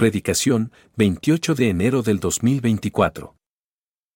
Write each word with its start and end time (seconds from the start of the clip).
Predicación, 0.00 0.72
28 0.96 1.54
de 1.54 1.68
enero 1.68 2.00
del 2.00 2.20
2024. 2.20 3.36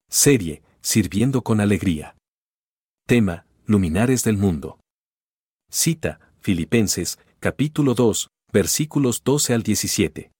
Serie, 0.09 0.63
Sirviendo 0.81 1.43
con 1.43 1.61
Alegría. 1.61 2.17
Tema, 3.07 3.45
Luminares 3.67 4.25
del 4.25 4.39
Mundo. 4.39 4.79
Cita, 5.71 6.21
Filipenses, 6.41 7.19
capítulo 7.39 7.93
2, 7.93 8.29
versículos 8.51 9.21
12 9.25 9.53
al 9.53 9.63
17. 9.63 10.31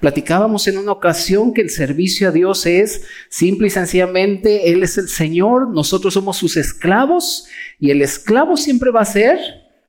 Platicábamos 0.00 0.68
en 0.68 0.76
una 0.76 0.92
ocasión 0.92 1.54
que 1.54 1.62
el 1.62 1.70
servicio 1.70 2.28
a 2.28 2.32
Dios 2.32 2.66
es 2.66 3.06
simple 3.30 3.68
y 3.68 3.70
sencillamente, 3.70 4.70
Él 4.70 4.82
es 4.82 4.98
el 4.98 5.08
Señor, 5.08 5.70
nosotros 5.70 6.12
somos 6.12 6.36
sus 6.36 6.58
esclavos 6.58 7.46
y 7.78 7.92
el 7.92 8.02
esclavo 8.02 8.58
siempre 8.58 8.90
va 8.90 9.00
a 9.00 9.04
hacer 9.04 9.38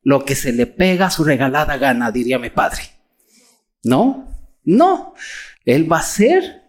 lo 0.02 0.24
que 0.24 0.36
se 0.36 0.54
le 0.54 0.66
pega 0.66 1.08
a 1.08 1.12
su 1.12 1.26
regalada 1.26 1.76
gana, 1.76 2.10
diría 2.10 2.40
mi 2.40 2.52
padre. 2.52 3.03
¿No? 3.84 4.28
No, 4.64 5.14
Él 5.66 5.92
va 5.92 5.98
a 5.98 6.02
hacer 6.02 6.64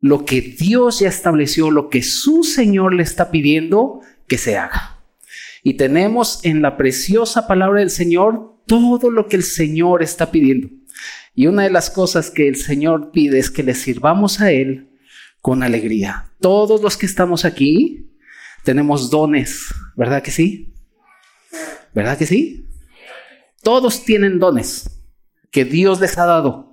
lo 0.00 0.24
que 0.24 0.40
Dios 0.40 1.00
ya 1.00 1.08
estableció, 1.08 1.70
lo 1.70 1.90
que 1.90 2.02
su 2.02 2.44
Señor 2.44 2.94
le 2.94 3.02
está 3.02 3.30
pidiendo 3.30 4.00
que 4.28 4.38
se 4.38 4.56
haga. 4.56 5.02
Y 5.62 5.74
tenemos 5.74 6.40
en 6.44 6.62
la 6.62 6.76
preciosa 6.76 7.46
palabra 7.46 7.80
del 7.80 7.90
Señor 7.90 8.56
todo 8.66 9.10
lo 9.10 9.28
que 9.28 9.36
el 9.36 9.42
Señor 9.42 10.02
está 10.02 10.30
pidiendo. 10.30 10.68
Y 11.34 11.46
una 11.48 11.64
de 11.64 11.70
las 11.70 11.90
cosas 11.90 12.30
que 12.30 12.48
el 12.48 12.56
Señor 12.56 13.10
pide 13.10 13.38
es 13.38 13.50
que 13.50 13.62
le 13.62 13.74
sirvamos 13.74 14.40
a 14.40 14.52
Él 14.52 14.90
con 15.40 15.62
alegría. 15.62 16.32
Todos 16.40 16.80
los 16.80 16.96
que 16.96 17.06
estamos 17.06 17.44
aquí 17.44 18.10
tenemos 18.64 19.10
dones, 19.10 19.74
¿verdad 19.96 20.22
que 20.22 20.30
sí? 20.30 20.72
¿Verdad 21.94 22.16
que 22.16 22.26
sí? 22.26 22.68
Todos 23.62 24.04
tienen 24.04 24.38
dones 24.38 24.99
que 25.50 25.64
Dios 25.64 26.00
les 26.00 26.16
ha 26.18 26.26
dado. 26.26 26.70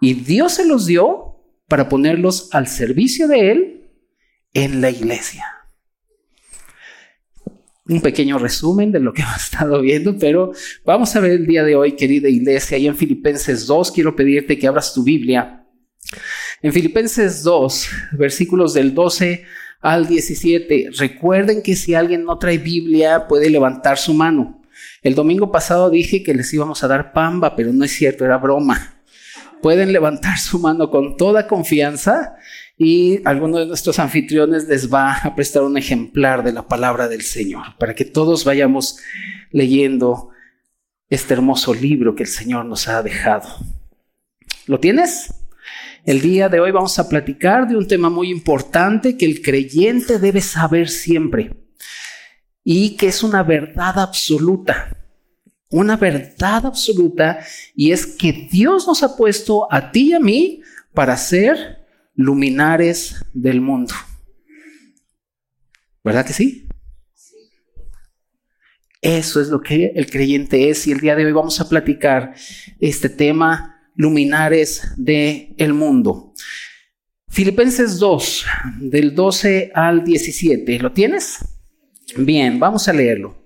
Y 0.00 0.14
Dios 0.14 0.54
se 0.54 0.66
los 0.66 0.86
dio 0.86 1.36
para 1.68 1.88
ponerlos 1.88 2.48
al 2.52 2.68
servicio 2.68 3.28
de 3.28 3.50
Él 3.50 3.90
en 4.52 4.80
la 4.80 4.90
iglesia. 4.90 5.44
Un 7.88 8.00
pequeño 8.00 8.38
resumen 8.38 8.90
de 8.90 9.00
lo 9.00 9.12
que 9.12 9.22
hemos 9.22 9.36
estado 9.36 9.80
viendo, 9.80 10.18
pero 10.18 10.52
vamos 10.84 11.14
a 11.14 11.20
ver 11.20 11.32
el 11.32 11.46
día 11.46 11.64
de 11.64 11.76
hoy, 11.76 11.92
querida 11.92 12.28
iglesia, 12.28 12.78
y 12.78 12.86
en 12.86 12.96
Filipenses 12.96 13.66
2 13.66 13.92
quiero 13.92 14.16
pedirte 14.16 14.58
que 14.58 14.66
abras 14.66 14.92
tu 14.92 15.02
Biblia. 15.02 15.64
En 16.62 16.72
Filipenses 16.72 17.42
2, 17.42 17.88
versículos 18.12 18.74
del 18.74 18.94
12 18.94 19.44
al 19.80 20.06
17, 20.06 20.90
recuerden 20.96 21.62
que 21.62 21.76
si 21.76 21.94
alguien 21.94 22.24
no 22.24 22.38
trae 22.38 22.58
Biblia 22.58 23.26
puede 23.28 23.50
levantar 23.50 23.98
su 23.98 24.14
mano. 24.14 24.62
El 25.06 25.14
domingo 25.14 25.52
pasado 25.52 25.88
dije 25.88 26.24
que 26.24 26.34
les 26.34 26.52
íbamos 26.52 26.82
a 26.82 26.88
dar 26.88 27.12
pamba, 27.12 27.54
pero 27.54 27.72
no 27.72 27.84
es 27.84 27.92
cierto, 27.92 28.24
era 28.24 28.38
broma. 28.38 29.04
Pueden 29.62 29.92
levantar 29.92 30.36
su 30.36 30.58
mano 30.58 30.90
con 30.90 31.16
toda 31.16 31.46
confianza 31.46 32.34
y 32.76 33.20
alguno 33.24 33.58
de 33.58 33.66
nuestros 33.66 34.00
anfitriones 34.00 34.66
les 34.66 34.92
va 34.92 35.14
a 35.14 35.36
prestar 35.36 35.62
un 35.62 35.78
ejemplar 35.78 36.42
de 36.42 36.50
la 36.50 36.66
palabra 36.66 37.06
del 37.06 37.22
Señor 37.22 37.76
para 37.78 37.94
que 37.94 38.04
todos 38.04 38.44
vayamos 38.44 38.98
leyendo 39.52 40.30
este 41.08 41.34
hermoso 41.34 41.72
libro 41.72 42.16
que 42.16 42.24
el 42.24 42.28
Señor 42.28 42.64
nos 42.64 42.88
ha 42.88 43.00
dejado. 43.04 43.48
¿Lo 44.66 44.80
tienes? 44.80 45.32
El 46.04 46.20
día 46.20 46.48
de 46.48 46.58
hoy 46.58 46.72
vamos 46.72 46.98
a 46.98 47.08
platicar 47.08 47.68
de 47.68 47.76
un 47.76 47.86
tema 47.86 48.10
muy 48.10 48.28
importante 48.28 49.16
que 49.16 49.26
el 49.26 49.40
creyente 49.40 50.18
debe 50.18 50.40
saber 50.40 50.88
siempre 50.88 51.52
y 52.68 52.96
que 52.96 53.06
es 53.06 53.22
una 53.22 53.44
verdad 53.44 54.00
absoluta. 54.00 54.95
Una 55.70 55.96
verdad 55.96 56.66
absoluta 56.66 57.44
y 57.74 57.92
es 57.92 58.06
que 58.06 58.48
Dios 58.50 58.86
nos 58.86 59.02
ha 59.02 59.16
puesto 59.16 59.72
a 59.72 59.90
ti 59.90 60.10
y 60.10 60.12
a 60.14 60.20
mí 60.20 60.62
para 60.94 61.16
ser 61.16 61.86
luminares 62.14 63.24
del 63.34 63.60
mundo. 63.60 63.94
¿Verdad 66.04 66.24
que 66.24 66.32
sí? 66.32 66.68
Eso 69.02 69.40
es 69.40 69.48
lo 69.48 69.60
que 69.60 69.92
el 69.94 70.10
creyente 70.10 70.70
es 70.70 70.86
y 70.86 70.92
el 70.92 71.00
día 71.00 71.14
de 71.14 71.26
hoy 71.26 71.32
vamos 71.32 71.60
a 71.60 71.68
platicar 71.68 72.34
este 72.80 73.08
tema, 73.08 73.90
luminares 73.94 74.82
del 74.96 75.54
el 75.58 75.74
mundo. 75.74 76.32
Filipenses 77.28 77.98
2, 77.98 78.46
del 78.80 79.14
12 79.14 79.70
al 79.74 80.04
17, 80.04 80.78
¿lo 80.78 80.92
tienes? 80.92 81.38
Bien, 82.16 82.58
vamos 82.58 82.88
a 82.88 82.92
leerlo. 82.92 83.45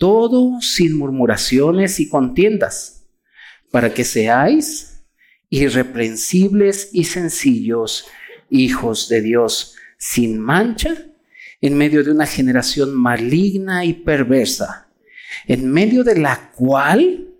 todo 0.00 0.62
sin 0.62 0.96
murmuraciones 0.96 2.00
y 2.00 2.08
contiendas, 2.08 3.04
para 3.70 3.92
que 3.92 4.02
seáis 4.02 5.04
irreprensibles 5.50 6.88
y 6.94 7.04
sencillos, 7.04 8.06
hijos 8.48 9.10
de 9.10 9.20
Dios, 9.20 9.76
sin 9.98 10.38
mancha, 10.38 11.06
en 11.60 11.76
medio 11.76 12.02
de 12.02 12.12
una 12.12 12.26
generación 12.26 12.94
maligna 12.94 13.84
y 13.84 13.92
perversa, 13.92 14.88
en 15.46 15.70
medio 15.70 16.02
de 16.02 16.18
la 16.18 16.50
cual 16.52 17.34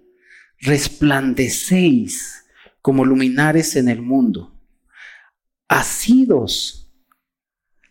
resplandecéis 0.58 2.44
como 2.82 3.06
luminares 3.06 3.74
en 3.74 3.88
el 3.88 4.02
mundo, 4.02 4.60
asidos, 5.66 6.92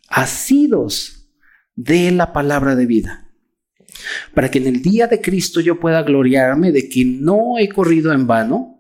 asidos 0.10 1.28
de 1.76 2.12
la 2.12 2.34
palabra 2.34 2.76
de 2.76 2.86
vida 2.86 3.29
para 4.34 4.50
que 4.50 4.60
en 4.60 4.68
el 4.68 4.82
día 4.82 5.08
de 5.08 5.22
Cristo 5.22 5.60
yo 5.60 5.80
pueda 5.80 6.04
gloriarme 6.04 6.72
de 6.72 6.90
que 6.90 7.06
no 7.06 7.58
he 7.58 7.70
corrido 7.70 8.14
en 8.14 8.28
vano, 8.28 8.80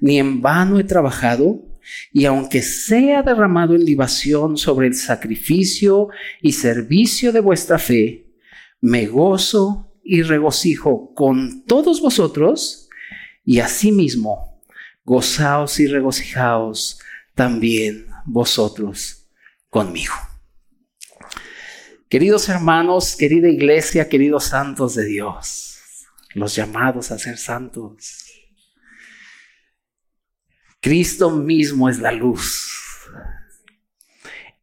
ni 0.00 0.18
en 0.18 0.40
vano 0.40 0.78
he 0.78 0.84
trabajado, 0.84 1.66
y 2.12 2.24
aunque 2.24 2.62
sea 2.62 3.22
derramado 3.22 3.74
en 3.74 3.84
libación 3.84 4.56
sobre 4.56 4.86
el 4.86 4.94
sacrificio 4.94 6.08
y 6.40 6.52
servicio 6.52 7.32
de 7.32 7.40
vuestra 7.40 7.78
fe, 7.78 8.26
me 8.80 9.06
gozo 9.06 9.92
y 10.02 10.22
regocijo 10.22 11.12
con 11.14 11.64
todos 11.64 12.00
vosotros, 12.00 12.88
y 13.44 13.60
asimismo 13.60 14.62
gozaos 15.04 15.80
y 15.80 15.86
regocijaos 15.86 17.00
también 17.34 18.06
vosotros 18.26 19.26
conmigo. 19.68 20.29
Queridos 22.10 22.48
hermanos, 22.48 23.14
querida 23.14 23.48
iglesia, 23.48 24.08
queridos 24.08 24.46
santos 24.46 24.96
de 24.96 25.04
Dios, 25.04 25.78
los 26.34 26.56
llamados 26.56 27.12
a 27.12 27.18
ser 27.20 27.38
santos. 27.38 28.24
Cristo 30.80 31.30
mismo 31.30 31.88
es 31.88 32.00
la 32.00 32.10
luz. 32.10 32.68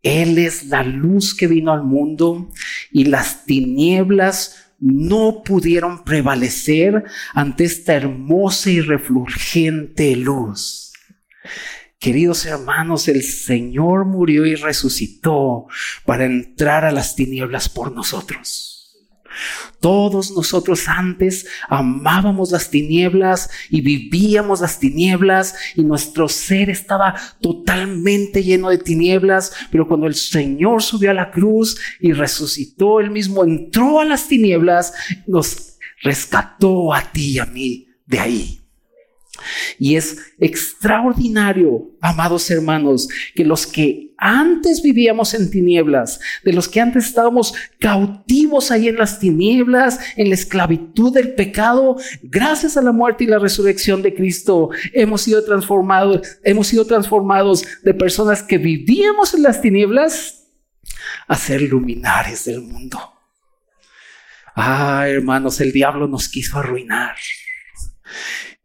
Él 0.04 0.40
es 0.40 0.66
la 0.66 0.84
luz 0.84 1.34
que 1.34 1.48
vino 1.48 1.72
al 1.72 1.84
mundo 1.84 2.52
y 2.92 3.06
las 3.06 3.46
tinieblas 3.46 4.74
no 4.82 5.42
pudieron 5.42 6.04
prevalecer 6.04 7.06
ante 7.34 7.64
esta 7.64 7.94
hermosa 7.94 8.72
y 8.72 8.82
refulgente 8.82 10.18
luz. 10.18 10.92
Queridos 12.00 12.46
hermanos, 12.46 13.08
el 13.08 13.24
Señor 13.24 14.06
murió 14.06 14.46
y 14.46 14.56
resucitó 14.56 15.66
para 16.06 16.26
entrar 16.26 16.86
a 16.86 16.92
las 16.92 17.16
tinieblas 17.16 17.70
por 17.70 17.92
nosotros. 17.92 18.78
Todos 19.80 20.32
nosotros 20.32 20.88
antes 20.88 21.48
amábamos 21.70 22.52
las 22.52 22.70
tinieblas 22.70 23.50
y 23.70 23.82
vivíamos 23.82 24.62
las 24.62 24.80
tinieblas 24.80 25.56
y 25.76 25.84
nuestro 25.84 26.28
ser 26.28 26.70
estaba 26.70 27.16
totalmente 27.42 28.44
lleno 28.44 28.70
de 28.70 28.80
tinieblas, 28.80 29.54
pero 29.72 29.88
cuando 29.88 30.08
el 30.08 30.16
Señor 30.16 30.82
subió 30.82 31.12
a 31.12 31.16
la 31.16 31.32
cruz 31.32 31.80
y 32.00 32.14
resucitó, 32.14 33.00
él 33.00 33.12
mismo 33.12 33.44
entró 33.44 34.00
a 34.00 34.06
las 34.06 34.28
tinieblas, 34.28 34.94
nos 35.28 35.78
rescató 36.02 36.94
a 36.94 37.12
ti 37.12 37.34
y 37.34 37.40
a 37.40 37.46
mí 37.46 37.88
de 38.06 38.20
ahí. 38.20 38.57
Y 39.80 39.96
es 39.96 40.18
extraordinario, 40.40 41.92
amados 42.02 42.50
hermanos, 42.50 43.08
que 43.36 43.46
los 43.46 43.68
que 43.68 44.08
antes 44.18 44.82
vivíamos 44.82 45.34
en 45.34 45.52
tinieblas, 45.52 46.20
de 46.44 46.54
los 46.54 46.68
que 46.68 46.82
antes 46.82 47.06
estábamos 47.06 47.54
cautivos 47.80 48.72
ahí 48.72 48.88
en 48.88 48.98
las 48.98 49.20
tinieblas, 49.20 50.00
en 50.16 50.30
la 50.30 50.36
esclavitud 50.36 51.14
del 51.14 51.36
pecado, 51.36 51.98
gracias 52.24 52.78
a 52.78 52.82
la 52.82 52.92
muerte 52.92 53.24
y 53.26 53.28
la 53.28 53.40
resurrección 53.40 54.02
de 54.02 54.16
Cristo, 54.16 54.70
hemos 54.94 55.22
sido 55.22 55.44
transformados, 55.44 56.22
hemos 56.44 56.68
sido 56.68 56.86
transformados 56.86 57.64
de 57.84 57.94
personas 57.94 58.42
que 58.42 58.58
vivíamos 58.58 59.34
en 59.34 59.44
las 59.44 59.62
tinieblas 59.62 60.48
a 61.28 61.36
ser 61.36 61.62
luminares 61.62 62.46
del 62.46 62.62
mundo. 62.62 63.14
Ah, 64.56 65.06
hermanos, 65.08 65.62
el 65.62 65.72
diablo 65.72 66.08
nos 66.08 66.30
quiso 66.30 66.58
arruinar. 66.58 67.16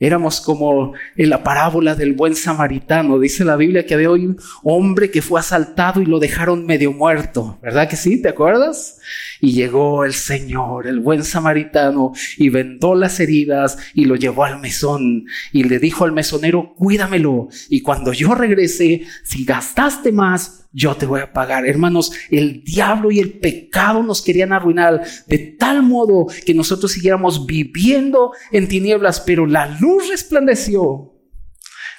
Éramos 0.02 0.40
como 0.40 0.94
en 1.16 1.30
la 1.30 1.44
parábola 1.44 1.94
del 1.94 2.14
buen 2.14 2.34
samaritano. 2.34 3.20
Dice 3.20 3.44
la 3.44 3.54
Biblia 3.54 3.86
que 3.86 3.94
había 3.94 4.10
un 4.10 4.36
hombre 4.64 5.12
que 5.12 5.22
fue 5.22 5.38
asaltado 5.38 6.02
y 6.02 6.06
lo 6.06 6.18
dejaron 6.18 6.66
medio 6.66 6.92
muerto. 6.92 7.56
¿Verdad 7.62 7.88
que 7.88 7.94
sí? 7.94 8.20
¿Te 8.20 8.28
acuerdas? 8.28 8.98
Y 9.40 9.52
llegó 9.52 10.04
el 10.04 10.14
Señor, 10.14 10.86
el 10.86 11.00
buen 11.00 11.24
samaritano, 11.24 12.12
y 12.36 12.48
vendó 12.48 12.94
las 12.94 13.20
heridas 13.20 13.78
y 13.94 14.04
lo 14.04 14.16
llevó 14.16 14.44
al 14.44 14.60
mesón. 14.60 15.26
Y 15.52 15.64
le 15.64 15.78
dijo 15.78 16.04
al 16.04 16.12
mesonero, 16.12 16.74
cuídamelo. 16.74 17.48
Y 17.68 17.82
cuando 17.82 18.12
yo 18.12 18.34
regrese, 18.34 19.02
si 19.24 19.44
gastaste 19.44 20.12
más, 20.12 20.62
yo 20.72 20.96
te 20.96 21.06
voy 21.06 21.20
a 21.20 21.32
pagar. 21.32 21.66
Hermanos, 21.66 22.12
el 22.30 22.62
diablo 22.64 23.10
y 23.10 23.20
el 23.20 23.38
pecado 23.38 24.02
nos 24.02 24.22
querían 24.22 24.52
arruinar 24.52 25.02
de 25.26 25.38
tal 25.38 25.82
modo 25.82 26.26
que 26.46 26.54
nosotros 26.54 26.92
siguiéramos 26.92 27.46
viviendo 27.46 28.32
en 28.50 28.68
tinieblas, 28.68 29.20
pero 29.20 29.46
la 29.46 29.66
luz 29.80 30.08
resplandeció. 30.08 31.12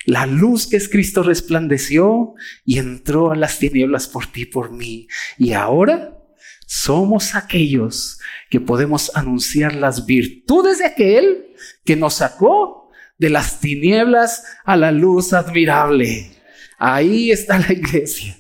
La 0.06 0.26
luz 0.26 0.68
que 0.68 0.78
es 0.78 0.90
Cristo 0.90 1.24
resplandeció 1.24 2.34
y 2.66 2.78
entró 2.78 3.32
a 3.32 3.36
las 3.36 3.60
tinieblas 3.60 4.08
por 4.08 4.28
ti, 4.28 4.46
por 4.46 4.72
mí. 4.72 5.08
Y 5.38 5.54
ahora 5.54 6.18
somos 6.66 7.36
aquellos 7.36 8.20
que 8.50 8.60
podemos 8.60 9.12
anunciar 9.16 9.76
las 9.76 10.06
virtudes 10.06 10.80
de 10.80 10.86
aquel 10.86 11.56
que 11.86 11.96
nos 11.96 12.16
sacó 12.16 12.90
de 13.18 13.30
las 13.30 13.60
tinieblas 13.60 14.44
a 14.66 14.76
la 14.76 14.92
luz 14.92 15.34
admirable. 15.34 16.32
Ahí 16.78 17.32
está 17.32 17.60
la 17.60 17.74
iglesia 17.74 18.38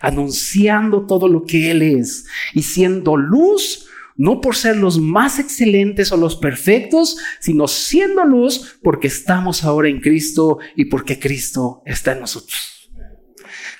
anunciando 0.00 1.06
todo 1.06 1.28
lo 1.28 1.44
que 1.44 1.70
Él 1.70 1.82
es 1.82 2.26
y 2.54 2.62
siendo 2.62 3.16
luz, 3.16 3.88
no 4.16 4.40
por 4.40 4.56
ser 4.56 4.76
los 4.76 4.98
más 4.98 5.38
excelentes 5.38 6.12
o 6.12 6.16
los 6.16 6.36
perfectos, 6.36 7.18
sino 7.40 7.68
siendo 7.68 8.24
luz 8.24 8.78
porque 8.82 9.08
estamos 9.08 9.64
ahora 9.64 9.88
en 9.88 10.00
Cristo 10.00 10.58
y 10.74 10.86
porque 10.86 11.18
Cristo 11.18 11.82
está 11.84 12.12
en 12.12 12.20
nosotros. 12.20 12.75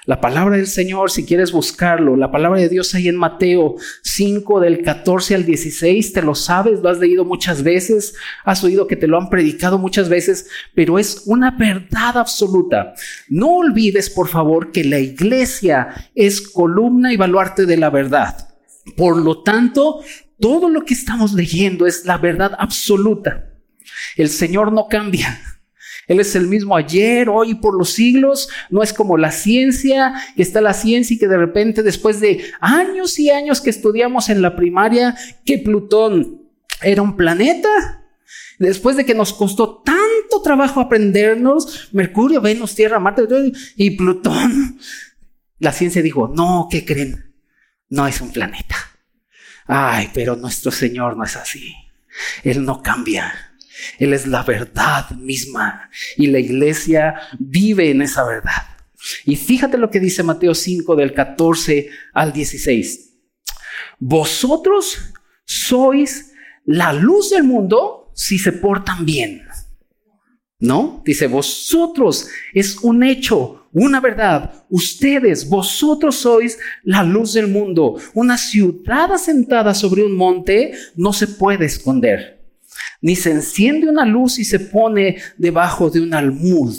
La 0.06 0.20
palabra 0.20 0.56
del 0.56 0.69
Señor, 0.69 1.11
si 1.11 1.25
quieres 1.25 1.50
buscarlo, 1.50 2.14
la 2.14 2.31
palabra 2.31 2.61
de 2.61 2.69
Dios 2.69 2.94
ahí 2.94 3.08
en 3.08 3.17
Mateo 3.17 3.75
5 4.03 4.61
del 4.61 4.82
14 4.82 5.35
al 5.35 5.44
16, 5.44 6.12
te 6.12 6.23
lo 6.23 6.37
sabes, 6.37 6.81
lo 6.81 6.88
has 6.88 7.00
leído 7.00 7.25
muchas 7.25 7.64
veces, 7.64 8.14
has 8.44 8.62
oído 8.62 8.87
que 8.87 8.94
te 8.94 9.08
lo 9.08 9.19
han 9.19 9.29
predicado 9.29 9.79
muchas 9.79 10.08
veces, 10.08 10.49
pero 10.76 11.00
es 11.00 11.25
una 11.26 11.50
verdad 11.50 12.19
absoluta. 12.19 12.94
No 13.29 13.56
olvides, 13.56 14.08
por 14.08 14.29
favor, 14.29 14.70
que 14.70 14.85
la 14.85 15.00
iglesia 15.00 15.88
es 16.14 16.41
columna 16.41 17.12
y 17.12 17.17
baluarte 17.17 17.67
de 17.67 17.76
la 17.76 17.91
verdad. 17.91 18.49
Por 18.97 19.17
lo 19.17 19.43
tanto, 19.43 20.03
todo 20.38 20.69
lo 20.69 20.85
que 20.85 20.94
estamos 20.94 21.32
leyendo 21.32 21.85
es 21.85 22.05
la 22.05 22.19
verdad 22.19 22.53
absoluta. 22.61 23.55
El 24.17 24.29
Señor 24.29 24.73
no 24.73 24.87
cambia. 24.87 25.56
Él 26.06 26.20
es 26.20 26.37
el 26.37 26.47
mismo 26.47 26.76
ayer, 26.76 27.29
hoy 27.29 27.55
por 27.56 27.76
los 27.76 27.91
siglos. 27.91 28.49
No 28.70 28.82
es 28.82 28.93
como 28.93 29.17
la 29.17 29.32
ciencia, 29.32 30.14
que 30.37 30.43
está 30.43 30.61
la 30.61 30.75
ciencia 30.75 31.14
y 31.14 31.19
que 31.19 31.29
de 31.29 31.37
repente 31.37 31.82
después 31.82 32.20
de 32.20 32.44
años 32.61 33.19
y 33.19 33.31
años 33.31 33.61
que 33.61 33.70
estudiamos 33.70 34.29
en 34.29 34.43
la 34.43 34.55
primaria 34.56 35.17
que 35.44 35.58
Plutón 35.58 36.43
era 36.82 37.03
un 37.03 37.17
planeta, 37.17 38.05
después 38.58 38.97
de 38.97 39.05
que 39.05 39.14
nos 39.14 39.32
costó 39.32 39.82
tanto 39.82 40.43
trabajo 40.43 40.81
aprendernos 40.81 41.88
Mercurio, 41.93 42.41
Venus, 42.41 42.75
Tierra, 42.75 42.99
Marte 42.99 43.23
y 43.76 43.91
Plutón, 43.93 44.79
la 45.58 45.73
ciencia 45.73 46.03
dijo, 46.03 46.29
no, 46.29 46.69
¿qué 46.70 46.85
creen? 46.85 47.35
No 47.88 48.06
es 48.06 48.20
un 48.20 48.32
planeta. 48.32 48.76
Ay, 49.67 50.11
pero 50.12 50.37
nuestro 50.37 50.70
Señor 50.70 51.17
no 51.17 51.25
es 51.25 51.37
así. 51.37 51.75
Él 52.44 52.64
no 52.64 52.82
cambia. 52.82 53.45
Él 53.99 54.12
es 54.12 54.26
la 54.26 54.43
verdad 54.43 55.11
misma 55.11 55.90
y 56.17 56.28
la 56.28 56.38
iglesia 56.38 57.14
vive 57.38 57.90
en 57.90 58.02
esa 58.02 58.25
verdad. 58.25 58.76
Y 59.25 59.37
fíjate 59.37 59.78
lo 59.78 59.90
que 59.90 60.00
dice 60.00 60.23
Mateo 60.23 60.55
5 60.55 60.96
del 60.96 61.12
14 61.12 61.88
al 62.12 62.32
16. 62.32 63.12
Vosotros 63.99 64.99
sois 65.44 66.32
la 66.64 66.93
luz 66.93 67.31
del 67.31 67.44
mundo 67.44 68.11
si 68.14 68.38
se 68.38 68.52
portan 68.52 69.05
bien. 69.05 69.43
¿No? 70.58 71.02
Dice, 71.05 71.26
vosotros 71.26 72.29
es 72.55 72.79
un 72.79 73.02
hecho, 73.02 73.69
una 73.72 74.00
verdad. 74.00 74.64
Ustedes, 74.70 75.46
vosotros 75.50 76.17
sois 76.17 76.58
la 76.82 77.02
luz 77.02 77.34
del 77.34 77.49
mundo. 77.49 78.00
Una 78.14 78.38
ciudad 78.38 79.12
asentada 79.12 79.75
sobre 79.75 80.02
un 80.02 80.17
monte 80.17 80.72
no 80.96 81.12
se 81.12 81.26
puede 81.29 81.67
esconder 81.67 82.35
ni 83.00 83.17
se 83.17 83.31
enciende 83.31 83.88
una 83.88 84.05
luz 84.05 84.38
y 84.38 84.44
se 84.44 84.61
pone 84.61 85.17
debajo 85.37 85.90
de 85.90 86.00
un 86.00 86.14
almud. 86.14 86.76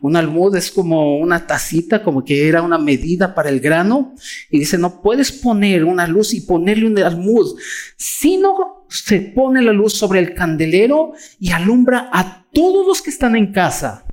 Un 0.00 0.16
almud 0.16 0.54
es 0.56 0.70
como 0.70 1.18
una 1.18 1.46
tacita, 1.46 2.02
como 2.02 2.24
que 2.24 2.46
era 2.46 2.60
una 2.62 2.78
medida 2.78 3.34
para 3.34 3.48
el 3.48 3.60
grano. 3.60 4.14
Y 4.50 4.58
dice, 4.58 4.76
no 4.76 5.00
puedes 5.00 5.32
poner 5.32 5.84
una 5.84 6.06
luz 6.06 6.34
y 6.34 6.42
ponerle 6.42 6.86
un 6.86 6.98
almud, 6.98 7.58
sino 7.96 8.86
se 8.90 9.20
pone 9.20 9.62
la 9.62 9.72
luz 9.72 9.94
sobre 9.94 10.20
el 10.20 10.34
candelero 10.34 11.14
y 11.40 11.52
alumbra 11.52 12.10
a 12.12 12.46
todos 12.52 12.86
los 12.86 13.00
que 13.00 13.10
están 13.10 13.34
en 13.34 13.52
casa. 13.52 14.04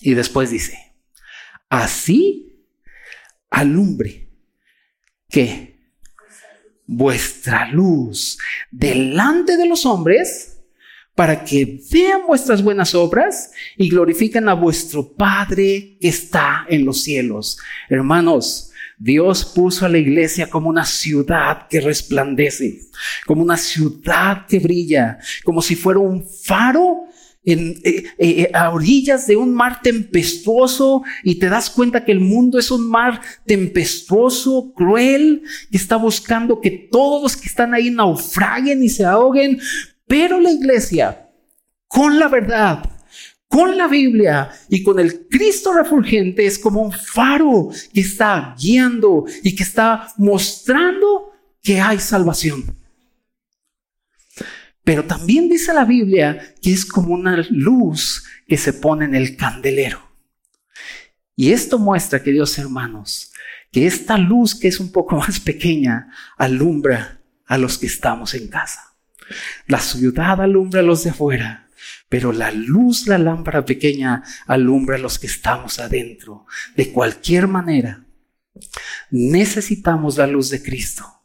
Y 0.00 0.14
después 0.14 0.50
dice, 0.50 0.94
así 1.70 2.64
alumbre 3.50 4.28
que 5.28 5.77
vuestra 6.88 7.70
luz 7.70 8.38
delante 8.70 9.56
de 9.56 9.68
los 9.68 9.86
hombres 9.86 10.56
para 11.14 11.44
que 11.44 11.80
vean 11.92 12.22
vuestras 12.26 12.62
buenas 12.62 12.94
obras 12.94 13.52
y 13.76 13.88
glorifiquen 13.88 14.48
a 14.48 14.54
vuestro 14.54 15.12
Padre 15.12 15.98
que 16.00 16.08
está 16.08 16.64
en 16.68 16.84
los 16.84 17.02
cielos. 17.02 17.58
Hermanos, 17.88 18.70
Dios 18.96 19.44
puso 19.44 19.84
a 19.84 19.88
la 19.88 19.98
iglesia 19.98 20.48
como 20.48 20.68
una 20.68 20.84
ciudad 20.84 21.68
que 21.68 21.80
resplandece, 21.80 22.80
como 23.26 23.42
una 23.42 23.56
ciudad 23.56 24.46
que 24.46 24.58
brilla, 24.58 25.18
como 25.44 25.60
si 25.60 25.76
fuera 25.76 26.00
un 26.00 26.26
faro 26.26 27.07
en, 27.52 27.80
eh, 27.84 28.04
eh, 28.18 28.50
a 28.54 28.70
orillas 28.70 29.26
de 29.26 29.36
un 29.36 29.54
mar 29.54 29.80
tempestuoso 29.82 31.02
y 31.22 31.36
te 31.36 31.48
das 31.48 31.70
cuenta 31.70 32.04
que 32.04 32.12
el 32.12 32.20
mundo 32.20 32.58
es 32.58 32.70
un 32.70 32.88
mar 32.88 33.20
tempestuoso, 33.46 34.72
cruel, 34.74 35.42
que 35.70 35.76
está 35.76 35.96
buscando 35.96 36.60
que 36.60 36.70
todos 36.70 37.22
los 37.22 37.36
que 37.36 37.48
están 37.48 37.74
ahí 37.74 37.90
naufraguen 37.90 38.82
y 38.82 38.88
se 38.88 39.04
ahoguen, 39.04 39.60
pero 40.06 40.40
la 40.40 40.52
iglesia, 40.52 41.30
con 41.86 42.18
la 42.18 42.28
verdad, 42.28 42.82
con 43.48 43.76
la 43.76 43.88
Biblia 43.88 44.50
y 44.68 44.82
con 44.82 44.98
el 44.98 45.26
Cristo 45.28 45.72
refulgente, 45.72 46.46
es 46.46 46.58
como 46.58 46.82
un 46.82 46.92
faro 46.92 47.70
que 47.92 48.00
está 48.00 48.54
guiando 48.58 49.24
y 49.42 49.54
que 49.54 49.62
está 49.62 50.12
mostrando 50.18 51.32
que 51.62 51.80
hay 51.80 51.98
salvación. 51.98 52.77
Pero 54.88 55.04
también 55.04 55.50
dice 55.50 55.74
la 55.74 55.84
Biblia 55.84 56.54
que 56.62 56.72
es 56.72 56.86
como 56.86 57.12
una 57.12 57.44
luz 57.50 58.24
que 58.46 58.56
se 58.56 58.72
pone 58.72 59.04
en 59.04 59.14
el 59.14 59.36
candelero. 59.36 60.00
Y 61.36 61.52
esto 61.52 61.78
muestra, 61.78 62.22
queridos 62.22 62.56
hermanos, 62.56 63.30
que 63.70 63.86
esta 63.86 64.16
luz 64.16 64.54
que 64.54 64.66
es 64.66 64.80
un 64.80 64.90
poco 64.90 65.16
más 65.18 65.40
pequeña 65.40 66.10
alumbra 66.38 67.20
a 67.44 67.58
los 67.58 67.76
que 67.76 67.84
estamos 67.84 68.32
en 68.32 68.48
casa. 68.48 68.96
La 69.66 69.78
ciudad 69.78 70.40
alumbra 70.40 70.80
a 70.80 70.84
los 70.84 71.04
de 71.04 71.10
afuera, 71.10 71.68
pero 72.08 72.32
la 72.32 72.50
luz, 72.50 73.06
la 73.08 73.18
lámpara 73.18 73.66
pequeña, 73.66 74.22
alumbra 74.46 74.96
a 74.96 75.00
los 75.00 75.18
que 75.18 75.26
estamos 75.26 75.80
adentro. 75.80 76.46
De 76.76 76.92
cualquier 76.92 77.46
manera, 77.46 78.06
necesitamos 79.10 80.16
la 80.16 80.26
luz 80.26 80.48
de 80.48 80.62
Cristo 80.62 81.17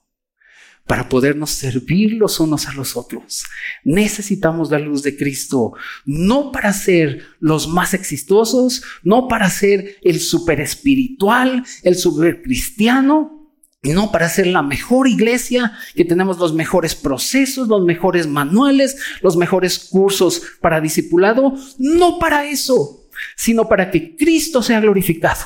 para 0.88 1.08
podernos 1.08 1.52
servir 1.52 2.14
los 2.14 2.40
unos 2.40 2.68
a 2.68 2.74
los 2.74 2.98
otros. 2.98 3.44
Necesitamos 3.84 4.70
la 4.70 4.80
luz 4.80 5.02
de 5.02 5.16
Cristo, 5.16 5.74
no 6.06 6.52
para 6.52 6.74
ser 6.74 7.26
los 7.40 7.68
más 7.68 7.94
exitosos, 7.94 8.84
no 9.04 9.28
para 9.28 9.50
ser 9.50 9.98
el 10.02 10.20
super 10.20 10.60
espiritual, 10.60 11.64
el 11.84 11.96
super 11.96 12.42
cristiano, 12.42 13.50
no 13.82 14.12
para 14.12 14.30
ser 14.30 14.48
la 14.48 14.62
mejor 14.62 15.08
iglesia, 15.08 15.74
que 15.96 16.06
tenemos 16.06 16.38
los 16.38 16.54
mejores 16.54 16.96
procesos, 16.96 17.68
los 17.68 17.84
mejores 17.84 18.28
manuales, 18.28 18.98
los 19.22 19.36
mejores 19.36 19.80
cursos 19.80 20.42
para 20.62 20.82
discipulado, 20.82 21.54
no 21.78 22.20
para 22.20 22.46
eso, 22.46 23.06
sino 23.36 23.68
para 23.68 23.90
que 23.92 24.16
Cristo 24.16 24.62
sea 24.62 24.80
glorificado. 24.80 25.46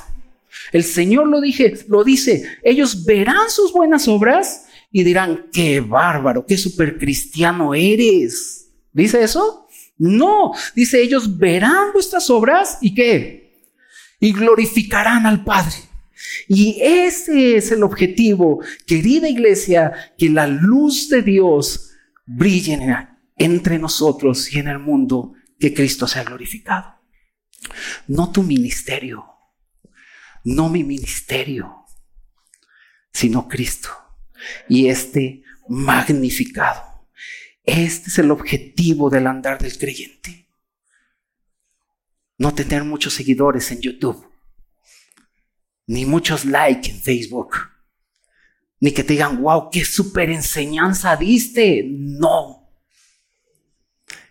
El 0.71 0.83
Señor 0.83 1.27
lo 1.27 1.41
dije, 1.41 1.85
lo 1.87 2.03
dice, 2.03 2.43
ellos 2.63 3.05
verán 3.05 3.49
sus 3.49 3.71
buenas 3.71 4.07
obras 4.07 4.66
y 4.91 5.03
dirán, 5.03 5.49
qué 5.51 5.79
bárbaro, 5.79 6.45
qué 6.45 6.57
super 6.57 6.97
cristiano 6.97 7.73
eres. 7.73 8.71
¿Dice 8.91 9.23
eso? 9.23 9.67
No, 9.97 10.51
dice, 10.75 11.01
ellos 11.01 11.37
verán 11.37 11.91
vuestras 11.93 12.29
obras 12.29 12.77
y 12.81 12.93
qué? 12.93 13.67
Y 14.19 14.31
glorificarán 14.33 15.25
al 15.25 15.43
Padre. 15.43 15.75
Y 16.47 16.79
ese 16.81 17.57
es 17.57 17.71
el 17.71 17.83
objetivo, 17.83 18.63
querida 18.85 19.27
iglesia, 19.27 20.13
que 20.17 20.29
la 20.29 20.47
luz 20.47 21.09
de 21.09 21.21
Dios 21.21 21.91
brille 22.25 22.79
entre 23.37 23.79
nosotros 23.79 24.53
y 24.53 24.59
en 24.59 24.67
el 24.67 24.79
mundo, 24.79 25.33
que 25.59 25.73
Cristo 25.73 26.07
sea 26.07 26.23
glorificado. 26.23 26.95
No 28.07 28.31
tu 28.31 28.43
ministerio, 28.43 29.25
no 30.43 30.69
mi 30.69 30.83
ministerio, 30.83 31.85
sino 33.11 33.47
Cristo. 33.47 33.89
Y 34.67 34.87
este 34.87 35.43
magnificado. 35.67 37.07
Este 37.63 38.09
es 38.09 38.17
el 38.19 38.31
objetivo 38.31 39.09
del 39.09 39.27
andar 39.27 39.59
del 39.59 39.77
creyente. 39.77 40.47
No 42.37 42.53
tener 42.53 42.83
muchos 42.83 43.13
seguidores 43.13 43.71
en 43.71 43.81
YouTube 43.81 44.27
ni 45.87 46.05
muchos 46.05 46.45
likes 46.45 46.91
en 46.91 46.99
Facebook, 46.99 47.55
ni 48.79 48.91
que 48.91 49.03
te 49.03 49.13
digan, 49.13 49.41
wow, 49.41 49.69
qué 49.71 49.83
super 49.83 50.29
enseñanza 50.29 51.15
diste. 51.15 51.83
No, 51.87 52.69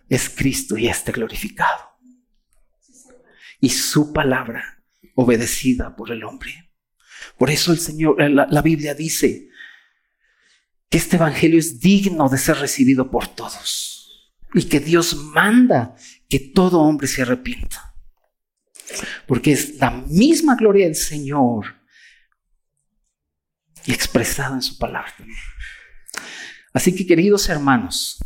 es 0.09 0.31
Cristo 0.31 0.77
y 0.77 0.87
este 0.87 1.13
glorificado. 1.13 1.97
Y 3.59 3.71
su 3.71 4.13
palabra 4.13 4.85
obedecida 5.15 5.97
por 5.97 6.13
el 6.13 6.23
hombre. 6.25 6.71
Por 7.39 7.51
eso 7.51 7.73
el 7.73 7.79
Señor, 7.79 8.21
la, 8.31 8.47
la 8.49 8.63
Biblia 8.63 8.95
dice 8.95 9.49
que 10.89 10.99
este 10.99 11.17
evangelio 11.17 11.59
es 11.59 11.81
digno 11.81 12.29
de 12.29 12.39
ser 12.39 12.59
recibido 12.59 13.11
por 13.11 13.29
todos 13.29 14.35
y 14.55 14.65
que 14.65 14.81
Dios 14.81 15.17
manda 15.17 15.97
que 16.29 16.39
todo 16.39 16.81
hombre 16.81 17.09
se 17.09 17.23
arrepienta 17.23 17.87
porque 19.27 19.53
es 19.53 19.77
la 19.77 19.91
misma 19.91 20.57
gloria 20.57 20.87
del 20.87 20.95
Señor 20.95 21.67
y 23.85 23.93
expresada 23.93 24.55
en 24.55 24.63
su 24.63 24.79
palabra. 24.79 25.15
Así 26.73 26.95
que 26.95 27.07
queridos 27.07 27.49
hermanos, 27.49 28.19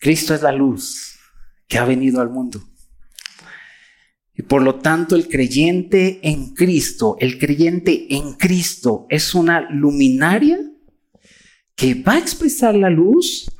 Cristo 0.00 0.34
es 0.34 0.42
la 0.42 0.52
luz 0.52 1.18
que 1.66 1.78
ha 1.78 1.84
venido 1.84 2.20
al 2.20 2.30
mundo. 2.30 2.62
Y 4.36 4.42
por 4.42 4.62
lo 4.62 4.80
tanto 4.80 5.14
el 5.14 5.28
creyente 5.28 6.20
en 6.22 6.54
Cristo, 6.54 7.16
el 7.20 7.38
creyente 7.38 8.14
en 8.14 8.34
Cristo 8.34 9.06
es 9.08 9.34
una 9.34 9.60
luminaria 9.70 10.58
que 11.74 11.94
va 11.94 12.14
a 12.14 12.18
expresar 12.18 12.74
la 12.74 12.90
luz 12.90 13.50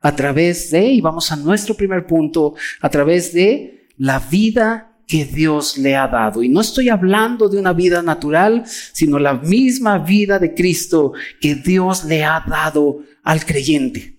a 0.00 0.14
través 0.14 0.70
de, 0.70 0.84
y 0.86 1.00
vamos 1.00 1.30
a 1.32 1.36
nuestro 1.36 1.76
primer 1.76 2.06
punto, 2.06 2.54
a 2.80 2.90
través 2.90 3.32
de 3.32 3.86
la 3.96 4.18
vida 4.18 4.92
que 5.06 5.24
Dios 5.24 5.78
le 5.78 5.94
ha 5.94 6.08
dado. 6.08 6.42
Y 6.42 6.48
no 6.48 6.60
estoy 6.60 6.88
hablando 6.88 7.48
de 7.48 7.58
una 7.58 7.72
vida 7.72 8.02
natural, 8.02 8.64
sino 8.66 9.18
la 9.18 9.34
misma 9.34 9.98
vida 9.98 10.38
de 10.38 10.54
Cristo 10.54 11.12
que 11.40 11.54
Dios 11.54 12.04
le 12.04 12.24
ha 12.24 12.44
dado 12.48 13.00
al 13.22 13.44
creyente. 13.44 14.18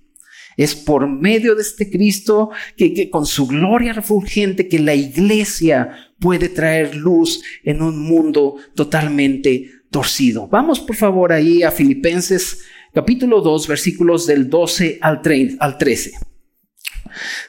Es 0.55 0.75
por 0.75 1.07
medio 1.07 1.55
de 1.55 1.63
este 1.63 1.89
Cristo 1.89 2.51
que, 2.77 3.09
con 3.09 3.25
su 3.25 3.47
gloria 3.47 3.93
refulgente 3.93 4.67
que 4.67 4.79
la 4.79 4.93
iglesia 4.93 6.11
puede 6.19 6.49
traer 6.49 6.95
luz 6.95 7.41
en 7.63 7.81
un 7.81 7.99
mundo 7.99 8.57
totalmente 8.75 9.71
torcido. 9.89 10.47
Vamos 10.47 10.79
por 10.79 10.95
favor 10.95 11.31
ahí 11.31 11.63
a 11.63 11.71
Filipenses 11.71 12.61
capítulo 12.93 13.41
2 13.41 13.67
versículos 13.67 14.27
del 14.27 14.49
12 14.49 14.99
al 15.01 15.21
13. 15.21 16.11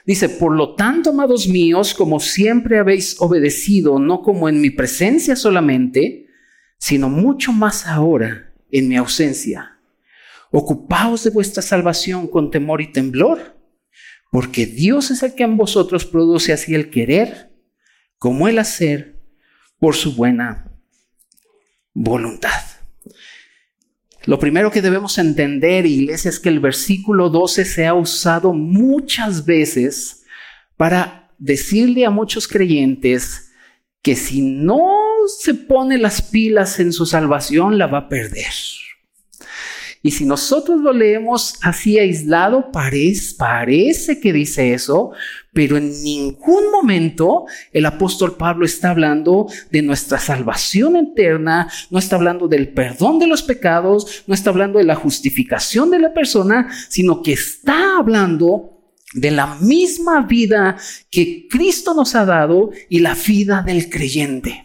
Dice, 0.04 0.28
por 0.28 0.54
lo 0.54 0.74
tanto, 0.74 1.10
amados 1.10 1.48
míos, 1.48 1.94
como 1.94 2.20
siempre 2.20 2.78
habéis 2.78 3.16
obedecido, 3.20 3.98
no 3.98 4.22
como 4.22 4.48
en 4.48 4.60
mi 4.60 4.70
presencia 4.70 5.36
solamente, 5.36 6.28
sino 6.78 7.08
mucho 7.08 7.52
más 7.52 7.86
ahora 7.86 8.52
en 8.70 8.88
mi 8.88 8.96
ausencia. 8.96 9.78
Ocupaos 10.50 11.24
de 11.24 11.30
vuestra 11.30 11.62
salvación 11.62 12.26
con 12.28 12.50
temor 12.50 12.80
y 12.80 12.92
temblor, 12.92 13.58
porque 14.30 14.66
Dios 14.66 15.10
es 15.10 15.22
el 15.22 15.34
que 15.34 15.44
en 15.44 15.56
vosotros 15.56 16.04
produce 16.04 16.52
así 16.52 16.74
el 16.74 16.90
querer 16.90 17.52
como 18.18 18.48
el 18.48 18.58
hacer 18.58 19.20
por 19.78 19.94
su 19.94 20.14
buena 20.14 20.72
voluntad. 21.92 22.74
Lo 24.26 24.38
primero 24.38 24.71
que 24.71 24.83
debemos 24.83 25.19
entender, 25.19 25.85
iglesia, 25.85 26.31
es 26.31 26.40
que 26.40 26.49
el 26.49 26.61
versículo 26.61 27.28
12 27.28 27.64
se 27.64 27.87
ha 27.87 27.95
usado 27.95 28.54
muchas 28.54 29.45
veces 29.45 30.25
para 30.76 31.31
decirle 31.38 32.07
a 32.07 32.11
muchos 32.11 32.49
creyentes 32.49 33.52
que 34.02 34.16
si 34.16 34.43
no 34.43 34.93
se 35.38 35.54
pone 35.54 35.99
las 35.99 36.23
pilas 36.23 36.81
en 36.81 36.93
su 36.93 37.07
salvación, 37.07 37.78
la 37.78 37.87
va 37.87 37.99
a 37.99 38.09
perder. 38.09 38.52
Y 40.04 40.11
si 40.11 40.26
nosotros 40.26 40.82
lo 40.82 40.92
leemos 40.92 41.54
así 41.62 41.99
aislado, 41.99 42.70
parece, 42.70 43.37
parece 43.38 44.20
que 44.20 44.34
dice 44.34 44.75
eso, 44.75 45.12
pero 45.54 45.78
en 45.78 46.02
ningún 46.02 46.70
momento 46.70 47.46
el 47.73 47.87
apóstol 47.87 48.37
Pablo 48.37 48.66
está 48.66 48.90
hablando 48.90 49.46
de 49.70 49.80
nuestra 49.80 50.18
salvación 50.18 50.96
eterna, 50.96 51.70
no 51.88 51.99
está 51.99 52.16
hablando 52.16 52.49
del 52.49 52.68
perdón 52.75 53.18
de 53.18 53.28
los 53.28 53.42
pecados, 53.42 54.25
no 54.26 54.34
está 54.34 54.50
hablando 54.50 54.78
de 54.78 54.84
la 54.84 54.94
justificación 54.94 55.90
de 55.90 56.00
la 56.00 56.12
persona, 56.12 56.68
sino 56.90 57.23
que 57.23 57.32
está 57.32 57.96
hablando 57.96 58.82
de 59.14 59.30
la 59.30 59.54
misma 59.54 60.20
vida 60.26 60.76
que 61.11 61.49
Cristo 61.49 61.94
nos 61.94 62.14
ha 62.14 62.26
dado 62.26 62.73
y 62.90 62.99
la 62.99 63.14
vida 63.14 63.62
del 63.62 63.88
creyente. 63.88 64.63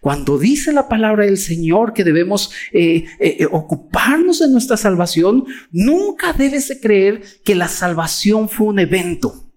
Cuando 0.00 0.38
dice 0.38 0.72
la 0.72 0.88
palabra 0.88 1.24
del 1.24 1.38
Señor 1.38 1.92
que 1.92 2.04
debemos 2.04 2.50
eh, 2.72 3.04
eh, 3.18 3.36
eh, 3.40 3.48
ocuparnos 3.50 4.40
de 4.40 4.48
nuestra 4.48 4.76
salvación, 4.76 5.44
nunca 5.70 6.32
debes 6.32 6.68
de 6.68 6.80
creer 6.80 7.22
que 7.44 7.54
la 7.54 7.68
salvación 7.68 8.48
fue 8.48 8.68
un 8.68 8.78
evento. 8.78 9.52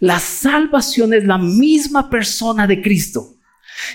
La 0.00 0.20
salvación 0.20 1.12
es 1.12 1.24
la 1.24 1.38
misma 1.38 2.08
persona 2.08 2.66
de 2.66 2.80
Cristo. 2.80 3.36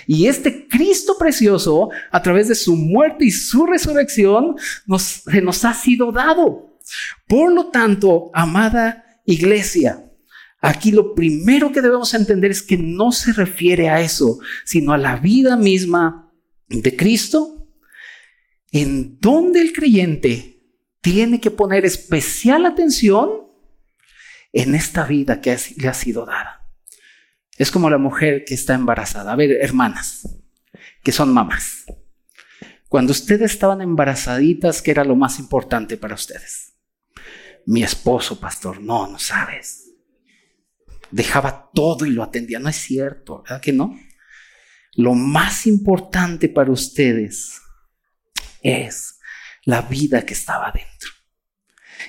Y 0.06 0.26
este 0.26 0.66
Cristo 0.66 1.16
precioso, 1.18 1.90
a 2.10 2.22
través 2.22 2.48
de 2.48 2.54
su 2.54 2.74
muerte 2.74 3.26
y 3.26 3.30
su 3.30 3.66
resurrección, 3.66 4.56
nos, 4.86 5.22
nos 5.42 5.64
ha 5.64 5.74
sido 5.74 6.12
dado. 6.12 6.78
Por 7.26 7.52
lo 7.52 7.66
tanto, 7.70 8.30
amada 8.34 9.04
iglesia, 9.26 10.03
Aquí 10.66 10.92
lo 10.92 11.14
primero 11.14 11.72
que 11.72 11.82
debemos 11.82 12.14
entender 12.14 12.50
es 12.50 12.62
que 12.62 12.78
no 12.78 13.12
se 13.12 13.34
refiere 13.34 13.90
a 13.90 14.00
eso, 14.00 14.38
sino 14.64 14.94
a 14.94 14.98
la 14.98 15.16
vida 15.16 15.58
misma 15.58 16.32
de 16.68 16.96
Cristo, 16.96 17.68
en 18.72 19.20
donde 19.20 19.60
el 19.60 19.74
creyente 19.74 20.62
tiene 21.02 21.38
que 21.38 21.50
poner 21.50 21.84
especial 21.84 22.64
atención 22.64 23.42
en 24.54 24.74
esta 24.74 25.04
vida 25.04 25.42
que 25.42 25.54
le 25.76 25.86
ha 25.86 25.92
sido 25.92 26.24
dada. 26.24 26.66
Es 27.58 27.70
como 27.70 27.90
la 27.90 27.98
mujer 27.98 28.46
que 28.46 28.54
está 28.54 28.72
embarazada. 28.72 29.32
A 29.32 29.36
ver, 29.36 29.50
hermanas, 29.60 30.26
que 31.02 31.12
son 31.12 31.30
mamás. 31.30 31.84
Cuando 32.88 33.12
ustedes 33.12 33.52
estaban 33.52 33.82
embarazaditas, 33.82 34.80
¿qué 34.80 34.92
era 34.92 35.04
lo 35.04 35.14
más 35.14 35.38
importante 35.38 35.98
para 35.98 36.14
ustedes? 36.14 36.72
Mi 37.66 37.82
esposo, 37.82 38.40
pastor, 38.40 38.80
no, 38.80 39.06
no 39.06 39.18
sabes 39.18 39.83
dejaba 41.14 41.70
todo 41.72 42.04
y 42.06 42.10
lo 42.10 42.24
atendía. 42.24 42.58
No 42.58 42.68
es 42.68 42.76
cierto, 42.76 43.42
¿verdad 43.42 43.60
que 43.60 43.72
no? 43.72 43.96
Lo 44.96 45.14
más 45.14 45.66
importante 45.66 46.48
para 46.48 46.72
ustedes 46.72 47.60
es 48.62 49.20
la 49.64 49.82
vida 49.82 50.26
que 50.26 50.34
estaba 50.34 50.72
dentro. 50.72 51.10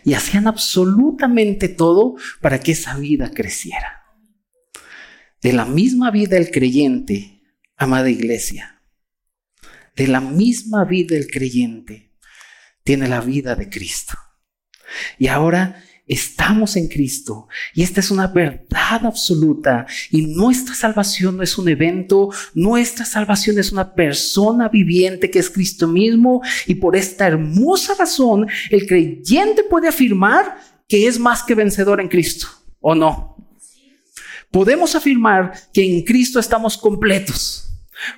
Y 0.04 0.14
hacían 0.14 0.48
absolutamente 0.48 1.70
todo 1.70 2.16
para 2.42 2.60
que 2.60 2.72
esa 2.72 2.98
vida 2.98 3.30
creciera. 3.32 4.04
De 5.40 5.54
la 5.54 5.66
misma 5.66 6.10
vida 6.10 6.38
el 6.38 6.50
creyente, 6.50 7.44
amada 7.78 8.10
iglesia, 8.10 8.82
de 9.96 10.08
la 10.08 10.20
misma 10.20 10.84
vida 10.84 11.16
el 11.16 11.28
creyente 11.28 12.12
tiene 12.84 13.08
la 13.08 13.22
vida 13.22 13.56
de 13.56 13.70
Cristo. 13.70 14.18
Y 15.20 15.28
ahora 15.28 15.84
estamos 16.08 16.76
en 16.76 16.88
Cristo 16.88 17.48
y 17.74 17.82
esta 17.82 18.00
es 18.00 18.12
una 18.12 18.28
verdad 18.28 19.06
absoluta 19.06 19.88
y 20.12 20.22
nuestra 20.28 20.76
salvación 20.76 21.38
no 21.38 21.44
es 21.44 21.58
un 21.58 21.68
evento, 21.68 22.30
nuestra 22.54 23.06
salvación 23.06 23.58
es 23.58 23.72
una 23.72 23.94
persona 23.96 24.70
viviente 24.70 25.32
que 25.32 25.40
es 25.40 25.50
Cristo 25.50 25.88
mismo 25.88 26.42
y 26.68 26.76
por 26.76 26.96
esta 26.96 27.28
hermosa 27.28 27.96
razón 27.96 28.48
el 28.70 28.86
creyente 28.86 29.64
puede 29.64 29.88
afirmar 29.88 30.58
que 30.88 31.08
es 31.08 31.20
más 31.20 31.42
que 31.44 31.56
vencedor 31.56 32.00
en 32.00 32.08
Cristo, 32.08 32.48
¿o 32.80 32.94
no? 32.94 33.36
Podemos 34.52 34.96
afirmar 34.96 35.52
que 35.74 35.84
en 35.84 36.04
Cristo 36.04 36.40
estamos 36.40 36.78
completos. 36.78 37.74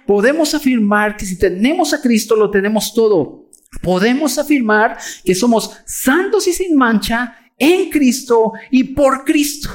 Podemos 0.06 0.54
afirmar 0.54 1.16
que 1.16 1.26
si 1.26 1.38
tenemos 1.38 1.94
a 1.94 2.02
Cristo 2.02 2.36
lo 2.36 2.52
tenemos 2.52 2.94
todo. 2.94 3.50
Podemos 3.82 4.38
afirmar 4.38 4.98
que 5.24 5.34
somos 5.34 5.72
santos 5.86 6.48
y 6.48 6.54
sin 6.54 6.76
mancha 6.76 7.47
en 7.58 7.90
Cristo 7.90 8.54
y 8.72 8.84
por 8.84 9.26
Cristo. 9.26 9.70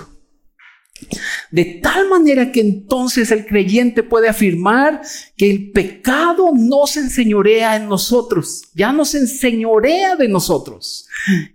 De 1.51 1.81
tal 1.83 2.09
manera 2.09 2.53
que 2.53 2.61
entonces 2.61 3.31
el 3.31 3.47
creyente 3.47 4.03
puede 4.03 4.29
afirmar 4.29 5.03
que 5.37 5.51
el 5.51 5.73
pecado 5.73 6.51
no 6.55 6.87
se 6.87 7.01
enseñorea 7.01 7.77
en 7.77 7.89
nosotros, 7.89 8.63
ya 8.75 8.93
no 8.93 9.05
se 9.05 9.19
enseñorea 9.19 10.17
de 10.17 10.29
nosotros. 10.29 11.07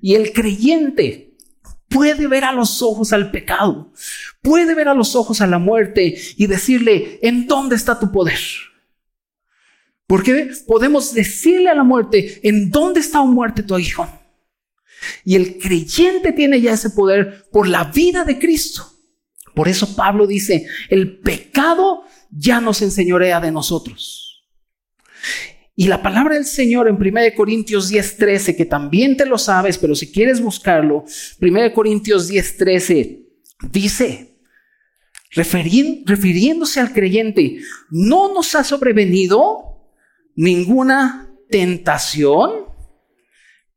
Y 0.01 0.15
el 0.15 0.33
creyente 0.33 1.33
puede 1.89 2.27
ver 2.27 2.43
a 2.43 2.51
los 2.51 2.81
ojos 2.81 3.13
al 3.13 3.31
pecado, 3.31 3.91
puede 4.41 4.75
ver 4.75 4.89
a 4.89 4.93
los 4.93 5.15
ojos 5.15 5.41
a 5.41 5.47
la 5.47 5.59
muerte 5.59 6.17
y 6.35 6.47
decirle, 6.47 7.19
¿en 7.21 7.47
dónde 7.47 7.75
está 7.75 7.99
tu 7.99 8.11
poder? 8.11 8.39
Porque 10.05 10.51
podemos 10.65 11.13
decirle 11.13 11.69
a 11.69 11.75
la 11.75 11.83
muerte, 11.83 12.39
¿en 12.43 12.69
dónde 12.69 12.99
está 12.99 13.23
muerte 13.23 13.63
tu 13.63 13.77
hijo? 13.77 14.07
Y 15.23 15.35
el 15.35 15.57
creyente 15.57 16.31
tiene 16.31 16.61
ya 16.61 16.73
ese 16.73 16.89
poder 16.91 17.45
por 17.51 17.67
la 17.67 17.85
vida 17.85 18.23
de 18.23 18.39
Cristo. 18.39 18.93
Por 19.53 19.67
eso 19.67 19.95
Pablo 19.95 20.27
dice, 20.27 20.67
el 20.89 21.19
pecado 21.19 22.03
ya 22.29 22.61
nos 22.61 22.81
enseñorea 22.81 23.39
de 23.39 23.51
nosotros. 23.51 24.45
Y 25.75 25.87
la 25.87 26.01
palabra 26.01 26.35
del 26.35 26.45
Señor 26.45 26.87
en 26.87 26.95
1 26.95 27.35
Corintios 27.35 27.91
10:13, 27.91 28.55
que 28.55 28.65
también 28.65 29.15
te 29.15 29.25
lo 29.25 29.37
sabes, 29.37 29.77
pero 29.77 29.95
si 29.95 30.11
quieres 30.11 30.41
buscarlo, 30.41 31.05
1 31.39 31.73
Corintios 31.73 32.29
10:13 32.29 33.25
dice, 33.71 34.39
refiriéndose 35.31 36.79
al 36.79 36.93
creyente, 36.93 37.59
no 37.89 38.33
nos 38.33 38.55
ha 38.55 38.63
sobrevenido 38.63 39.91
ninguna 40.35 41.31
tentación 41.49 42.66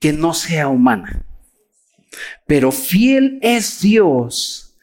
que 0.01 0.13
no 0.13 0.35
sea 0.35 0.69
humana. 0.69 1.25
Pero 2.47 2.73
fiel 2.73 3.39
es 3.43 3.81
Dios, 3.81 4.77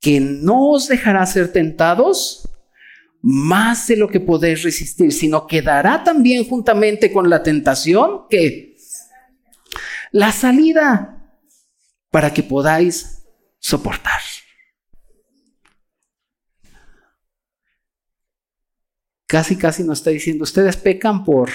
que 0.00 0.20
no 0.20 0.70
os 0.70 0.86
dejará 0.86 1.26
ser 1.26 1.52
tentados 1.52 2.48
más 3.20 3.88
de 3.88 3.96
lo 3.96 4.08
que 4.08 4.20
podéis 4.20 4.62
resistir, 4.62 5.12
sino 5.12 5.46
que 5.46 5.62
dará 5.62 6.04
también 6.04 6.44
juntamente 6.44 7.10
con 7.12 7.28
la 7.28 7.42
tentación 7.42 8.28
que 8.30 8.76
la 10.12 10.30
salida 10.30 11.34
para 12.10 12.32
que 12.32 12.42
podáis 12.42 13.24
soportar. 13.58 14.20
Casi, 19.26 19.56
casi 19.56 19.82
nos 19.82 19.98
está 19.98 20.10
diciendo, 20.10 20.44
ustedes 20.44 20.76
pecan 20.76 21.22
por 21.22 21.50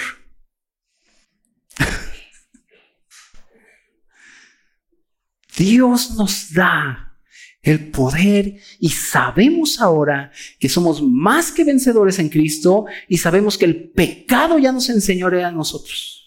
Dios 5.56 6.12
nos 6.16 6.52
da 6.52 7.14
el 7.62 7.90
poder 7.90 8.60
y 8.78 8.90
sabemos 8.90 9.80
ahora 9.80 10.30
que 10.58 10.68
somos 10.68 11.02
más 11.02 11.50
que 11.50 11.64
vencedores 11.64 12.18
en 12.18 12.28
Cristo 12.28 12.84
y 13.08 13.18
sabemos 13.18 13.56
que 13.56 13.64
el 13.64 13.90
pecado 13.90 14.58
ya 14.58 14.70
nos 14.70 14.90
enseñorea 14.90 15.48
a 15.48 15.52
nosotros. 15.52 16.20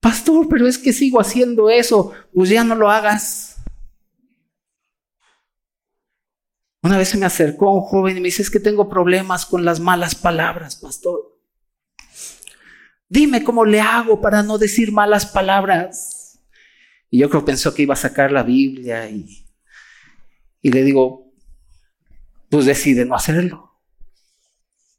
Pastor, 0.00 0.48
pero 0.48 0.66
es 0.66 0.78
que 0.78 0.92
sigo 0.92 1.20
haciendo 1.20 1.68
eso, 1.68 2.12
pues 2.32 2.48
ya 2.48 2.64
no 2.64 2.74
lo 2.74 2.90
hagas. 2.90 3.56
Una 6.82 6.96
vez 6.96 7.10
se 7.10 7.18
me 7.18 7.26
acercó 7.26 7.74
un 7.74 7.82
joven 7.82 8.16
y 8.16 8.20
me 8.20 8.28
dice, 8.28 8.42
es 8.42 8.50
que 8.50 8.60
tengo 8.60 8.88
problemas 8.88 9.44
con 9.44 9.64
las 9.64 9.80
malas 9.80 10.14
palabras, 10.14 10.76
pastor. 10.76 11.38
Dime 13.08 13.44
cómo 13.44 13.64
le 13.64 13.80
hago 13.80 14.20
para 14.20 14.42
no 14.42 14.56
decir 14.56 14.92
malas 14.92 15.26
palabras. 15.26 16.19
Y 17.10 17.18
yo 17.18 17.28
creo 17.28 17.42
que 17.42 17.48
pensó 17.48 17.74
que 17.74 17.82
iba 17.82 17.94
a 17.94 17.96
sacar 17.96 18.30
la 18.30 18.44
Biblia 18.44 19.10
y, 19.10 19.46
y 20.62 20.70
le 20.70 20.84
digo, 20.84 21.32
pues 22.48 22.66
decide 22.66 23.04
no 23.04 23.14
hacerlo. 23.14 23.80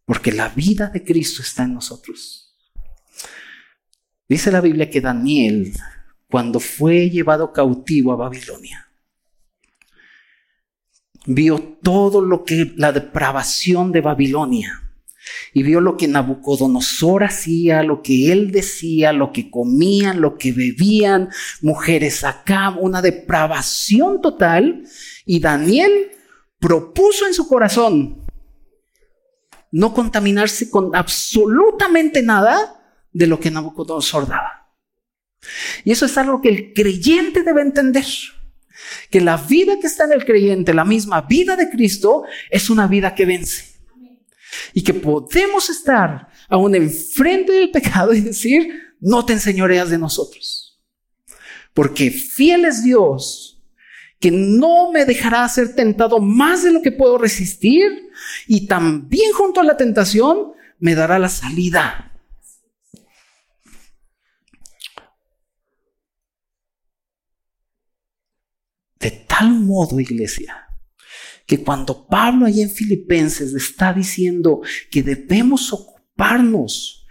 Porque 0.05 0.31
la 0.31 0.49
vida 0.49 0.87
de 0.87 1.03
Cristo 1.03 1.41
está 1.41 1.63
en 1.63 1.73
nosotros. 1.73 2.57
Dice 4.27 4.51
la 4.51 4.61
Biblia 4.61 4.89
que 4.89 5.01
Daniel, 5.01 5.73
cuando 6.29 6.59
fue 6.59 7.09
llevado 7.09 7.53
cautivo 7.53 8.11
a 8.11 8.17
Babilonia, 8.17 8.89
vio 11.25 11.77
todo 11.81 12.21
lo 12.21 12.43
que 12.43 12.73
la 12.75 12.91
depravación 12.91 13.91
de 13.91 14.01
Babilonia 14.01 14.90
y 15.53 15.63
vio 15.63 15.81
lo 15.81 15.97
que 15.97 16.07
Nabucodonosor 16.07 17.23
hacía, 17.23 17.83
lo 17.83 18.01
que 18.01 18.31
él 18.31 18.51
decía, 18.51 19.13
lo 19.13 19.31
que 19.31 19.49
comían, 19.49 20.21
lo 20.21 20.37
que 20.37 20.51
bebían, 20.51 21.29
mujeres 21.61 22.23
acá, 22.23 22.69
una 22.69 23.01
depravación 23.01 24.21
total. 24.21 24.83
Y 25.25 25.39
Daniel 25.39 26.11
propuso 26.59 27.27
en 27.27 27.33
su 27.33 27.47
corazón 27.47 28.25
no 29.71 29.93
contaminarse 29.93 30.69
con 30.69 30.95
absolutamente 30.95 32.21
nada 32.21 32.97
de 33.11 33.27
lo 33.27 33.39
que 33.39 33.51
Nabucodonosor 33.51 34.27
daba. 34.27 34.69
Y 35.83 35.91
eso 35.91 36.05
es 36.05 36.17
algo 36.17 36.41
que 36.41 36.49
el 36.49 36.73
creyente 36.73 37.43
debe 37.43 37.61
entender. 37.61 38.05
Que 39.09 39.21
la 39.21 39.37
vida 39.37 39.79
que 39.79 39.87
está 39.87 40.05
en 40.05 40.13
el 40.13 40.25
creyente, 40.25 40.73
la 40.73 40.85
misma 40.85 41.21
vida 41.21 41.55
de 41.55 41.69
Cristo, 41.69 42.23
es 42.49 42.69
una 42.69 42.87
vida 42.87 43.15
que 43.15 43.25
vence 43.25 43.70
y 44.73 44.83
que 44.83 44.93
podemos 44.93 45.69
estar 45.69 46.27
aún 46.49 46.75
enfrente 46.75 47.51
del 47.51 47.71
pecado 47.71 48.13
y 48.13 48.21
decir, 48.21 48.95
no 48.99 49.25
te 49.25 49.33
enseñoreas 49.33 49.89
de 49.89 49.97
nosotros. 49.97 50.79
Porque 51.73 52.11
fiel 52.11 52.65
es 52.65 52.83
Dios, 52.83 53.61
que 54.19 54.31
no 54.31 54.91
me 54.91 55.05
dejará 55.05 55.47
ser 55.49 55.73
tentado 55.75 56.19
más 56.19 56.63
de 56.63 56.71
lo 56.71 56.81
que 56.81 56.91
puedo 56.91 57.17
resistir 57.17 58.11
y 58.47 58.67
también 58.67 59.33
junto 59.33 59.61
a 59.61 59.63
la 59.63 59.77
tentación 59.77 60.53
me 60.79 60.95
dará 60.95 61.17
la 61.17 61.29
salida. 61.29 62.11
De 68.99 69.09
tal 69.09 69.49
modo, 69.49 69.99
iglesia, 69.99 70.67
que 71.51 71.61
cuando 71.61 72.07
Pablo 72.07 72.45
ahí 72.45 72.61
en 72.61 72.69
Filipenses 72.69 73.53
está 73.53 73.91
diciendo 73.91 74.61
que 74.89 75.03
debemos 75.03 75.73
ocuparnos 75.73 77.05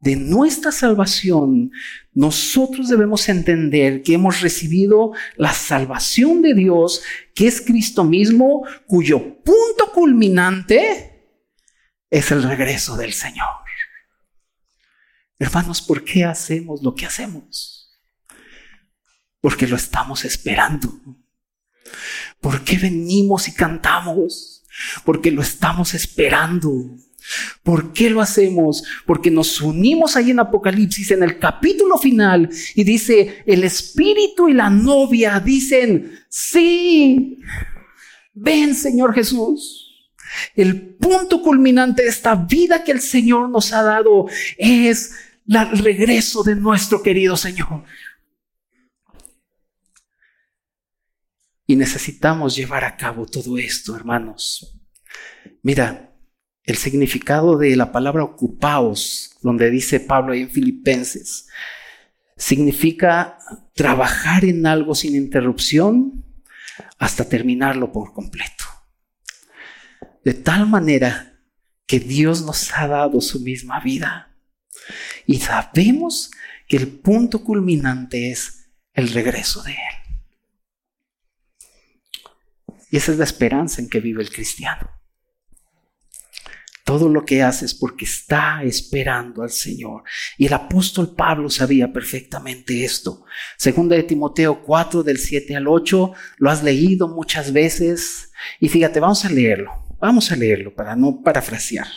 de 0.00 0.16
nuestra 0.16 0.72
salvación, 0.72 1.70
nosotros 2.12 2.88
debemos 2.88 3.28
entender 3.28 4.02
que 4.02 4.14
hemos 4.14 4.40
recibido 4.40 5.12
la 5.36 5.52
salvación 5.52 6.42
de 6.42 6.54
Dios, 6.54 7.04
que 7.36 7.46
es 7.46 7.60
Cristo 7.60 8.02
mismo, 8.02 8.66
cuyo 8.88 9.40
punto 9.44 9.92
culminante 9.92 11.30
es 12.10 12.32
el 12.32 12.42
regreso 12.42 12.96
del 12.96 13.12
Señor. 13.12 13.46
Hermanos, 15.38 15.80
¿por 15.80 16.02
qué 16.02 16.24
hacemos 16.24 16.82
lo 16.82 16.96
que 16.96 17.06
hacemos? 17.06 17.96
Porque 19.40 19.68
lo 19.68 19.76
estamos 19.76 20.24
esperando. 20.24 20.92
¿Por 22.44 22.62
qué 22.62 22.76
venimos 22.76 23.48
y 23.48 23.54
cantamos? 23.54 24.62
Porque 25.06 25.30
lo 25.30 25.40
estamos 25.40 25.94
esperando. 25.94 26.70
¿Por 27.62 27.94
qué 27.94 28.10
lo 28.10 28.20
hacemos? 28.20 28.84
Porque 29.06 29.30
nos 29.30 29.62
unimos 29.62 30.14
ahí 30.14 30.30
en 30.30 30.40
Apocalipsis, 30.40 31.10
en 31.12 31.22
el 31.22 31.38
capítulo 31.38 31.96
final, 31.96 32.50
y 32.74 32.84
dice, 32.84 33.42
el 33.46 33.64
espíritu 33.64 34.50
y 34.50 34.52
la 34.52 34.68
novia 34.68 35.40
dicen, 35.40 36.18
sí, 36.28 37.38
ven 38.34 38.74
Señor 38.74 39.14
Jesús. 39.14 40.04
El 40.54 40.96
punto 40.96 41.40
culminante 41.40 42.02
de 42.02 42.10
esta 42.10 42.34
vida 42.34 42.84
que 42.84 42.92
el 42.92 43.00
Señor 43.00 43.48
nos 43.48 43.72
ha 43.72 43.82
dado 43.82 44.26
es 44.58 45.14
el 45.48 45.78
regreso 45.78 46.42
de 46.42 46.56
nuestro 46.56 47.02
querido 47.02 47.38
Señor. 47.38 47.84
Y 51.66 51.76
necesitamos 51.76 52.56
llevar 52.56 52.84
a 52.84 52.96
cabo 52.96 53.26
todo 53.26 53.56
esto, 53.58 53.96
hermanos. 53.96 54.78
Mira, 55.62 56.14
el 56.62 56.76
significado 56.76 57.58
de 57.58 57.76
la 57.76 57.92
palabra 57.92 58.24
ocupaos, 58.24 59.36
donde 59.42 59.70
dice 59.70 60.00
Pablo 60.00 60.32
ahí 60.32 60.42
en 60.42 60.50
Filipenses, 60.50 61.48
significa 62.36 63.38
trabajar 63.74 64.44
en 64.44 64.66
algo 64.66 64.94
sin 64.94 65.14
interrupción 65.14 66.24
hasta 66.98 67.28
terminarlo 67.28 67.92
por 67.92 68.12
completo. 68.12 68.64
De 70.24 70.34
tal 70.34 70.66
manera 70.66 71.38
que 71.86 72.00
Dios 72.00 72.42
nos 72.42 72.72
ha 72.74 72.88
dado 72.88 73.20
su 73.20 73.40
misma 73.40 73.80
vida. 73.80 74.34
Y 75.26 75.40
sabemos 75.40 76.30
que 76.66 76.76
el 76.76 76.88
punto 76.88 77.44
culminante 77.44 78.30
es 78.30 78.70
el 78.92 79.08
regreso 79.10 79.62
de 79.62 79.72
Él. 79.72 80.03
Y 82.94 82.98
esa 82.98 83.10
es 83.10 83.18
la 83.18 83.24
esperanza 83.24 83.82
en 83.82 83.88
que 83.88 83.98
vive 83.98 84.22
el 84.22 84.30
cristiano. 84.30 84.88
Todo 86.84 87.08
lo 87.08 87.24
que 87.24 87.42
hace 87.42 87.64
es 87.64 87.74
porque 87.74 88.04
está 88.04 88.62
esperando 88.62 89.42
al 89.42 89.50
Señor. 89.50 90.04
Y 90.38 90.46
el 90.46 90.52
apóstol 90.52 91.12
Pablo 91.16 91.50
sabía 91.50 91.92
perfectamente 91.92 92.84
esto. 92.84 93.24
Segunda 93.58 93.96
de 93.96 94.04
Timoteo 94.04 94.62
4 94.62 95.02
del 95.02 95.18
7 95.18 95.56
al 95.56 95.66
8, 95.66 96.12
lo 96.38 96.50
has 96.50 96.62
leído 96.62 97.08
muchas 97.08 97.52
veces. 97.52 98.30
Y 98.60 98.68
fíjate, 98.68 99.00
vamos 99.00 99.24
a 99.24 99.28
leerlo. 99.28 99.72
Vamos 99.98 100.30
a 100.30 100.36
leerlo 100.36 100.72
para 100.72 100.94
no 100.94 101.20
parafrasear. 101.20 101.88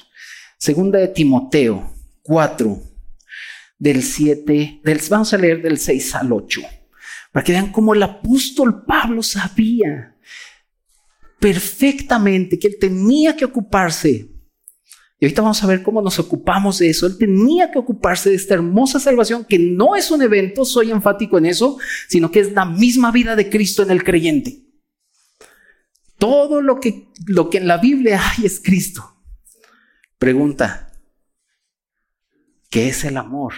Segunda 0.57 0.97
de 0.97 1.09
Timoteo 1.09 1.93
4 2.23 2.75
del 3.77 4.01
7, 4.01 4.81
del, 4.83 5.01
vamos 5.11 5.31
a 5.31 5.37
leer 5.37 5.61
del 5.61 5.77
6 5.77 6.15
al 6.15 6.33
8. 6.33 6.61
Para 7.31 7.43
que 7.43 7.51
vean 7.51 7.71
cómo 7.71 7.93
el 7.93 8.01
apóstol 8.01 8.83
Pablo 8.83 9.21
sabía 9.21 10.16
perfectamente 11.39 12.57
que 12.57 12.67
él 12.67 12.77
tenía 12.79 13.35
que 13.35 13.45
ocuparse 13.45 14.37
y 15.19 15.25
ahorita 15.25 15.41
vamos 15.41 15.63
a 15.63 15.67
ver 15.67 15.81
cómo 15.81 16.01
nos 16.01 16.19
ocupamos 16.19 16.77
de 16.77 16.89
eso. 16.89 17.07
Él 17.07 17.17
tenía 17.17 17.71
que 17.71 17.79
ocuparse 17.79 18.29
de 18.29 18.35
esta 18.35 18.53
hermosa 18.53 18.99
salvación 18.99 19.45
que 19.45 19.57
no 19.57 19.95
es 19.95 20.11
un 20.11 20.21
evento, 20.21 20.63
soy 20.63 20.91
enfático 20.91 21.39
en 21.39 21.47
eso, 21.47 21.77
sino 22.07 22.29
que 22.29 22.41
es 22.41 22.51
la 22.51 22.65
misma 22.65 23.11
vida 23.11 23.35
de 23.35 23.49
Cristo 23.49 23.81
en 23.81 23.89
el 23.89 24.03
creyente. 24.03 24.63
Todo 26.19 26.61
lo 26.61 26.79
que, 26.79 27.07
lo 27.25 27.49
que 27.49 27.57
en 27.57 27.67
la 27.67 27.77
Biblia 27.77 28.21
hay 28.23 28.45
es 28.45 28.59
Cristo. 28.59 29.15
Pregunta, 30.19 30.91
¿qué 32.69 32.89
es 32.89 33.03
el 33.03 33.17
amor? 33.17 33.53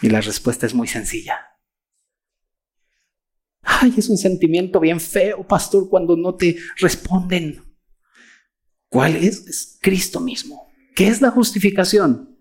Y 0.00 0.08
la 0.08 0.22
respuesta 0.22 0.64
es 0.64 0.74
muy 0.74 0.88
sencilla. 0.88 1.51
Ay, 3.62 3.94
es 3.96 4.08
un 4.08 4.18
sentimiento 4.18 4.80
bien 4.80 5.00
feo, 5.00 5.46
pastor, 5.46 5.88
cuando 5.88 6.16
no 6.16 6.34
te 6.34 6.56
responden. 6.78 7.62
¿Cuál 8.88 9.16
es? 9.16 9.46
Es 9.46 9.78
Cristo 9.80 10.20
mismo. 10.20 10.70
¿Qué 10.94 11.08
es 11.08 11.20
la 11.20 11.30
justificación? 11.30 12.36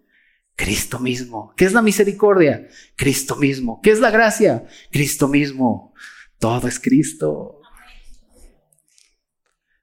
Cristo 0.55 0.99
mismo. 0.99 1.53
¿Qué 1.55 1.65
es 1.65 1.73
la 1.73 1.81
misericordia? 1.81 2.67
Cristo 2.95 3.35
mismo. 3.35 3.79
¿Qué 3.81 3.91
es 3.91 3.99
la 3.99 4.11
gracia? 4.11 4.65
Cristo 4.91 5.27
mismo. 5.27 5.93
Todo 6.39 6.67
es 6.67 6.79
Cristo. 6.79 7.61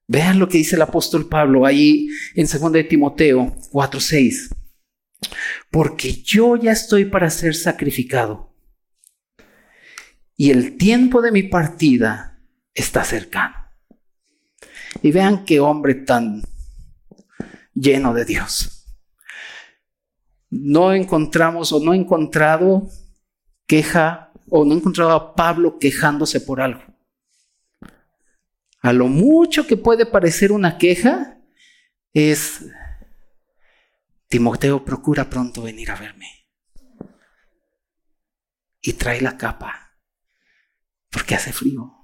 Vean 0.07 0.38
lo 0.38 0.48
que 0.48 0.59
dice 0.59 0.77
el 0.77 0.83
apóstol 0.83 1.29
Pablo 1.29 1.66
ahí 1.66 2.09
en 2.35 2.46
2 2.46 2.72
de 2.72 2.85
Timoteo 2.85 3.55
4:6. 3.70 4.51
Porque 5.70 6.12
yo 6.22 6.57
ya 6.57 6.72
estoy 6.72 7.05
para 7.05 7.31
ser 7.31 7.55
sacrificado. 7.55 8.47
Y 10.40 10.53
el 10.53 10.79
tiempo 10.79 11.20
de 11.20 11.33
mi 11.33 11.42
partida 11.42 12.40
está 12.72 13.03
cercano. 13.03 13.57
Y 15.03 15.11
vean 15.11 15.44
qué 15.44 15.59
hombre 15.59 15.96
tan 15.96 16.42
lleno 17.74 18.14
de 18.14 18.24
Dios. 18.24 18.87
No 20.48 20.92
encontramos 20.94 21.72
o 21.72 21.81
no 21.81 21.92
he 21.92 21.96
encontrado 21.96 22.88
queja 23.66 24.33
o 24.48 24.64
no 24.64 24.74
he 24.74 24.77
encontrado 24.77 25.11
a 25.11 25.35
Pablo 25.35 25.77
quejándose 25.81 26.40
por 26.40 26.61
algo. 26.61 26.83
A 28.81 28.92
lo 28.92 29.09
mucho 29.09 29.66
que 29.66 29.77
puede 29.77 30.07
parecer 30.07 30.53
una 30.53 30.79
queja 30.79 31.37
es, 32.12 32.64
Timoteo 34.29 34.85
procura 34.85 35.29
pronto 35.29 35.62
venir 35.62 35.90
a 35.90 35.96
verme. 35.96 36.46
Y 38.81 38.92
trae 38.92 39.20
la 39.20 39.37
capa, 39.37 39.88
porque 41.10 41.34
hace 41.34 41.52
frío 41.52 41.98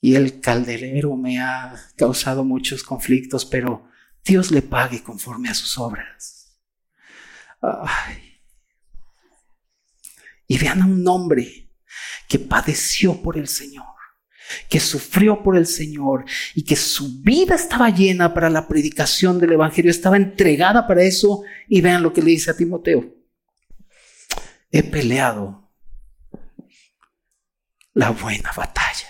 y 0.00 0.14
el 0.14 0.40
calderero 0.40 1.16
me 1.16 1.40
ha 1.40 1.74
causado 1.96 2.44
muchos 2.44 2.82
conflictos, 2.82 3.44
pero 3.44 3.88
Dios 4.24 4.50
le 4.50 4.62
pague 4.62 5.02
conforme 5.02 5.48
a 5.48 5.54
sus 5.54 5.76
obras. 5.78 6.60
Y 10.46 10.58
vean 10.58 10.82
a 10.82 10.86
un 10.86 11.06
hombre 11.08 11.72
que 12.28 12.38
padeció 12.38 13.20
por 13.20 13.36
el 13.36 13.48
Señor, 13.48 13.86
que 14.68 14.78
sufrió 14.78 15.42
por 15.42 15.56
el 15.56 15.66
Señor 15.66 16.24
y 16.54 16.64
que 16.64 16.76
su 16.76 17.20
vida 17.20 17.56
estaba 17.56 17.90
llena 17.90 18.32
para 18.32 18.48
la 18.48 18.68
predicación 18.68 19.40
del 19.40 19.52
Evangelio, 19.52 19.90
estaba 19.90 20.16
entregada 20.16 20.86
para 20.86 21.02
eso. 21.02 21.42
Y 21.68 21.80
vean 21.80 22.02
lo 22.02 22.12
que 22.12 22.22
le 22.22 22.30
dice 22.30 22.50
a 22.50 22.56
Timoteo. 22.56 23.14
He 24.70 24.82
peleado 24.84 25.67
la 27.98 28.10
buena 28.10 28.52
batalla. 28.56 29.08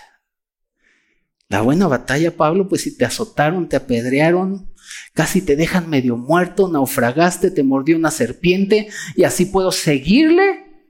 La 1.47 1.61
buena 1.61 1.87
batalla, 1.87 2.35
Pablo, 2.35 2.67
pues 2.67 2.81
si 2.81 2.97
te 2.97 3.05
azotaron, 3.05 3.69
te 3.69 3.75
apedrearon, 3.75 4.73
casi 5.13 5.43
te 5.43 5.55
dejan 5.55 5.91
medio 5.91 6.17
muerto, 6.17 6.67
naufragaste, 6.67 7.51
te 7.51 7.61
mordió 7.61 7.95
una 7.97 8.09
serpiente 8.09 8.89
y 9.15 9.25
así 9.25 9.45
puedo 9.45 9.71
seguirle. 9.71 10.87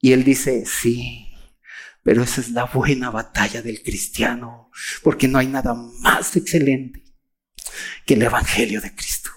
Y 0.00 0.12
él 0.12 0.24
dice, 0.24 0.64
sí, 0.64 1.28
pero 2.02 2.22
esa 2.22 2.40
es 2.40 2.52
la 2.52 2.64
buena 2.64 3.10
batalla 3.10 3.60
del 3.60 3.82
cristiano, 3.82 4.70
porque 5.02 5.28
no 5.28 5.38
hay 5.38 5.46
nada 5.46 5.74
más 5.74 6.36
excelente 6.36 7.04
que 8.06 8.14
el 8.14 8.22
Evangelio 8.22 8.80
de 8.80 8.94
Cristo. 8.94 9.28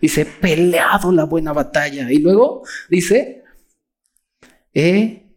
Dice, 0.00 0.24
peleado 0.24 1.10
la 1.10 1.24
buena 1.24 1.52
batalla. 1.52 2.12
Y 2.12 2.18
luego 2.18 2.62
dice, 2.88 3.42
¿eh? 4.72 5.29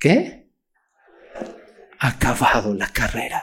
¿Qué? 0.00 0.46
acabado 1.98 2.74
la 2.74 2.88
carrera. 2.88 3.42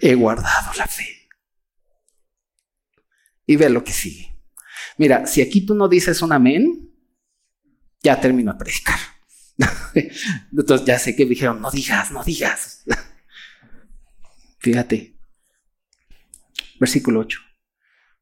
He 0.00 0.14
guardado 0.14 0.72
la 0.76 0.86
fe. 0.86 1.28
Y 3.46 3.56
ve 3.56 3.70
lo 3.70 3.84
que 3.84 3.92
sigue. 3.92 4.36
Mira, 4.96 5.26
si 5.26 5.42
aquí 5.42 5.64
tú 5.64 5.74
no 5.74 5.88
dices 5.88 6.22
un 6.22 6.32
amén, 6.32 6.90
ya 8.02 8.20
termino 8.20 8.50
a 8.50 8.58
predicar. 8.58 8.98
Entonces 10.52 10.86
ya 10.86 10.98
sé 10.98 11.14
que 11.14 11.26
dijeron, 11.26 11.60
no 11.60 11.70
digas, 11.70 12.10
no 12.10 12.24
digas. 12.24 12.84
Fíjate. 14.58 15.16
Versículo 16.80 17.20
8. 17.20 17.40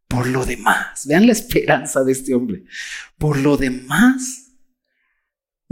Por 0.08 0.26
lo 0.26 0.44
demás, 0.44 1.06
vean 1.06 1.26
la 1.26 1.32
esperanza 1.32 2.04
de 2.04 2.12
este 2.12 2.34
hombre. 2.34 2.64
Por 3.16 3.38
lo 3.38 3.56
demás, 3.56 4.41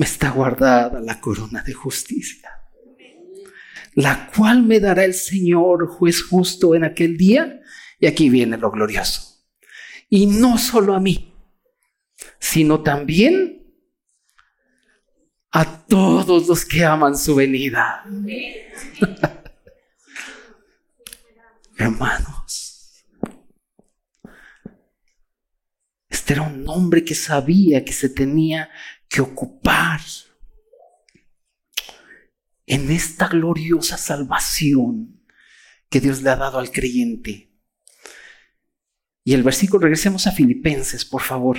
me 0.01 0.07
está 0.07 0.31
guardada 0.31 0.99
la 0.99 1.21
corona 1.21 1.63
de 1.63 1.75
justicia, 1.75 2.51
la 3.93 4.31
cual 4.35 4.63
me 4.63 4.81
dará 4.81 5.05
el 5.05 5.13
Señor 5.13 5.89
juez 5.89 6.23
justo 6.23 6.75
en 6.75 6.85
aquel 6.85 7.19
día. 7.19 7.61
Y 7.99 8.07
aquí 8.07 8.31
viene 8.31 8.57
lo 8.57 8.71
glorioso. 8.71 9.45
Y 10.09 10.27
no 10.27 10.57
solo 10.57 10.95
a 10.95 11.01
mí, 11.01 11.35
sino 12.39 12.83
también 12.83 13.75
a 15.51 15.87
todos 15.87 16.49
los 16.49 16.65
que 16.65 16.83
aman 16.83 17.19
su 17.19 17.35
venida. 17.35 18.03
Hermanos, 21.77 23.05
este 26.09 26.33
era 26.33 26.41
un 26.41 26.67
hombre 26.71 27.05
que 27.05 27.15
sabía 27.15 27.85
que 27.85 27.93
se 27.93 28.09
tenía 28.09 28.71
que 29.11 29.21
ocupar 29.21 30.01
en 32.65 32.91
esta 32.91 33.27
gloriosa 33.27 33.99
salvación 33.99 35.21
que 35.91 36.01
Dios 36.01 36.23
le 36.23 36.31
ha 36.31 36.37
dado 36.37 36.61
al 36.61 36.71
creyente. 36.71 37.51
Y 39.25 39.35
el 39.35 39.43
versículo, 39.43 39.83
regresemos 39.83 40.29
a 40.29 40.33
Filipenses, 40.33 41.05
por 41.05 41.23
favor. 41.23 41.59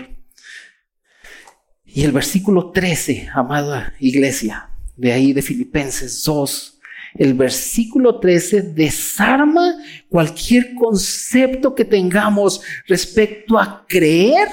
Y 1.83 2.03
el 2.03 2.13
versículo 2.13 2.71
13, 2.71 3.29
amada 3.33 3.93
iglesia, 3.99 4.69
de 4.95 5.11
ahí 5.11 5.33
de 5.33 5.41
Filipenses 5.41 6.23
2, 6.23 6.79
el 7.15 7.33
versículo 7.33 8.21
13 8.21 8.61
desarma 8.61 9.75
cualquier 10.07 10.73
concepto 10.75 11.75
que 11.75 11.83
tengamos 11.83 12.61
respecto 12.87 13.59
a 13.59 13.85
creer 13.85 14.47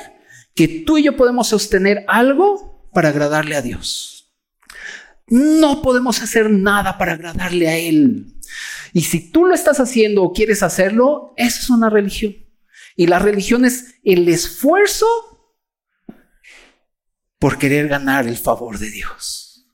que 0.56 0.82
tú 0.84 0.98
y 0.98 1.04
yo 1.04 1.16
podemos 1.16 1.46
sostener 1.46 2.04
algo 2.08 2.67
para 2.92 3.11
agradarle 3.11 3.57
a 3.57 3.62
Dios. 3.62 4.35
No 5.27 5.83
podemos 5.83 6.22
hacer 6.22 6.51
nada 6.51 6.96
para 6.96 7.12
agradarle 7.12 7.68
a 7.68 7.77
Él. 7.77 8.35
Y 8.92 9.03
si 9.03 9.31
tú 9.31 9.44
lo 9.44 9.55
estás 9.55 9.81
haciendo 9.81 10.22
o 10.22 10.33
quieres 10.33 10.62
hacerlo, 10.62 11.35
eso 11.37 11.61
es 11.61 11.70
una 11.70 11.90
religión. 11.90 12.37
Y 12.96 13.07
la 13.07 13.18
religión 13.18 13.64
es 13.64 13.94
el 14.03 14.29
esfuerzo 14.29 15.07
por 17.38 17.59
querer 17.59 17.88
ganar 17.88 18.27
el 18.27 18.37
favor 18.37 18.79
de 18.79 18.90
Dios. 18.90 19.66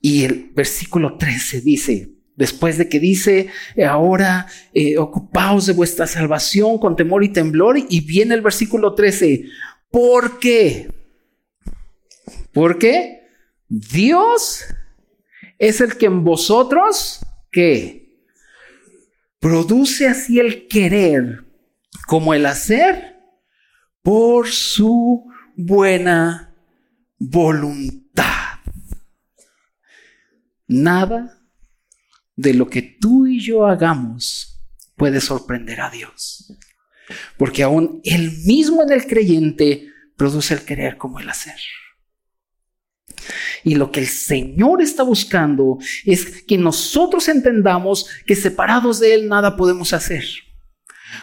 Y 0.00 0.24
el 0.24 0.50
versículo 0.54 1.16
13 1.16 1.60
dice, 1.60 2.15
después 2.36 2.78
de 2.78 2.88
que 2.88 3.00
dice, 3.00 3.48
ahora 3.86 4.46
eh, 4.72 4.98
ocupaos 4.98 5.66
de 5.66 5.72
vuestra 5.72 6.06
salvación 6.06 6.78
con 6.78 6.94
temor 6.94 7.24
y 7.24 7.30
temblor, 7.30 7.78
y 7.88 8.00
viene 8.00 8.34
el 8.34 8.42
versículo 8.42 8.94
13, 8.94 9.44
¿por 9.90 10.38
qué? 10.38 10.90
Porque 12.52 13.22
Dios 13.68 14.64
es 15.58 15.80
el 15.80 15.96
que 15.96 16.06
en 16.06 16.24
vosotros, 16.24 17.20
¿qué? 17.50 18.20
Produce 19.40 20.06
así 20.06 20.38
el 20.38 20.68
querer 20.68 21.44
como 22.06 22.34
el 22.34 22.46
hacer 22.46 23.16
por 24.02 24.48
su 24.48 25.26
buena 25.56 26.54
voluntad. 27.18 28.60
Nada 30.68 31.35
de 32.36 32.54
lo 32.54 32.68
que 32.68 32.82
tú 32.82 33.26
y 33.26 33.40
yo 33.40 33.66
hagamos 33.66 34.62
puede 34.96 35.20
sorprender 35.20 35.80
a 35.80 35.90
Dios. 35.90 36.52
Porque 37.36 37.62
aún 37.62 38.00
Él 38.04 38.32
mismo 38.44 38.82
en 38.82 38.92
el 38.92 39.06
creyente 39.06 39.88
produce 40.16 40.54
el 40.54 40.64
querer 40.64 40.96
como 40.96 41.18
el 41.20 41.28
hacer. 41.28 41.58
Y 43.64 43.74
lo 43.74 43.90
que 43.90 44.00
el 44.00 44.06
Señor 44.06 44.82
está 44.82 45.02
buscando 45.02 45.78
es 46.04 46.42
que 46.44 46.58
nosotros 46.58 47.28
entendamos 47.28 48.08
que 48.26 48.36
separados 48.36 49.00
de 49.00 49.14
Él 49.14 49.28
nada 49.28 49.56
podemos 49.56 49.92
hacer. 49.92 50.24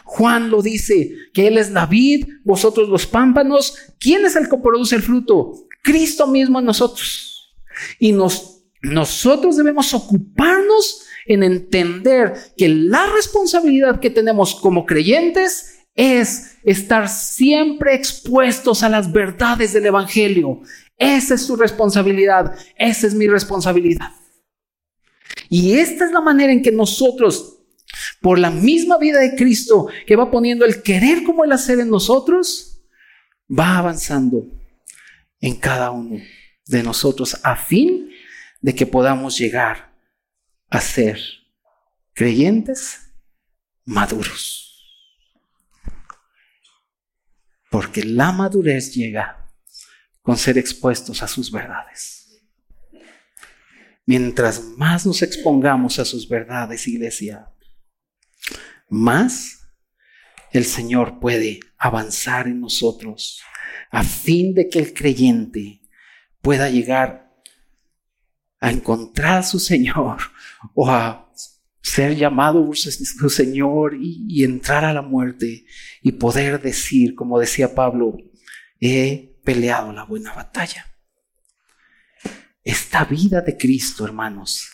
Juan 0.04 0.50
lo 0.50 0.62
dice, 0.62 1.14
que 1.34 1.48
Él 1.48 1.58
es 1.58 1.72
la 1.72 1.86
vid, 1.86 2.28
vosotros 2.44 2.90
los 2.90 3.06
pámpanos. 3.06 3.78
¿Quién 4.00 4.26
es 4.26 4.36
el 4.36 4.50
que 4.50 4.58
produce 4.58 4.96
el 4.96 5.04
fruto? 5.04 5.68
Cristo 5.84 6.28
mismo 6.28 6.60
en 6.60 6.66
nosotros. 6.66 7.56
Y 8.00 8.12
nos, 8.12 8.53
nosotros 8.84 9.56
debemos 9.56 9.94
ocuparnos 9.94 11.06
en 11.26 11.42
entender 11.42 12.34
que 12.58 12.68
la 12.68 13.08
responsabilidad 13.08 14.02
que 14.02 14.10
tenemos 14.10 14.56
como 14.56 14.86
creyentes 14.86 15.80
es 15.96 16.58
estar 16.64 17.08
siempre 17.08 17.96
expuestos 17.96 18.84
a 18.84 18.90
las 18.90 19.12
verdades 19.12 19.72
del 19.72 19.86
Evangelio. 19.86 20.62
Esa 20.98 21.36
es 21.36 21.46
su 21.46 21.56
responsabilidad, 21.56 22.56
esa 22.78 23.08
es 23.08 23.14
mi 23.14 23.28
responsabilidad. 23.28 24.12
Y 25.50 25.78
esta 25.78 26.06
es 26.06 26.12
la 26.12 26.22
manera 26.22 26.52
en 26.52 26.62
que 26.62 26.72
nosotros, 26.72 27.60
por 28.22 28.38
la 28.38 28.52
misma 28.52 28.98
vida 28.98 29.20
de 29.20 29.36
Cristo, 29.36 29.88
que 30.06 30.18
va 30.18 30.30
poniendo 30.30 30.66
el 30.66 30.84
querer 30.84 31.24
como 31.24 31.46
el 31.46 31.54
hacer 31.54 31.80
en 31.80 31.90
nosotros, 31.90 32.84
va 33.50 33.78
avanzando 33.78 34.46
en 35.40 35.56
cada 35.56 35.92
uno 35.92 36.20
de 36.66 36.84
nosotros 36.84 37.40
a 37.44 37.56
fin 37.56 38.10
de 38.64 38.74
que 38.74 38.88
podamos 38.88 39.38
llegar 39.38 39.94
a 40.70 40.80
ser 40.80 41.20
creyentes 42.14 43.14
maduros. 43.84 44.62
Porque 47.70 48.04
la 48.04 48.32
madurez 48.32 48.94
llega 48.96 49.52
con 50.22 50.38
ser 50.38 50.58
expuestos 50.58 51.22
a 51.22 51.28
sus 51.28 51.52
verdades. 51.52 52.42
Mientras 54.06 54.64
más 54.78 55.06
nos 55.06 55.22
expongamos 55.22 56.00
a 56.00 56.06
sus 56.06 56.28
verdades, 56.28 56.88
iglesia, 56.88 57.52
más 58.88 59.60
el 60.52 60.64
Señor 60.64 61.20
puede 61.20 61.60
avanzar 61.78 62.48
en 62.48 62.62
nosotros 62.62 63.42
a 63.92 64.04
fin 64.04 64.54
de 64.54 64.70
que 64.70 64.80
el 64.80 64.94
creyente 64.94 65.82
pueda 66.42 66.70
llegar 66.70 67.23
a 68.64 68.72
encontrar 68.72 69.40
a 69.40 69.44
su 69.44 69.60
Señor 69.60 70.20
o 70.74 70.90
a 70.90 71.30
ser 71.82 72.16
llamado 72.16 72.72
su 72.74 73.30
Señor 73.30 73.94
y, 74.00 74.42
entrar 74.46 74.86
a 74.86 74.94
la 74.94 75.02
muerte 75.02 75.66
y 76.02 76.14
poder 76.14 76.62
decir, 76.62 77.14
como 77.14 77.40
decía 77.40 77.76
Pablo, 77.76 78.18
he 78.80 79.38
peleado 79.44 79.92
la 79.92 80.06
buena 80.06 80.34
batalla. 80.34 80.86
Esta 82.64 83.04
vida 83.04 83.42
de 83.42 83.58
Cristo, 83.58 84.06
hermanos, 84.06 84.70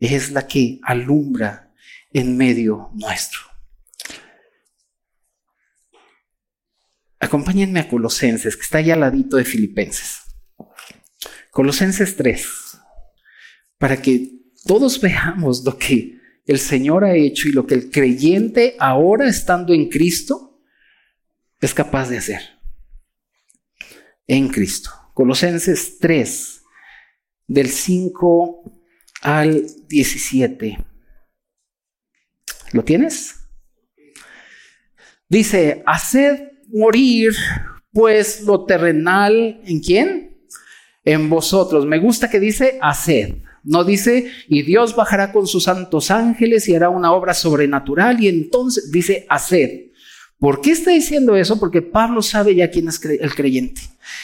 es 0.00 0.30
la 0.30 0.46
que 0.46 0.80
alumbra 0.82 1.74
en 2.14 2.38
medio 2.38 2.90
nuestro. 2.94 3.40
Acompáñenme 7.20 7.80
a 7.80 7.88
Colosenses, 7.88 8.56
que 8.56 8.62
está 8.62 8.78
allá 8.78 8.94
al 8.94 9.00
ladito 9.00 9.36
de 9.36 9.44
Filipenses. 9.44 10.22
Colosenses 11.50 12.16
3, 12.16 12.65
para 13.78 14.00
que 14.00 14.32
todos 14.64 15.00
veamos 15.00 15.64
lo 15.64 15.76
que 15.78 16.18
el 16.46 16.58
Señor 16.58 17.04
ha 17.04 17.14
hecho 17.14 17.48
y 17.48 17.52
lo 17.52 17.66
que 17.66 17.74
el 17.74 17.90
creyente 17.90 18.76
ahora 18.78 19.28
estando 19.28 19.72
en 19.72 19.88
Cristo 19.88 20.60
es 21.60 21.74
capaz 21.74 22.08
de 22.08 22.18
hacer. 22.18 22.40
En 24.26 24.48
Cristo. 24.48 24.90
Colosenses 25.14 25.98
3, 25.98 26.62
del 27.46 27.68
5 27.68 28.62
al 29.22 29.66
17. 29.88 30.78
¿Lo 32.72 32.84
tienes? 32.84 33.36
Dice, 35.28 35.82
haced 35.86 36.52
morir 36.68 37.34
pues 37.92 38.42
lo 38.42 38.66
terrenal 38.66 39.60
en 39.64 39.80
quién? 39.80 40.38
En 41.02 41.30
vosotros. 41.30 41.86
Me 41.86 41.98
gusta 41.98 42.28
que 42.28 42.38
dice, 42.38 42.78
haced. 42.82 43.36
No 43.66 43.82
dice, 43.82 44.30
y 44.48 44.62
Dios 44.62 44.94
bajará 44.94 45.32
con 45.32 45.48
sus 45.48 45.64
santos 45.64 46.12
ángeles 46.12 46.68
y 46.68 46.76
hará 46.76 46.88
una 46.88 47.12
obra 47.12 47.34
sobrenatural 47.34 48.22
y 48.22 48.28
entonces 48.28 48.92
dice, 48.92 49.26
hacer. 49.28 49.90
¿Por 50.38 50.60
qué 50.60 50.70
está 50.70 50.92
diciendo 50.92 51.34
eso? 51.34 51.58
Porque 51.58 51.82
Pablo 51.82 52.22
sabe 52.22 52.54
ya 52.54 52.70
quién 52.70 52.88
es 52.88 53.04
el 53.04 53.34
creyente 53.34 53.80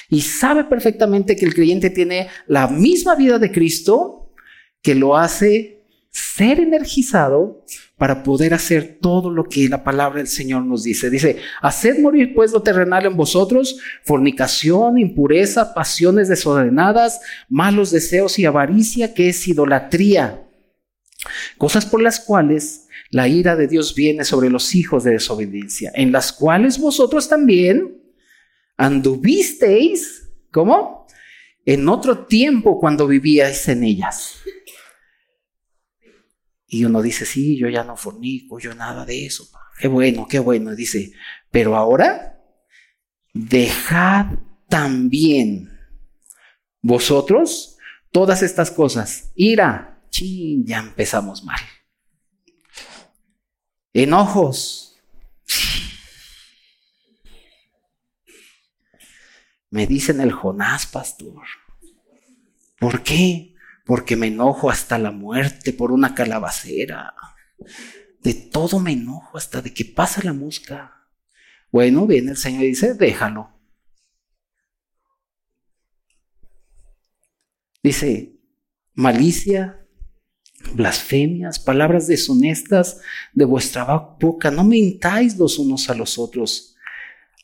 y 0.08 0.20
sabe 0.20 0.64
perfectamente 0.64 1.34
que 1.34 1.44
el 1.44 1.54
creyente 1.54 1.90
tiene 1.90 2.28
la 2.46 2.68
misma 2.68 3.16
vida 3.16 3.40
de 3.40 3.50
Cristo 3.50 4.32
que 4.80 4.94
lo 4.94 5.16
hace 5.16 5.82
ser 6.10 6.60
energizado 6.60 7.64
para 8.02 8.24
poder 8.24 8.52
hacer 8.52 8.98
todo 9.00 9.30
lo 9.30 9.44
que 9.44 9.68
la 9.68 9.84
palabra 9.84 10.18
del 10.18 10.26
Señor 10.26 10.66
nos 10.66 10.82
dice. 10.82 11.08
Dice, 11.08 11.36
haced 11.60 12.00
morir 12.00 12.34
pues 12.34 12.50
lo 12.50 12.60
terrenal 12.60 13.06
en 13.06 13.16
vosotros, 13.16 13.78
fornicación, 14.02 14.98
impureza, 14.98 15.72
pasiones 15.72 16.26
desordenadas, 16.26 17.20
malos 17.48 17.92
deseos 17.92 18.40
y 18.40 18.44
avaricia, 18.44 19.14
que 19.14 19.28
es 19.28 19.46
idolatría. 19.46 20.42
Cosas 21.56 21.86
por 21.86 22.02
las 22.02 22.18
cuales 22.18 22.88
la 23.10 23.28
ira 23.28 23.54
de 23.54 23.68
Dios 23.68 23.94
viene 23.94 24.24
sobre 24.24 24.50
los 24.50 24.74
hijos 24.74 25.04
de 25.04 25.12
desobediencia, 25.12 25.92
en 25.94 26.10
las 26.10 26.32
cuales 26.32 26.80
vosotros 26.80 27.28
también 27.28 28.02
anduvisteis, 28.76 30.28
¿cómo? 30.50 31.06
En 31.64 31.88
otro 31.88 32.26
tiempo 32.26 32.80
cuando 32.80 33.06
vivíais 33.06 33.68
en 33.68 33.84
ellas 33.84 34.41
y 36.72 36.86
uno 36.86 37.02
dice, 37.02 37.26
sí, 37.26 37.58
yo 37.58 37.68
ya 37.68 37.84
no 37.84 37.98
fornico, 37.98 38.58
yo 38.58 38.74
nada 38.74 39.04
de 39.04 39.26
eso. 39.26 39.46
Qué 39.78 39.88
bueno, 39.88 40.26
qué 40.26 40.38
bueno. 40.38 40.74
Dice, 40.74 41.12
pero 41.50 41.76
ahora 41.76 42.40
dejad 43.34 44.38
también 44.70 45.68
vosotros 46.80 47.76
todas 48.10 48.42
estas 48.42 48.70
cosas. 48.70 49.32
Ira, 49.34 50.02
chin, 50.08 50.64
ya 50.64 50.78
empezamos 50.78 51.44
mal. 51.44 51.60
Enojos. 53.92 54.98
Me 59.68 59.86
dicen 59.86 60.22
el 60.22 60.32
Jonás, 60.32 60.86
pastor. 60.86 61.42
¿Por 62.78 63.02
qué? 63.02 63.51
Porque 63.84 64.16
me 64.16 64.28
enojo 64.28 64.70
hasta 64.70 64.98
la 64.98 65.10
muerte 65.10 65.72
por 65.72 65.92
una 65.92 66.14
calabacera. 66.14 67.14
De 68.20 68.34
todo 68.34 68.78
me 68.78 68.92
enojo 68.92 69.36
hasta 69.36 69.60
de 69.60 69.74
que 69.74 69.84
pasa 69.84 70.22
la 70.22 70.32
mosca. 70.32 71.08
Bueno, 71.70 72.06
viene 72.06 72.32
el 72.32 72.36
Señor 72.36 72.64
y 72.64 72.68
dice, 72.68 72.94
déjalo. 72.94 73.50
Dice, 77.82 78.38
malicia, 78.94 79.82
blasfemias, 80.74 81.58
palabras 81.58 82.06
deshonestas 82.06 83.00
de 83.32 83.44
vuestra 83.44 83.84
boca, 84.20 84.50
no 84.50 84.64
mentáis 84.64 85.36
los 85.36 85.58
unos 85.58 85.90
a 85.90 85.94
los 85.94 86.18
otros, 86.18 86.76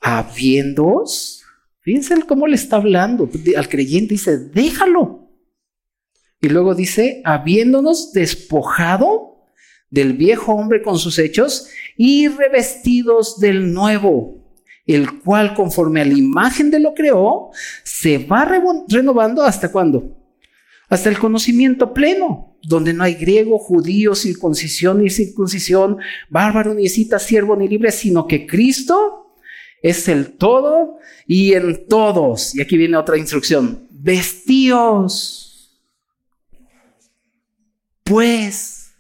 habiéndoos, 0.01 1.43
fíjense 1.81 2.23
cómo 2.23 2.47
le 2.47 2.55
está 2.55 2.77
hablando 2.77 3.29
al 3.57 3.69
creyente, 3.69 4.15
dice, 4.15 4.39
déjalo. 4.39 5.28
Y 6.41 6.49
luego 6.49 6.75
dice, 6.75 7.21
habiéndonos 7.25 8.13
despojado 8.13 9.45
del 9.91 10.13
viejo 10.13 10.53
hombre 10.53 10.83
con 10.83 10.99
sus 10.99 11.19
hechos 11.19 11.69
y 11.97 12.29
revestidos 12.29 13.41
del 13.41 13.73
nuevo, 13.73 14.39
el 14.87 15.21
cual 15.21 15.55
conforme 15.55 16.01
a 16.01 16.05
la 16.05 16.15
imagen 16.15 16.71
de 16.71 16.81
lo 16.81 16.95
creó, 16.95 17.51
se 17.83 18.19
va 18.19 18.45
renovando 18.89 19.43
hasta 19.43 19.73
cuándo? 19.73 20.17
Hasta 20.89 21.11
el 21.11 21.19
conocimiento 21.19 21.93
pleno, 21.93 22.57
donde 22.63 22.95
no 22.95 23.05
hay 23.05 23.15
griego, 23.15 23.59
judío, 23.59 24.15
circuncisión 24.15 25.03
ni 25.03 25.11
circuncisión, 25.11 25.99
bárbaro 26.31 26.73
ni 26.73 26.89
cita, 26.89 27.19
siervo 27.19 27.57
ni 27.57 27.69
libre, 27.69 27.93
sino 27.93 28.27
que 28.27 28.47
Cristo 28.47 29.35
es 29.83 30.09
el 30.09 30.33
todo 30.33 30.99
y 31.27 31.53
en 31.53 31.87
todos. 31.89 32.55
Y 32.55 32.63
aquí 32.63 32.77
viene 32.77 32.97
otra 32.97 33.19
instrucción, 33.19 33.87
vestíos. 33.91 35.48
Pues, 38.09 38.95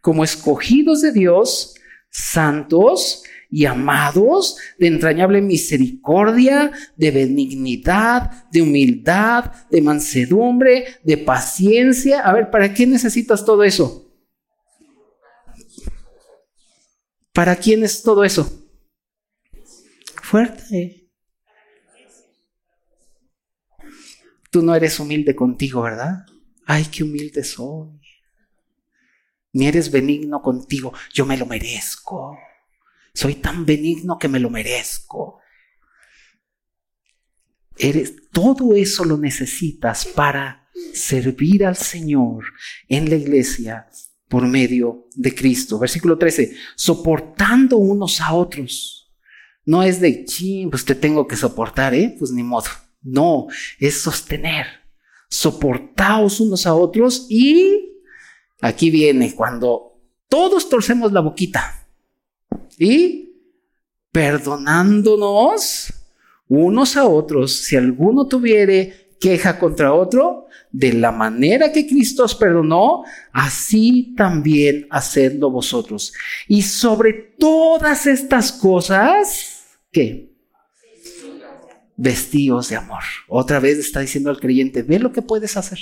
como 0.00 0.22
escogidos 0.22 1.02
de 1.02 1.10
Dios, 1.10 1.74
santos 2.10 3.24
y 3.50 3.64
amados, 3.64 4.56
de 4.78 4.86
entrañable 4.86 5.42
misericordia, 5.42 6.70
de 6.94 7.10
benignidad, 7.10 8.48
de 8.52 8.62
humildad, 8.62 9.50
de 9.68 9.82
mansedumbre, 9.82 10.98
de 11.02 11.18
paciencia. 11.18 12.20
A 12.20 12.32
ver, 12.32 12.50
¿para 12.52 12.72
qué 12.72 12.86
necesitas 12.86 13.44
todo 13.44 13.64
eso? 13.64 14.14
¿Para 17.32 17.56
quién 17.56 17.82
es 17.82 18.00
todo 18.00 18.22
eso? 18.22 18.70
Fuerte. 20.22 21.10
Tú 24.52 24.62
no 24.62 24.72
eres 24.72 25.00
humilde 25.00 25.34
contigo, 25.34 25.82
¿verdad? 25.82 26.24
Ay, 26.64 26.84
qué 26.84 27.02
humilde 27.02 27.42
soy. 27.42 28.05
Ni 29.56 29.66
eres 29.66 29.90
benigno 29.90 30.42
contigo. 30.42 30.92
Yo 31.14 31.24
me 31.24 31.38
lo 31.38 31.46
merezco. 31.46 32.38
Soy 33.14 33.36
tan 33.36 33.64
benigno 33.64 34.18
que 34.18 34.28
me 34.28 34.38
lo 34.38 34.50
merezco. 34.50 35.38
Eres, 37.78 38.28
todo 38.30 38.76
eso 38.76 39.06
lo 39.06 39.16
necesitas 39.16 40.04
para 40.04 40.68
servir 40.92 41.64
al 41.64 41.74
Señor 41.74 42.44
en 42.86 43.08
la 43.08 43.16
iglesia 43.16 43.88
por 44.28 44.46
medio 44.46 45.08
de 45.14 45.34
Cristo. 45.34 45.78
Versículo 45.78 46.18
13, 46.18 46.54
soportando 46.74 47.78
unos 47.78 48.20
a 48.20 48.34
otros. 48.34 49.10
No 49.64 49.82
es 49.82 50.02
de, 50.02 50.26
ching, 50.26 50.68
pues 50.68 50.84
te 50.84 50.94
tengo 50.94 51.26
que 51.26 51.36
soportar, 51.36 51.94
¿eh? 51.94 52.14
Pues 52.18 52.30
ni 52.30 52.42
modo. 52.42 52.68
No, 53.00 53.46
es 53.78 54.02
sostener. 54.02 54.66
Soportaos 55.30 56.40
unos 56.40 56.66
a 56.66 56.74
otros 56.74 57.26
y 57.30 57.95
aquí 58.60 58.90
viene 58.90 59.34
cuando 59.34 60.00
todos 60.28 60.68
torcemos 60.68 61.12
la 61.12 61.20
boquita 61.20 61.86
y 62.78 63.32
perdonándonos 64.12 65.92
unos 66.48 66.96
a 66.96 67.04
otros, 67.06 67.52
si 67.52 67.76
alguno 67.76 68.26
tuviere 68.26 69.06
queja 69.20 69.58
contra 69.58 69.92
otro, 69.92 70.46
de 70.70 70.92
la 70.92 71.10
manera 71.10 71.72
que 71.72 71.86
Cristo 71.86 72.24
os 72.24 72.34
perdonó, 72.34 73.04
así 73.32 74.14
también 74.16 74.86
hacedlo 74.90 75.50
vosotros. 75.50 76.12
Y 76.48 76.62
sobre 76.62 77.12
todas 77.38 78.06
estas 78.06 78.52
cosas, 78.52 79.78
¿qué? 79.90 80.32
Vestíos 81.96 82.68
de 82.68 82.76
amor. 82.76 83.02
Otra 83.26 83.58
vez 83.58 83.78
está 83.78 84.00
diciendo 84.00 84.28
al 84.28 84.38
creyente, 84.38 84.82
ve 84.82 84.98
lo 84.98 85.12
que 85.12 85.22
puedes 85.22 85.56
hacer. 85.56 85.78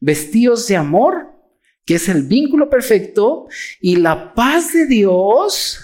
Vestíos 0.00 0.68
de 0.68 0.76
amor, 0.76 1.33
que 1.84 1.96
es 1.96 2.08
el 2.08 2.22
vínculo 2.22 2.70
perfecto, 2.70 3.46
y 3.80 3.96
la 3.96 4.34
paz 4.34 4.72
de 4.72 4.86
Dios 4.86 5.80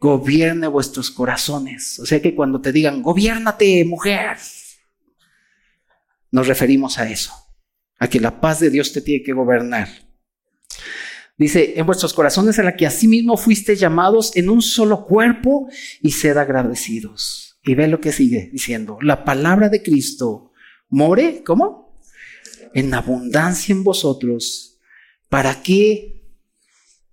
gobierne 0.00 0.68
vuestros 0.68 1.10
corazones. 1.10 1.98
O 1.98 2.06
sea 2.06 2.22
que 2.22 2.34
cuando 2.34 2.60
te 2.60 2.72
digan, 2.72 3.02
gobiernate, 3.02 3.84
mujer, 3.84 4.36
nos 6.30 6.46
referimos 6.46 6.98
a 6.98 7.10
eso, 7.10 7.32
a 7.98 8.08
que 8.08 8.20
la 8.20 8.40
paz 8.40 8.60
de 8.60 8.70
Dios 8.70 8.92
te 8.92 9.00
tiene 9.00 9.24
que 9.24 9.32
gobernar. 9.32 9.88
Dice, 11.36 11.74
en 11.76 11.86
vuestros 11.86 12.14
corazones 12.14 12.58
a 12.58 12.64
la 12.64 12.76
que 12.76 12.86
asimismo 12.86 13.36
fuiste 13.36 13.76
llamados 13.76 14.36
en 14.36 14.50
un 14.50 14.60
solo 14.60 15.06
cuerpo 15.06 15.68
y 16.02 16.10
sed 16.10 16.36
agradecidos. 16.36 17.60
Y 17.62 17.74
ve 17.74 17.86
lo 17.86 18.00
que 18.00 18.12
sigue 18.12 18.50
diciendo, 18.52 18.98
la 19.02 19.24
palabra 19.24 19.68
de 19.68 19.82
Cristo 19.82 20.52
more, 20.88 21.42
¿cómo? 21.44 22.00
En 22.74 22.92
abundancia 22.92 23.72
en 23.72 23.84
vosotros. 23.84 24.67
¿Para 25.28 25.62
qué? 25.62 26.22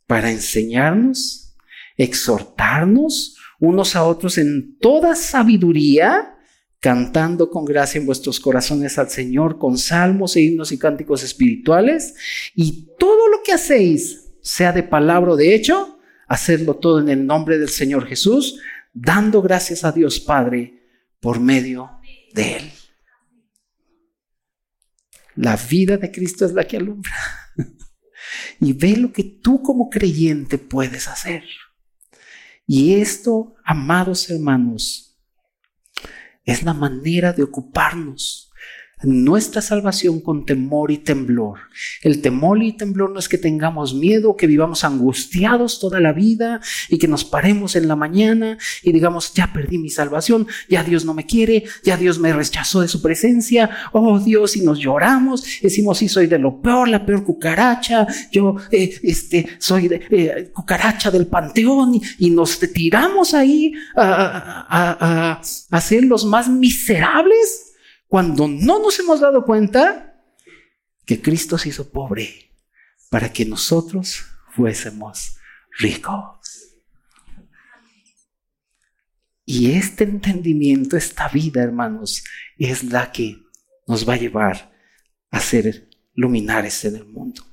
Para 0.07 0.31
enseñarnos 0.31 1.45
exhortarnos 1.97 3.37
unos 3.59 3.95
a 3.95 4.03
otros 4.03 4.37
en 4.37 4.77
toda 4.79 5.15
sabiduría, 5.15 6.37
cantando 6.79 7.49
con 7.49 7.65
gracia 7.65 7.99
en 7.99 8.05
vuestros 8.05 8.39
corazones 8.39 8.99
al 8.99 9.09
Señor 9.09 9.57
con 9.57 9.77
salmos 9.77 10.35
e 10.35 10.41
himnos 10.41 10.71
y 10.71 10.77
cánticos 10.77 11.23
espirituales, 11.23 12.15
y 12.53 12.89
todo 12.99 13.29
lo 13.29 13.41
que 13.43 13.53
hacéis, 13.53 14.33
sea 14.41 14.71
de 14.71 14.83
palabra 14.83 15.31
o 15.31 15.35
de 15.35 15.55
hecho, 15.55 15.99
hacedlo 16.27 16.75
todo 16.75 16.99
en 16.99 17.09
el 17.09 17.25
nombre 17.25 17.57
del 17.57 17.69
Señor 17.69 18.05
Jesús, 18.05 18.59
dando 18.93 19.41
gracias 19.41 19.83
a 19.83 19.91
Dios 19.91 20.19
Padre 20.19 20.83
por 21.19 21.39
medio 21.39 21.89
de 22.33 22.57
Él. 22.57 22.71
La 25.35 25.57
vida 25.57 25.97
de 25.97 26.11
Cristo 26.11 26.45
es 26.45 26.53
la 26.53 26.65
que 26.65 26.77
alumbra. 26.77 27.11
Y 28.59 28.73
ve 28.73 28.97
lo 28.97 29.11
que 29.11 29.23
tú 29.23 29.61
como 29.61 29.89
creyente 29.89 30.57
puedes 30.57 31.07
hacer. 31.07 31.43
Y 32.67 32.95
esto, 32.95 33.55
amados 33.63 34.29
hermanos, 34.29 35.17
es 36.43 36.63
la 36.63 36.73
manera 36.73 37.33
de 37.33 37.43
ocuparnos 37.43 38.44
nuestra 39.05 39.61
salvación 39.61 40.19
con 40.19 40.45
temor 40.45 40.91
y 40.91 40.97
temblor. 40.97 41.59
El 42.01 42.21
temor 42.21 42.61
y 42.63 42.73
temblor 42.73 43.11
no 43.11 43.19
es 43.19 43.29
que 43.29 43.37
tengamos 43.37 43.93
miedo, 43.93 44.35
que 44.35 44.47
vivamos 44.47 44.83
angustiados 44.83 45.79
toda 45.79 45.99
la 45.99 46.13
vida 46.13 46.61
y 46.89 46.97
que 46.97 47.07
nos 47.07 47.25
paremos 47.25 47.75
en 47.75 47.87
la 47.87 47.95
mañana 47.95 48.57
y 48.83 48.91
digamos, 48.91 49.33
ya 49.33 49.51
perdí 49.53 49.77
mi 49.77 49.89
salvación, 49.89 50.47
ya 50.69 50.83
Dios 50.83 51.05
no 51.05 51.13
me 51.13 51.25
quiere, 51.25 51.63
ya 51.83 51.97
Dios 51.97 52.19
me 52.19 52.33
rechazó 52.33 52.81
de 52.81 52.87
su 52.87 53.01
presencia, 53.01 53.69
oh 53.91 54.19
Dios, 54.19 54.55
y 54.55 54.61
nos 54.61 54.79
lloramos, 54.79 55.43
decimos, 55.61 55.97
sí, 55.97 56.07
soy 56.07 56.27
de 56.27 56.39
lo 56.39 56.61
peor, 56.61 56.87
la 56.87 57.05
peor 57.05 57.23
cucaracha, 57.23 58.07
yo 58.31 58.55
eh, 58.71 58.99
este, 59.03 59.47
soy 59.59 59.87
de, 59.87 60.01
eh, 60.09 60.51
cucaracha 60.53 61.11
del 61.11 61.27
panteón 61.27 61.99
y, 62.19 62.35
nos 62.35 62.59
tiramos 62.59 63.33
ahí 63.33 63.71
a, 63.95 65.39
a 65.71 65.81
ser 65.81 66.03
los 66.03 66.25
más 66.25 66.49
miserables 66.49 67.74
cuando 68.07 68.47
no 68.47 68.79
nos 68.79 68.99
hemos 68.99 69.19
dado 69.19 69.43
cuenta 69.43 70.23
que 71.05 71.21
Cristo 71.21 71.57
se 71.57 71.69
hizo 71.69 71.91
pobre 71.91 72.51
para 73.09 73.31
que 73.31 73.45
nosotros 73.45 74.25
fuésemos 74.55 75.37
ricos. 75.77 76.39
Y 79.45 79.71
este 79.71 80.05
entendimiento, 80.05 80.97
esta 80.97 81.27
vida, 81.27 81.61
hermanos, 81.61 82.23
es 82.57 82.83
la 82.83 83.11
que 83.11 83.37
nos 83.87 84.07
va 84.07 84.15
a 84.15 84.17
llevar 84.17 84.73
a 85.29 85.39
ser 85.39 85.89
luminares 86.13 86.83
en 86.85 86.95
el 86.95 87.05
mundo. 87.05 87.43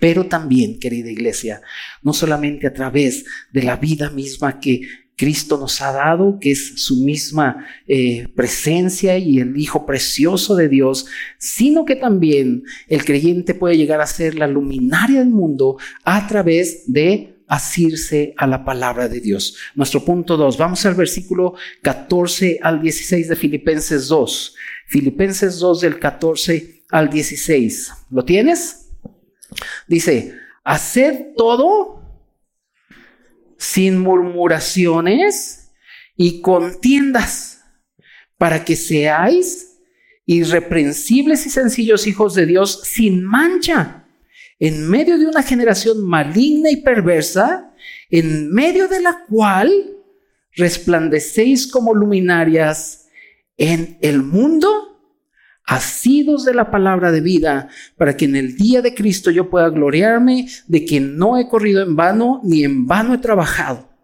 Pero 0.00 0.26
también, 0.26 0.80
querida 0.80 1.10
iglesia, 1.10 1.60
no 2.02 2.12
solamente 2.14 2.66
a 2.66 2.72
través 2.72 3.24
de 3.52 3.62
la 3.62 3.76
vida 3.76 4.10
misma 4.10 4.58
que 4.58 4.80
Cristo 5.16 5.58
nos 5.58 5.80
ha 5.80 5.92
dado, 5.92 6.38
que 6.40 6.50
es 6.50 6.80
su 6.82 7.04
misma 7.04 7.66
eh, 7.86 8.28
presencia 8.34 9.16
y 9.18 9.38
el 9.38 9.56
Hijo 9.56 9.86
precioso 9.86 10.56
de 10.56 10.68
Dios, 10.68 11.06
sino 11.38 11.84
que 11.84 11.96
también 11.96 12.64
el 12.88 13.04
creyente 13.04 13.54
puede 13.54 13.76
llegar 13.76 14.00
a 14.00 14.06
ser 14.06 14.34
la 14.34 14.46
luminaria 14.46 15.20
del 15.20 15.30
mundo 15.30 15.76
a 16.04 16.26
través 16.26 16.84
de 16.92 17.34
asirse 17.46 18.34
a 18.36 18.46
la 18.46 18.64
palabra 18.64 19.08
de 19.08 19.20
Dios. 19.20 19.56
Nuestro 19.74 20.04
punto 20.04 20.36
2, 20.36 20.58
vamos 20.58 20.84
al 20.86 20.94
versículo 20.94 21.54
14 21.82 22.58
al 22.62 22.82
16 22.82 23.28
de 23.28 23.36
Filipenses 23.36 24.08
2. 24.08 24.54
Filipenses 24.86 25.58
2 25.58 25.80
del 25.80 25.98
14 25.98 26.84
al 26.90 27.10
16. 27.10 27.92
¿Lo 28.10 28.24
tienes? 28.24 28.90
Dice, 29.86 30.34
haced 30.64 31.34
todo 31.36 32.03
sin 33.58 33.98
murmuraciones 33.98 35.72
y 36.16 36.40
contiendas, 36.40 37.62
para 38.38 38.64
que 38.64 38.76
seáis 38.76 39.78
irreprensibles 40.26 41.46
y 41.46 41.50
sencillos 41.50 42.06
hijos 42.06 42.34
de 42.34 42.46
Dios 42.46 42.80
sin 42.84 43.22
mancha, 43.24 44.06
en 44.58 44.88
medio 44.88 45.18
de 45.18 45.26
una 45.26 45.42
generación 45.42 46.06
maligna 46.06 46.70
y 46.70 46.76
perversa, 46.76 47.74
en 48.10 48.52
medio 48.52 48.88
de 48.88 49.00
la 49.00 49.24
cual 49.28 49.72
resplandecéis 50.52 51.66
como 51.66 51.94
luminarias 51.94 53.08
en 53.56 53.98
el 54.00 54.22
mundo 54.22 54.83
asidos 55.64 56.44
de 56.44 56.54
la 56.54 56.70
palabra 56.70 57.10
de 57.10 57.20
vida, 57.20 57.68
para 57.96 58.16
que 58.16 58.26
en 58.26 58.36
el 58.36 58.56
día 58.56 58.82
de 58.82 58.94
Cristo 58.94 59.30
yo 59.30 59.48
pueda 59.48 59.68
gloriarme 59.70 60.46
de 60.66 60.84
que 60.84 61.00
no 61.00 61.38
he 61.38 61.48
corrido 61.48 61.82
en 61.82 61.96
vano, 61.96 62.40
ni 62.44 62.64
en 62.64 62.86
vano 62.86 63.14
he 63.14 63.18
trabajado. 63.18 63.94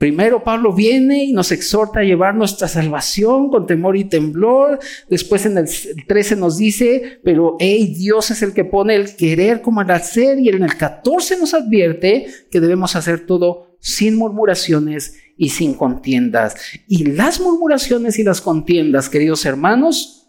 Primero 0.00 0.42
Pablo 0.42 0.72
viene 0.72 1.24
y 1.24 1.34
nos 1.34 1.52
exhorta 1.52 2.00
a 2.00 2.04
llevar 2.04 2.34
nuestra 2.34 2.68
salvación 2.68 3.50
con 3.50 3.66
temor 3.66 3.98
y 3.98 4.04
temblor. 4.04 4.78
Después 5.10 5.44
en 5.44 5.58
el 5.58 5.68
13 6.06 6.36
nos 6.36 6.56
dice, 6.56 7.20
pero 7.22 7.58
hey, 7.60 7.94
Dios 7.98 8.30
es 8.30 8.40
el 8.40 8.54
que 8.54 8.64
pone 8.64 8.94
el 8.94 9.14
querer 9.14 9.60
como 9.60 9.82
el 9.82 9.90
hacer. 9.90 10.38
Y 10.38 10.48
en 10.48 10.62
el 10.62 10.74
14 10.74 11.38
nos 11.38 11.52
advierte 11.52 12.28
que 12.50 12.60
debemos 12.60 12.96
hacer 12.96 13.26
todo 13.26 13.76
sin 13.78 14.16
murmuraciones 14.16 15.16
y 15.40 15.48
sin 15.48 15.72
contiendas. 15.72 16.54
Y 16.86 17.04
las 17.04 17.40
murmuraciones 17.40 18.18
y 18.18 18.22
las 18.22 18.42
contiendas, 18.42 19.08
queridos 19.08 19.46
hermanos, 19.46 20.28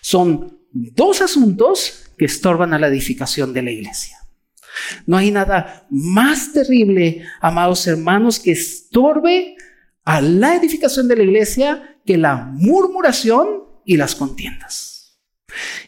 son 0.00 0.58
dos 0.72 1.20
asuntos 1.20 2.10
que 2.16 2.24
estorban 2.24 2.72
a 2.72 2.78
la 2.78 2.88
edificación 2.88 3.52
de 3.52 3.60
la 3.60 3.70
iglesia. 3.70 4.16
No 5.04 5.18
hay 5.18 5.30
nada 5.30 5.86
más 5.90 6.54
terrible, 6.54 7.24
amados 7.42 7.86
hermanos, 7.86 8.40
que 8.40 8.52
estorbe 8.52 9.54
a 10.02 10.22
la 10.22 10.56
edificación 10.56 11.08
de 11.08 11.16
la 11.16 11.24
iglesia 11.24 11.98
que 12.06 12.16
la 12.16 12.36
murmuración 12.36 13.64
y 13.84 13.98
las 13.98 14.14
contiendas. 14.14 14.97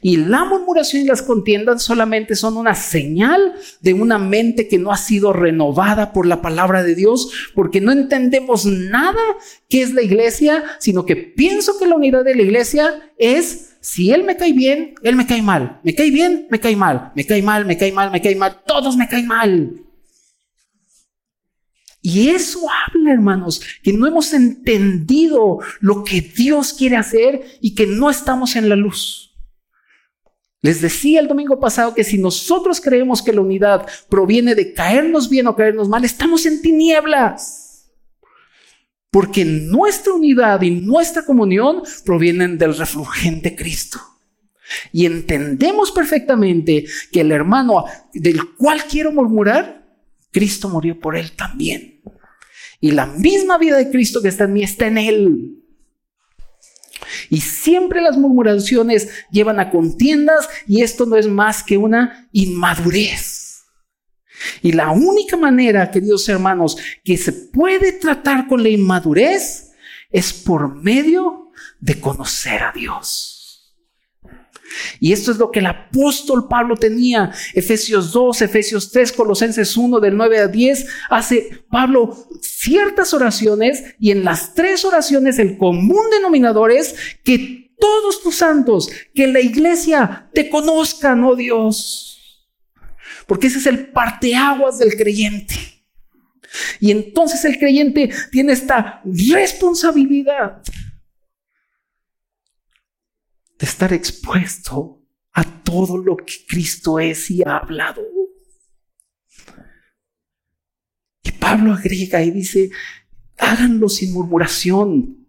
Y 0.02 0.16
la 0.16 0.44
murmuración 0.44 1.02
y 1.02 1.06
las 1.06 1.22
contiendas 1.22 1.82
solamente 1.82 2.36
son 2.36 2.56
una 2.56 2.74
señal 2.74 3.54
de 3.80 3.94
una 3.94 4.18
mente 4.18 4.68
que 4.68 4.78
no 4.78 4.92
ha 4.92 4.96
sido 4.96 5.32
renovada 5.32 6.12
por 6.12 6.26
la 6.26 6.42
palabra 6.42 6.82
de 6.82 6.94
Dios, 6.94 7.30
porque 7.54 7.80
no 7.80 7.92
entendemos 7.92 8.66
nada 8.66 9.20
que 9.68 9.82
es 9.82 9.92
la 9.92 10.02
iglesia, 10.02 10.64
sino 10.78 11.06
que 11.06 11.16
pienso 11.16 11.78
que 11.78 11.86
la 11.86 11.96
unidad 11.96 12.24
de 12.24 12.34
la 12.34 12.42
iglesia 12.42 13.12
es 13.18 13.70
si 13.80 14.12
él 14.12 14.24
me 14.24 14.36
cae 14.36 14.52
bien, 14.52 14.94
él 15.02 15.16
me 15.16 15.26
cae 15.26 15.42
mal. 15.42 15.80
Me 15.82 15.94
cae 15.94 16.10
bien, 16.10 16.46
me 16.50 16.60
cae 16.60 16.76
mal. 16.76 17.12
Me 17.14 17.24
cae 17.24 17.42
mal, 17.42 17.64
me 17.64 17.78
cae 17.78 17.92
mal, 17.92 18.10
me 18.10 18.20
cae 18.20 18.36
mal. 18.36 18.62
Todos 18.66 18.96
me 18.96 19.08
caen 19.08 19.26
mal. 19.26 19.72
Y 22.02 22.28
eso 22.28 22.60
habla, 22.70 23.12
hermanos, 23.12 23.60
que 23.82 23.92
no 23.92 24.06
hemos 24.06 24.32
entendido 24.32 25.58
lo 25.80 26.02
que 26.04 26.20
Dios 26.20 26.72
quiere 26.72 26.96
hacer 26.96 27.58
y 27.60 27.74
que 27.74 27.86
no 27.86 28.10
estamos 28.10 28.56
en 28.56 28.68
la 28.68 28.76
luz. 28.76 29.29
Les 30.62 30.80
decía 30.80 31.20
el 31.20 31.28
domingo 31.28 31.58
pasado 31.58 31.94
que 31.94 32.04
si 32.04 32.18
nosotros 32.18 32.80
creemos 32.80 33.22
que 33.22 33.32
la 33.32 33.40
unidad 33.40 33.86
proviene 34.08 34.54
de 34.54 34.74
caernos 34.74 35.30
bien 35.30 35.46
o 35.46 35.56
caernos 35.56 35.88
mal, 35.88 36.04
estamos 36.04 36.44
en 36.44 36.60
tinieblas. 36.60 37.90
Porque 39.10 39.44
nuestra 39.44 40.12
unidad 40.12 40.60
y 40.62 40.70
nuestra 40.70 41.24
comunión 41.24 41.82
provienen 42.04 42.58
del 42.58 42.76
refulgente 42.76 43.56
Cristo. 43.56 43.98
Y 44.92 45.06
entendemos 45.06 45.90
perfectamente 45.90 46.84
que 47.10 47.22
el 47.22 47.32
hermano 47.32 47.86
del 48.12 48.54
cual 48.54 48.84
quiero 48.88 49.12
murmurar, 49.12 49.88
Cristo 50.30 50.68
murió 50.68 51.00
por 51.00 51.16
él 51.16 51.32
también. 51.32 52.02
Y 52.80 52.92
la 52.92 53.06
misma 53.06 53.58
vida 53.58 53.76
de 53.78 53.90
Cristo 53.90 54.22
que 54.22 54.28
está 54.28 54.44
en 54.44 54.52
mí 54.52 54.62
está 54.62 54.86
en 54.86 54.98
él. 54.98 55.59
Y 57.28 57.40
siempre 57.40 58.00
las 58.00 58.16
murmuraciones 58.16 59.08
llevan 59.30 59.60
a 59.60 59.70
contiendas 59.70 60.48
y 60.66 60.82
esto 60.82 61.06
no 61.06 61.16
es 61.16 61.26
más 61.26 61.62
que 61.62 61.76
una 61.76 62.28
inmadurez. 62.32 63.64
Y 64.62 64.72
la 64.72 64.90
única 64.90 65.36
manera, 65.36 65.90
queridos 65.90 66.28
hermanos, 66.28 66.76
que 67.04 67.16
se 67.16 67.32
puede 67.32 67.92
tratar 67.92 68.46
con 68.48 68.62
la 68.62 68.68
inmadurez 68.68 69.72
es 70.10 70.32
por 70.32 70.74
medio 70.74 71.50
de 71.78 72.00
conocer 72.00 72.62
a 72.62 72.72
Dios. 72.72 73.39
Y 74.98 75.12
esto 75.12 75.32
es 75.32 75.38
lo 75.38 75.50
que 75.50 75.60
el 75.60 75.66
apóstol 75.66 76.46
Pablo 76.48 76.76
tenía. 76.76 77.32
Efesios 77.54 78.12
2, 78.12 78.42
Efesios 78.42 78.90
3, 78.90 79.12
Colosenses 79.12 79.76
1, 79.76 80.00
del 80.00 80.16
9 80.16 80.38
a 80.38 80.48
10, 80.48 80.86
hace 81.10 81.64
Pablo 81.70 82.16
ciertas 82.40 83.14
oraciones 83.14 83.82
y 83.98 84.10
en 84.10 84.24
las 84.24 84.54
tres 84.54 84.84
oraciones 84.84 85.38
el 85.38 85.56
común 85.56 86.10
denominador 86.10 86.70
es 86.70 86.94
que 87.24 87.74
todos 87.78 88.22
tus 88.22 88.36
santos, 88.36 88.90
que 89.14 89.26
la 89.26 89.40
iglesia 89.40 90.28
te 90.34 90.50
conozcan, 90.50 91.24
oh 91.24 91.34
Dios. 91.34 92.46
Porque 93.26 93.46
ese 93.46 93.58
es 93.58 93.66
el 93.66 93.88
parteaguas 93.88 94.78
del 94.78 94.96
creyente. 94.96 95.54
Y 96.80 96.90
entonces 96.90 97.44
el 97.44 97.58
creyente 97.58 98.10
tiene 98.30 98.52
esta 98.52 99.00
responsabilidad 99.04 100.62
de 103.60 103.66
estar 103.66 103.92
expuesto 103.92 105.02
a 105.32 105.44
todo 105.44 105.98
lo 105.98 106.16
que 106.16 106.34
Cristo 106.48 106.98
es 106.98 107.30
y 107.30 107.42
ha 107.42 107.58
hablado. 107.58 108.02
Y 111.22 111.32
Pablo 111.32 111.74
agrega 111.74 112.22
y 112.22 112.30
dice, 112.30 112.70
háganlo 113.38 113.90
sin 113.90 114.12
murmuración, 114.12 115.26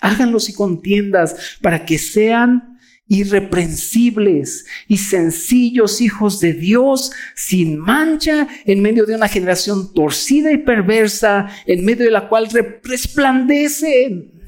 háganlo 0.00 0.38
sin 0.38 0.54
contiendas, 0.54 1.58
para 1.62 1.86
que 1.86 1.98
sean 1.98 2.78
irreprensibles 3.08 4.66
y 4.86 4.98
sencillos 4.98 6.00
hijos 6.00 6.38
de 6.38 6.52
Dios, 6.52 7.10
sin 7.34 7.78
mancha, 7.78 8.46
en 8.66 8.82
medio 8.82 9.06
de 9.06 9.16
una 9.16 9.26
generación 9.26 9.92
torcida 9.94 10.52
y 10.52 10.58
perversa, 10.58 11.48
en 11.66 11.84
medio 11.84 12.04
de 12.04 12.12
la 12.12 12.28
cual 12.28 12.48
resplandecen 12.84 14.39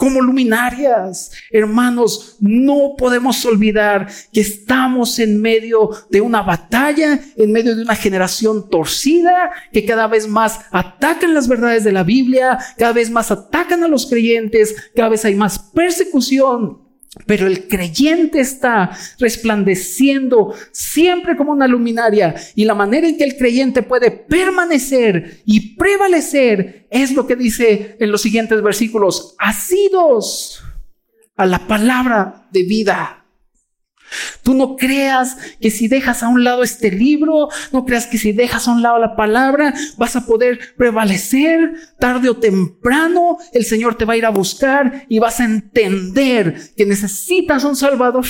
como 0.00 0.22
luminarias. 0.22 1.30
Hermanos, 1.50 2.38
no 2.40 2.94
podemos 2.96 3.44
olvidar 3.44 4.08
que 4.32 4.40
estamos 4.40 5.18
en 5.18 5.42
medio 5.42 5.90
de 6.08 6.22
una 6.22 6.40
batalla, 6.40 7.20
en 7.36 7.52
medio 7.52 7.76
de 7.76 7.82
una 7.82 7.94
generación 7.94 8.70
torcida, 8.70 9.50
que 9.70 9.84
cada 9.84 10.06
vez 10.06 10.26
más 10.26 10.60
atacan 10.70 11.34
las 11.34 11.48
verdades 11.48 11.84
de 11.84 11.92
la 11.92 12.02
Biblia, 12.02 12.58
cada 12.78 12.94
vez 12.94 13.10
más 13.10 13.30
atacan 13.30 13.84
a 13.84 13.88
los 13.88 14.06
creyentes, 14.06 14.74
cada 14.96 15.10
vez 15.10 15.26
hay 15.26 15.34
más 15.34 15.58
persecución. 15.58 16.89
Pero 17.26 17.48
el 17.48 17.66
creyente 17.66 18.38
está 18.40 18.96
resplandeciendo 19.18 20.54
siempre 20.70 21.36
como 21.36 21.50
una 21.50 21.66
luminaria 21.66 22.36
y 22.54 22.64
la 22.64 22.74
manera 22.74 23.08
en 23.08 23.18
que 23.18 23.24
el 23.24 23.36
creyente 23.36 23.82
puede 23.82 24.12
permanecer 24.12 25.42
y 25.44 25.74
prevalecer 25.74 26.86
es 26.88 27.12
lo 27.12 27.26
que 27.26 27.34
dice 27.34 27.96
en 27.98 28.12
los 28.12 28.22
siguientes 28.22 28.62
versículos, 28.62 29.34
asidos 29.38 30.62
a 31.36 31.46
la 31.46 31.66
palabra 31.66 32.46
de 32.52 32.62
vida. 32.62 33.19
Tú 34.42 34.54
no 34.54 34.76
creas 34.76 35.36
que 35.60 35.70
si 35.70 35.88
dejas 35.88 36.22
a 36.22 36.28
un 36.28 36.44
lado 36.44 36.62
este 36.62 36.90
libro, 36.90 37.48
no 37.72 37.84
creas 37.84 38.06
que 38.06 38.18
si 38.18 38.32
dejas 38.32 38.66
a 38.66 38.72
un 38.72 38.82
lado 38.82 38.98
la 38.98 39.16
palabra, 39.16 39.74
vas 39.96 40.16
a 40.16 40.26
poder 40.26 40.74
prevalecer 40.76 41.72
tarde 41.98 42.28
o 42.28 42.36
temprano. 42.36 43.38
El 43.52 43.64
Señor 43.64 43.96
te 43.96 44.04
va 44.04 44.14
a 44.14 44.16
ir 44.16 44.26
a 44.26 44.30
buscar 44.30 45.06
y 45.08 45.18
vas 45.18 45.40
a 45.40 45.44
entender 45.44 46.60
que 46.76 46.86
necesitas 46.86 47.64
un 47.64 47.76
Salvador. 47.76 48.26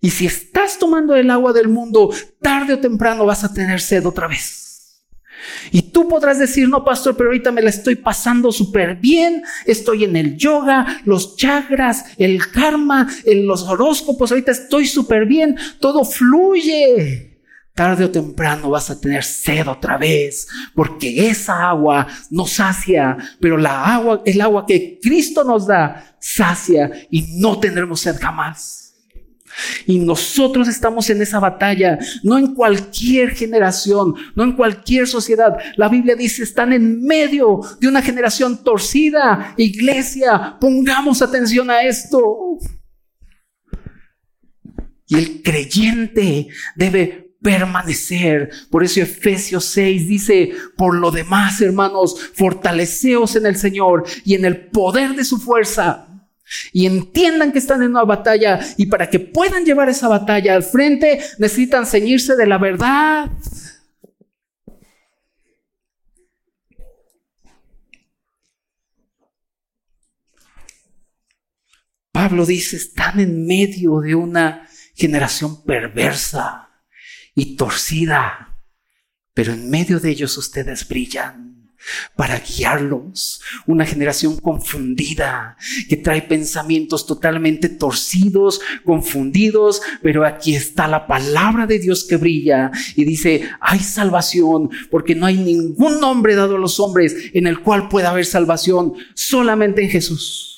Y 0.00 0.10
si 0.10 0.26
estás 0.26 0.78
tomando 0.78 1.16
el 1.16 1.30
agua 1.30 1.52
del 1.52 1.68
mundo, 1.68 2.10
tarde 2.40 2.74
o 2.74 2.78
temprano 2.78 3.26
vas 3.26 3.42
a 3.42 3.52
tener 3.52 3.80
sed 3.80 4.06
otra 4.06 4.28
vez. 4.28 4.67
Y 5.70 5.82
tú 5.82 6.08
podrás 6.08 6.38
decir, 6.38 6.68
no, 6.68 6.84
pastor, 6.84 7.16
pero 7.16 7.30
ahorita 7.30 7.52
me 7.52 7.62
la 7.62 7.70
estoy 7.70 7.96
pasando 7.96 8.52
súper 8.52 8.96
bien, 8.96 9.42
estoy 9.66 10.04
en 10.04 10.16
el 10.16 10.36
yoga, 10.36 11.00
los 11.04 11.36
chakras, 11.36 12.04
el 12.16 12.50
karma, 12.50 13.08
en 13.24 13.46
los 13.46 13.62
horóscopos, 13.62 14.30
ahorita 14.30 14.52
estoy 14.52 14.86
súper 14.86 15.26
bien, 15.26 15.56
todo 15.80 16.04
fluye. 16.04 17.38
Tarde 17.74 18.04
o 18.04 18.10
temprano 18.10 18.70
vas 18.70 18.90
a 18.90 19.00
tener 19.00 19.22
sed 19.22 19.68
otra 19.68 19.96
vez, 19.96 20.48
porque 20.74 21.28
esa 21.28 21.68
agua 21.68 22.08
no 22.30 22.44
sacia, 22.44 23.16
pero 23.40 23.56
la 23.56 23.94
agua, 23.94 24.22
el 24.24 24.40
agua 24.40 24.66
que 24.66 24.98
Cristo 25.00 25.44
nos 25.44 25.68
da, 25.68 26.16
sacia 26.18 26.90
y 27.08 27.38
no 27.38 27.60
tendremos 27.60 28.00
sed 28.00 28.16
jamás. 28.20 28.87
Y 29.86 29.98
nosotros 29.98 30.68
estamos 30.68 31.08
en 31.10 31.22
esa 31.22 31.40
batalla, 31.40 31.98
no 32.22 32.38
en 32.38 32.54
cualquier 32.54 33.30
generación, 33.30 34.14
no 34.34 34.44
en 34.44 34.52
cualquier 34.52 35.06
sociedad. 35.06 35.56
La 35.76 35.88
Biblia 35.88 36.14
dice, 36.14 36.42
están 36.42 36.72
en 36.72 37.02
medio 37.02 37.60
de 37.80 37.88
una 37.88 38.02
generación 38.02 38.62
torcida. 38.62 39.54
Iglesia, 39.56 40.56
pongamos 40.60 41.22
atención 41.22 41.70
a 41.70 41.82
esto. 41.82 42.58
Y 45.06 45.16
el 45.16 45.42
creyente 45.42 46.48
debe 46.76 47.28
permanecer. 47.40 48.50
Por 48.70 48.84
eso 48.84 49.00
Efesios 49.00 49.64
6 49.66 50.08
dice, 50.08 50.52
por 50.76 50.94
lo 50.94 51.10
demás, 51.10 51.60
hermanos, 51.60 52.16
fortaleceos 52.34 53.36
en 53.36 53.46
el 53.46 53.56
Señor 53.56 54.04
y 54.24 54.34
en 54.34 54.44
el 54.44 54.66
poder 54.68 55.14
de 55.14 55.24
su 55.24 55.38
fuerza 55.38 56.07
y 56.72 56.86
entiendan 56.86 57.52
que 57.52 57.58
están 57.58 57.82
en 57.82 57.90
una 57.90 58.04
batalla 58.04 58.60
y 58.76 58.86
para 58.86 59.08
que 59.10 59.20
puedan 59.20 59.64
llevar 59.64 59.88
esa 59.88 60.08
batalla 60.08 60.54
al 60.54 60.62
frente 60.62 61.20
necesitan 61.38 61.86
ceñirse 61.86 62.36
de 62.36 62.46
la 62.46 62.58
verdad. 62.58 63.30
Pablo 72.12 72.44
dice, 72.44 72.76
están 72.76 73.20
en 73.20 73.46
medio 73.46 74.00
de 74.00 74.16
una 74.16 74.68
generación 74.94 75.62
perversa 75.62 76.68
y 77.34 77.54
torcida, 77.54 78.60
pero 79.32 79.52
en 79.52 79.70
medio 79.70 80.00
de 80.00 80.10
ellos 80.10 80.36
ustedes 80.36 80.88
brillan 80.88 81.57
para 82.16 82.40
guiarlos. 82.40 83.40
Una 83.66 83.86
generación 83.86 84.36
confundida 84.36 85.56
que 85.88 85.96
trae 85.96 86.22
pensamientos 86.22 87.06
totalmente 87.06 87.68
torcidos, 87.68 88.60
confundidos, 88.84 89.82
pero 90.02 90.26
aquí 90.26 90.54
está 90.54 90.88
la 90.88 91.06
palabra 91.06 91.66
de 91.66 91.78
Dios 91.78 92.04
que 92.04 92.16
brilla 92.16 92.70
y 92.96 93.04
dice, 93.04 93.48
hay 93.60 93.80
salvación 93.80 94.70
porque 94.90 95.14
no 95.14 95.26
hay 95.26 95.36
ningún 95.36 96.00
nombre 96.00 96.34
dado 96.34 96.56
a 96.56 96.58
los 96.58 96.80
hombres 96.80 97.14
en 97.32 97.46
el 97.46 97.60
cual 97.60 97.88
pueda 97.88 98.10
haber 98.10 98.26
salvación, 98.26 98.94
solamente 99.14 99.82
en 99.82 99.90
Jesús. 99.90 100.57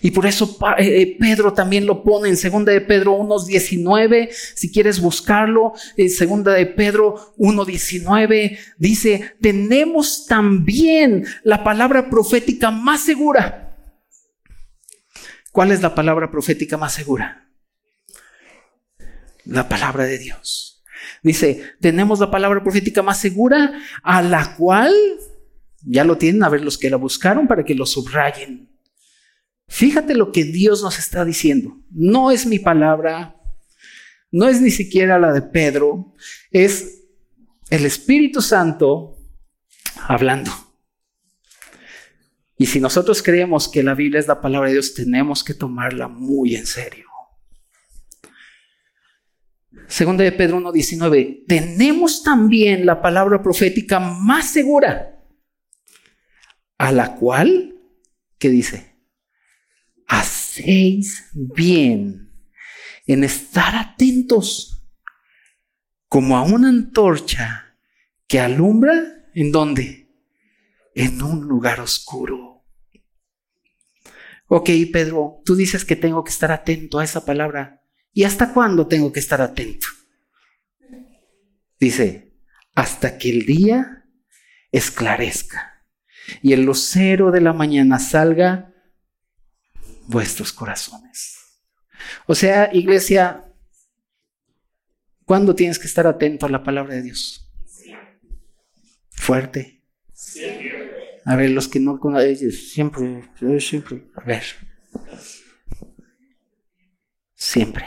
Y 0.00 0.10
por 0.10 0.26
eso 0.26 0.58
eh, 0.78 1.02
eh, 1.02 1.16
Pedro 1.18 1.52
también 1.52 1.86
lo 1.86 2.02
pone 2.02 2.28
en 2.28 2.36
segunda 2.36 2.72
de 2.72 2.80
Pedro 2.80 3.18
1.19, 3.18 4.30
si 4.30 4.72
quieres 4.72 5.00
buscarlo, 5.00 5.72
en 5.96 6.10
segunda 6.10 6.52
de 6.52 6.66
Pedro 6.66 7.34
1.19 7.38 8.58
dice, 8.78 9.36
tenemos 9.40 10.26
también 10.26 11.26
la 11.42 11.64
palabra 11.64 12.10
profética 12.10 12.70
más 12.70 13.02
segura. 13.02 13.76
¿Cuál 15.52 15.70
es 15.70 15.82
la 15.82 15.94
palabra 15.94 16.30
profética 16.30 16.76
más 16.76 16.94
segura? 16.94 17.48
La 19.44 19.68
palabra 19.68 20.04
de 20.04 20.18
Dios. 20.18 20.82
Dice, 21.22 21.74
tenemos 21.80 22.18
la 22.20 22.30
palabra 22.30 22.62
profética 22.62 23.02
más 23.02 23.20
segura 23.20 23.72
a 24.02 24.22
la 24.22 24.56
cual, 24.56 24.92
ya 25.82 26.04
lo 26.04 26.18
tienen, 26.18 26.42
a 26.42 26.48
ver 26.48 26.62
los 26.62 26.78
que 26.78 26.90
la 26.90 26.96
buscaron 26.96 27.46
para 27.46 27.64
que 27.64 27.74
lo 27.74 27.86
subrayen. 27.86 28.73
Fíjate 29.74 30.14
lo 30.14 30.30
que 30.30 30.44
Dios 30.44 30.84
nos 30.84 31.00
está 31.00 31.24
diciendo. 31.24 31.82
No 31.90 32.30
es 32.30 32.46
mi 32.46 32.60
palabra, 32.60 33.34
no 34.30 34.46
es 34.46 34.60
ni 34.60 34.70
siquiera 34.70 35.18
la 35.18 35.32
de 35.32 35.42
Pedro, 35.42 36.14
es 36.52 37.08
el 37.70 37.84
Espíritu 37.84 38.40
Santo 38.40 39.18
hablando. 40.06 40.52
Y 42.56 42.66
si 42.66 42.78
nosotros 42.78 43.20
creemos 43.20 43.68
que 43.68 43.82
la 43.82 43.94
Biblia 43.94 44.20
es 44.20 44.28
la 44.28 44.40
palabra 44.40 44.68
de 44.68 44.74
Dios, 44.74 44.94
tenemos 44.94 45.42
que 45.42 45.54
tomarla 45.54 46.06
muy 46.06 46.54
en 46.54 46.66
serio. 46.66 47.08
Segunda 49.88 50.22
de 50.22 50.30
Pedro 50.30 50.60
1.19, 50.60 51.46
tenemos 51.48 52.22
también 52.22 52.86
la 52.86 53.02
palabra 53.02 53.42
profética 53.42 53.98
más 53.98 54.52
segura, 54.52 55.20
a 56.78 56.92
la 56.92 57.16
cual, 57.16 57.74
¿qué 58.38 58.50
dice? 58.50 58.93
Hacéis 60.14 61.30
bien 61.32 62.32
en 63.06 63.24
estar 63.24 63.74
atentos 63.74 64.82
como 66.08 66.36
a 66.36 66.42
una 66.42 66.68
antorcha 66.68 67.76
que 68.28 68.38
alumbra 68.38 68.94
en 69.34 69.50
dónde? 69.50 70.08
En 70.94 71.20
un 71.22 71.46
lugar 71.48 71.80
oscuro. 71.80 72.64
Ok, 74.46 74.70
Pedro, 74.92 75.42
tú 75.44 75.56
dices 75.56 75.84
que 75.84 75.96
tengo 75.96 76.22
que 76.22 76.30
estar 76.30 76.52
atento 76.52 77.00
a 77.00 77.04
esa 77.04 77.24
palabra. 77.24 77.82
¿Y 78.12 78.22
hasta 78.22 78.52
cuándo 78.52 78.86
tengo 78.86 79.12
que 79.12 79.18
estar 79.18 79.40
atento? 79.40 79.88
Dice, 81.80 82.32
hasta 82.76 83.18
que 83.18 83.30
el 83.30 83.46
día 83.46 84.04
esclarezca 84.70 85.84
y 86.40 86.52
el 86.52 86.64
lucero 86.64 87.32
de 87.32 87.40
la 87.40 87.52
mañana 87.52 87.98
salga 87.98 88.73
vuestros 90.06 90.52
corazones. 90.52 91.38
O 92.26 92.34
sea, 92.34 92.70
iglesia, 92.72 93.44
¿cuándo 95.24 95.54
tienes 95.54 95.78
que 95.78 95.86
estar 95.86 96.06
atento 96.06 96.46
a 96.46 96.50
la 96.50 96.62
palabra 96.62 96.94
de 96.94 97.02
Dios? 97.02 97.50
Fuerte. 99.10 99.82
A 101.24 101.36
ver, 101.36 101.50
los 101.50 101.68
que 101.68 101.80
no 101.80 101.98
con 101.98 102.18
ellos, 102.18 102.70
siempre, 102.72 103.30
siempre, 103.60 104.06
a 104.14 104.24
ver. 104.24 104.44
Siempre. 107.34 107.86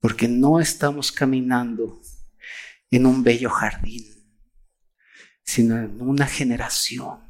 Porque 0.00 0.28
no 0.28 0.60
estamos 0.60 1.10
caminando 1.10 2.00
en 2.90 3.06
un 3.06 3.24
bello 3.24 3.50
jardín, 3.50 4.04
sino 5.42 5.78
en 5.78 6.00
una 6.00 6.26
generación 6.26 7.25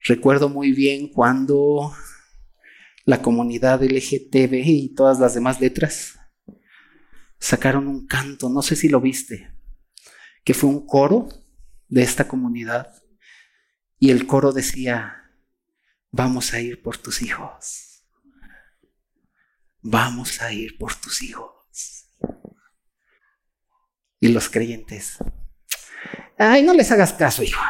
Recuerdo 0.00 0.48
muy 0.48 0.72
bien 0.72 1.08
cuando 1.08 1.92
la 3.04 3.20
comunidad 3.20 3.82
LGTB 3.82 4.54
y 4.64 4.94
todas 4.94 5.18
las 5.18 5.34
demás 5.34 5.60
letras 5.60 6.18
sacaron 7.38 7.88
un 7.88 8.06
canto, 8.06 8.48
no 8.48 8.62
sé 8.62 8.76
si 8.76 8.88
lo 8.88 9.00
viste, 9.00 9.52
que 10.44 10.54
fue 10.54 10.70
un 10.70 10.86
coro 10.86 11.28
de 11.88 12.02
esta 12.02 12.28
comunidad 12.28 13.02
y 13.98 14.10
el 14.10 14.26
coro 14.26 14.52
decía, 14.52 15.32
vamos 16.10 16.52
a 16.54 16.60
ir 16.60 16.80
por 16.82 16.96
tus 16.96 17.22
hijos, 17.22 18.04
vamos 19.80 20.40
a 20.40 20.52
ir 20.52 20.78
por 20.78 20.94
tus 20.94 21.22
hijos. 21.22 21.54
Y 24.20 24.28
los 24.28 24.48
creyentes, 24.48 25.18
ay, 26.38 26.62
no 26.62 26.74
les 26.74 26.90
hagas 26.90 27.12
caso, 27.12 27.42
hijo 27.42 27.60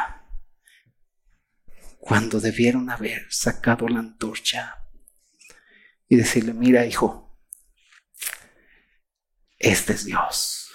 cuando 1.99 2.39
debieron 2.39 2.89
haber 2.89 3.27
sacado 3.29 3.87
la 3.87 3.99
antorcha 3.99 4.77
y 6.07 6.15
decirle, 6.15 6.53
mira 6.53 6.85
hijo, 6.85 7.37
este 9.59 9.93
es 9.93 10.05
Dios 10.05 10.71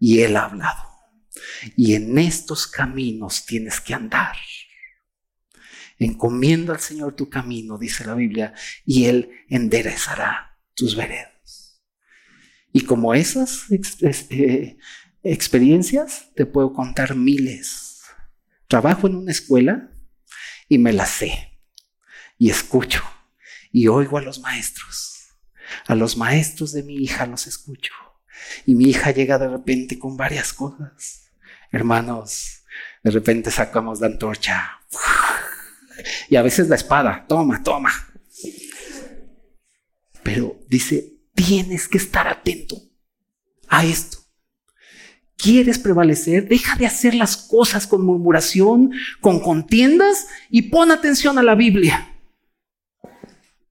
y 0.00 0.22
Él 0.22 0.36
ha 0.36 0.46
hablado. 0.46 0.88
Y 1.76 1.94
en 1.94 2.18
estos 2.18 2.66
caminos 2.66 3.44
tienes 3.44 3.80
que 3.80 3.94
andar. 3.94 4.34
Encomienda 5.98 6.72
al 6.72 6.80
Señor 6.80 7.14
tu 7.14 7.28
camino, 7.28 7.76
dice 7.76 8.06
la 8.06 8.14
Biblia, 8.14 8.54
y 8.86 9.04
Él 9.04 9.30
enderezará 9.48 10.58
tus 10.74 10.96
veredas. 10.96 11.82
Y 12.72 12.82
como 12.82 13.12
esas 13.12 13.66
eh, 14.30 14.78
experiencias, 15.22 16.30
te 16.34 16.46
puedo 16.46 16.72
contar 16.72 17.14
miles. 17.14 18.00
Trabajo 18.66 19.06
en 19.06 19.16
una 19.16 19.32
escuela 19.32 19.89
y 20.70 20.78
me 20.78 20.94
la 20.94 21.04
sé. 21.04 21.58
Y 22.38 22.48
escucho 22.48 23.02
y 23.70 23.88
oigo 23.88 24.16
a 24.16 24.22
los 24.22 24.40
maestros. 24.40 25.34
A 25.86 25.94
los 25.94 26.16
maestros 26.16 26.72
de 26.72 26.82
mi 26.82 26.94
hija 26.94 27.26
los 27.26 27.46
escucho. 27.46 27.92
Y 28.64 28.74
mi 28.74 28.84
hija 28.84 29.10
llega 29.10 29.38
de 29.38 29.48
repente 29.48 29.98
con 29.98 30.16
varias 30.16 30.54
cosas. 30.54 31.30
Hermanos, 31.70 32.62
de 33.02 33.10
repente 33.10 33.50
sacamos 33.50 34.00
la 34.00 34.06
antorcha. 34.06 34.80
Y 36.28 36.36
a 36.36 36.42
veces 36.42 36.68
la 36.68 36.76
espada. 36.76 37.26
Toma, 37.28 37.62
toma. 37.62 37.92
Pero 40.22 40.58
dice, 40.68 41.20
tienes 41.34 41.88
que 41.88 41.98
estar 41.98 42.28
atento 42.28 42.76
a 43.68 43.84
esto 43.84 44.19
quieres 45.40 45.78
prevalecer, 45.78 46.48
deja 46.48 46.76
de 46.76 46.86
hacer 46.86 47.14
las 47.14 47.36
cosas 47.36 47.86
con 47.86 48.04
murmuración, 48.04 48.92
con 49.20 49.40
contiendas 49.40 50.26
y 50.50 50.62
pon 50.62 50.90
atención 50.90 51.38
a 51.38 51.42
la 51.42 51.54
Biblia. 51.54 52.08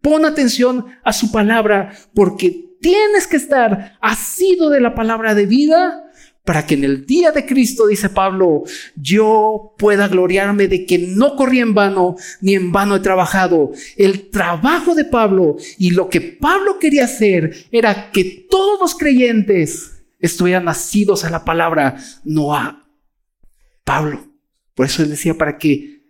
Pon 0.02 0.26
atención 0.26 0.86
a 1.04 1.14
su 1.14 1.32
palabra 1.32 1.94
porque 2.14 2.78
tienes 2.82 3.28
que 3.28 3.38
estar 3.38 3.98
asido 4.02 4.70
de 4.70 4.80
la 4.80 4.96
palabra 4.96 5.36
de 5.36 5.46
vida 5.46 6.06
para 6.46 6.66
que 6.66 6.74
en 6.74 6.84
el 6.84 7.06
día 7.06 7.32
de 7.32 7.46
Cristo, 7.46 7.86
dice 7.86 8.10
Pablo, 8.10 8.64
yo 8.96 9.76
pueda 9.78 10.08
gloriarme 10.08 10.68
de 10.68 10.86
que 10.88 10.98
no 10.98 11.36
corrí 11.36 11.60
en 11.60 11.76
vano 11.76 12.16
ni 12.42 12.56
en 12.56 12.72
vano 12.72 12.96
he 12.96 13.02
trabajado. 13.02 13.72
El 13.98 14.32
trabajo 14.32 14.96
de 14.96 15.06
Pablo 15.06 15.58
y 15.78 15.92
lo 15.92 16.10
que 16.10 16.22
Pablo 16.22 16.80
quería 16.80 17.06
hacer 17.06 17.68
era 17.72 18.10
que 18.12 18.48
todos 18.50 18.80
los 18.80 18.96
creyentes 18.96 19.99
estuvieran 20.20 20.66
nacidos 20.66 21.24
a 21.24 21.30
la 21.30 21.46
palabra, 21.46 21.98
no 22.24 22.56
a 22.56 22.88
Pablo. 23.84 24.28
Por 24.76 24.86
eso 24.86 25.02
él 25.04 25.10
decía, 25.10 25.38
para 25.38 25.58
que 25.58 26.04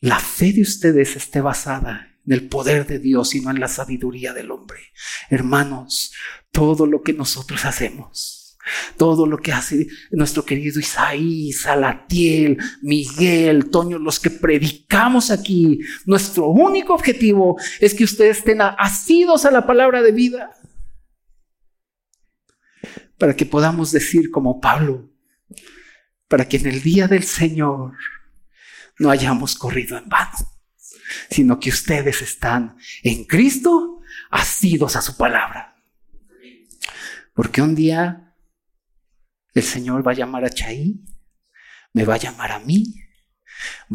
la 0.00 0.20
fe 0.20 0.52
de 0.52 0.62
ustedes 0.62 1.16
esté 1.16 1.40
basada 1.40 2.16
en 2.26 2.32
el 2.32 2.48
poder 2.48 2.86
de 2.86 2.98
Dios 2.98 3.34
y 3.34 3.40
no 3.40 3.50
en 3.50 3.60
la 3.60 3.68
sabiduría 3.68 4.32
del 4.32 4.50
hombre. 4.50 4.78
Hermanos, 5.30 6.12
todo 6.52 6.86
lo 6.86 7.02
que 7.02 7.12
nosotros 7.12 7.64
hacemos, 7.64 8.56
todo 8.96 9.26
lo 9.26 9.38
que 9.38 9.52
hace 9.52 9.86
nuestro 10.10 10.44
querido 10.44 10.80
Isaí, 10.80 11.52
Salatiel, 11.52 12.58
Miguel, 12.82 13.70
Toño, 13.70 13.98
los 13.98 14.20
que 14.20 14.30
predicamos 14.30 15.30
aquí, 15.30 15.80
nuestro 16.04 16.48
único 16.48 16.94
objetivo 16.94 17.56
es 17.80 17.94
que 17.94 18.04
ustedes 18.04 18.38
estén 18.38 18.60
asidos 18.60 19.44
a 19.44 19.50
la 19.50 19.66
palabra 19.66 20.02
de 20.02 20.12
vida 20.12 20.52
para 23.18 23.34
que 23.34 23.46
podamos 23.46 23.92
decir 23.92 24.30
como 24.30 24.60
Pablo, 24.60 25.10
para 26.28 26.48
que 26.48 26.56
en 26.56 26.66
el 26.66 26.82
día 26.82 27.08
del 27.08 27.24
Señor 27.24 27.94
no 28.98 29.10
hayamos 29.10 29.54
corrido 29.54 29.96
en 29.96 30.08
vano, 30.08 30.36
sino 31.30 31.60
que 31.60 31.70
ustedes 31.70 32.22
están 32.22 32.76
en 33.02 33.24
Cristo, 33.24 34.00
asidos 34.30 34.96
a 34.96 35.02
su 35.02 35.16
palabra. 35.16 35.76
Porque 37.34 37.62
un 37.62 37.74
día 37.74 38.34
el 39.54 39.62
Señor 39.62 40.06
va 40.06 40.12
a 40.12 40.14
llamar 40.14 40.44
a 40.44 40.50
Chaí, 40.50 41.04
me 41.92 42.04
va 42.04 42.14
a 42.14 42.18
llamar 42.18 42.52
a 42.52 42.58
mí, 42.58 42.94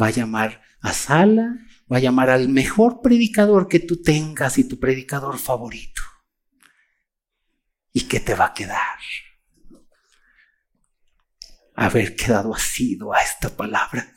va 0.00 0.06
a 0.06 0.10
llamar 0.10 0.62
a 0.80 0.92
Sala, 0.92 1.56
va 1.92 1.98
a 1.98 2.00
llamar 2.00 2.30
al 2.30 2.48
mejor 2.48 3.00
predicador 3.02 3.68
que 3.68 3.78
tú 3.78 4.00
tengas 4.02 4.58
y 4.58 4.64
tu 4.64 4.78
predicador 4.78 5.38
favorito. 5.38 5.91
¿Y 7.92 8.02
qué 8.02 8.20
te 8.20 8.34
va 8.34 8.46
a 8.46 8.54
quedar? 8.54 8.98
Haber 11.74 12.16
quedado 12.16 12.54
asido 12.54 13.12
a 13.12 13.20
esta 13.20 13.48
palabra 13.48 14.16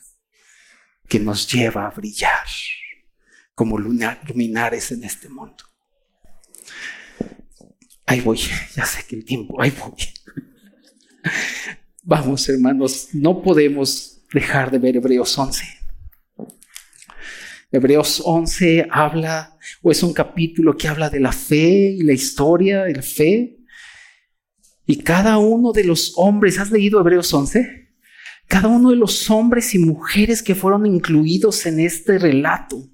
que 1.08 1.20
nos 1.20 1.52
lleva 1.52 1.88
a 1.88 1.92
brillar 1.92 2.46
como 3.54 3.78
luminares 3.78 4.92
en 4.92 5.04
este 5.04 5.30
mundo. 5.30 5.64
Ahí 8.06 8.22
voy, 8.22 8.38
ya 8.38 8.86
sé 8.86 9.06
que 9.08 9.16
el 9.16 9.26
tiempo, 9.26 9.62
ahí 9.62 9.72
voy. 9.72 9.96
Vamos, 12.04 12.48
hermanos, 12.50 13.10
no 13.14 13.42
podemos 13.42 14.22
dejar 14.32 14.70
de 14.70 14.78
ver 14.78 14.98
Hebreos 14.98 15.36
11. 15.38 15.66
Hebreos 17.72 18.22
11 18.24 18.88
habla, 18.92 19.58
o 19.82 19.92
es 19.92 20.04
un 20.04 20.14
capítulo 20.14 20.78
que 20.78 20.88
habla 20.88 21.10
de 21.10 21.20
la 21.20 21.32
fe 21.32 21.96
y 21.98 22.04
la 22.04 22.14
historia 22.14 22.84
de 22.84 22.96
la 22.96 23.02
fe. 23.02 23.55
Y 24.86 24.98
cada 24.98 25.38
uno 25.38 25.72
de 25.72 25.84
los 25.84 26.14
hombres, 26.16 26.60
¿has 26.60 26.72
leído 26.72 27.00
Hebreos 27.00 27.34
11? 27.34 27.86
Cada 28.48 28.68
uno 28.68 28.92
de 28.92 28.96
los 28.96 29.30
hombres 29.32 29.74
y 29.74 29.80
mujeres 29.80 30.44
que 30.44 30.54
fueron 30.54 30.86
incluidos 30.86 31.66
en 31.66 31.80
este 31.80 32.20
relato 32.20 32.88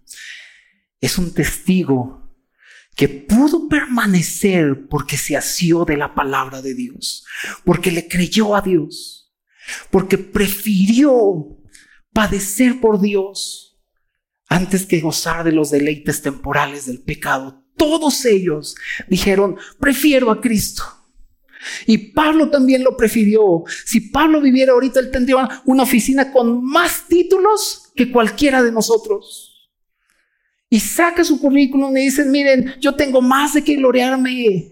es 1.02 1.18
un 1.18 1.34
testigo 1.34 2.22
que 2.96 3.10
pudo 3.10 3.68
permanecer 3.68 4.88
porque 4.90 5.18
se 5.18 5.36
asió 5.36 5.86
de 5.86 5.98
la 5.98 6.14
palabra 6.14 6.62
de 6.62 6.74
Dios, 6.74 7.26
porque 7.66 7.92
le 7.92 8.08
creyó 8.08 8.56
a 8.56 8.62
Dios, 8.62 9.34
porque 9.90 10.18
prefirió 10.18 11.58
padecer 12.14 12.80
por 12.80 13.02
Dios 13.02 13.80
antes 14.48 14.86
que 14.86 15.00
gozar 15.00 15.44
de 15.44 15.54
los 15.54 15.72
deleites 15.72 16.22
temporales 16.22 16.86
del 16.86 17.02
pecado. 17.02 17.66
Todos 17.78 18.26
ellos 18.26 18.76
dijeron, 19.08 19.58
prefiero 19.80 20.30
a 20.30 20.42
Cristo. 20.42 20.84
Y 21.86 21.98
Pablo 21.98 22.50
también 22.50 22.84
lo 22.84 22.96
prefirió. 22.98 23.64
Si 23.86 24.02
Pablo 24.10 24.42
viviera 24.42 24.74
ahorita, 24.74 25.00
él 25.00 25.12
tendría 25.12 25.48
una 25.66 25.84
oficina 25.84 26.32
con 26.32 26.64
más 26.64 27.08
títulos 27.08 27.92
que 27.96 28.12
cualquiera 28.12 28.64
de 28.64 28.72
nosotros 28.72 29.52
y 30.74 30.80
saca 30.80 31.24
su 31.26 31.40
currículum 31.40 31.96
y 31.98 32.04
dice, 32.04 32.24
miren, 32.24 32.76
yo 32.80 32.96
tengo 32.96 33.22
más 33.22 33.54
de 33.54 33.62
que 33.62 33.76
gloriarme. 33.76 34.72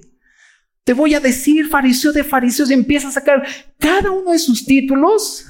Te 0.85 0.93
voy 0.93 1.13
a 1.13 1.19
decir 1.19 1.67
fariseo 1.67 2.13
de 2.13 2.23
fariseos 2.23 2.71
y 2.71 2.73
empieza 2.73 3.09
a 3.09 3.11
sacar 3.11 3.45
cada 3.77 4.09
uno 4.09 4.31
de 4.31 4.39
sus 4.39 4.65
títulos 4.65 5.45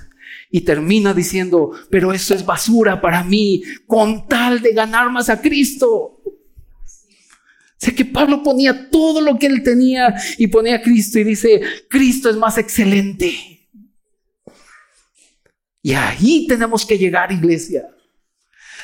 y 0.49 0.61
termina 0.61 1.13
diciendo, 1.13 1.71
pero 1.91 2.11
eso 2.11 2.33
es 2.33 2.43
basura 2.43 2.99
para 2.99 3.23
mí 3.23 3.61
con 3.85 4.27
tal 4.27 4.59
de 4.59 4.73
ganar 4.73 5.11
más 5.11 5.29
a 5.29 5.39
Cristo. 5.39 6.18
Sé 7.79 7.95
que 7.95 8.03
Pablo 8.03 8.43
ponía 8.43 8.89
todo 8.89 9.21
lo 9.21 9.39
que 9.39 9.47
él 9.47 9.63
tenía 9.63 10.13
y 10.37 10.47
ponía 10.47 10.75
a 10.75 10.81
Cristo 10.81 11.17
y 11.17 11.23
dice, 11.23 11.61
Cristo 11.89 12.29
es 12.29 12.35
más 12.35 12.57
excelente. 12.57 13.33
Y 15.81 15.93
ahí 15.93 16.45
tenemos 16.45 16.85
que 16.85 16.97
llegar, 16.97 17.31
iglesia, 17.31 17.87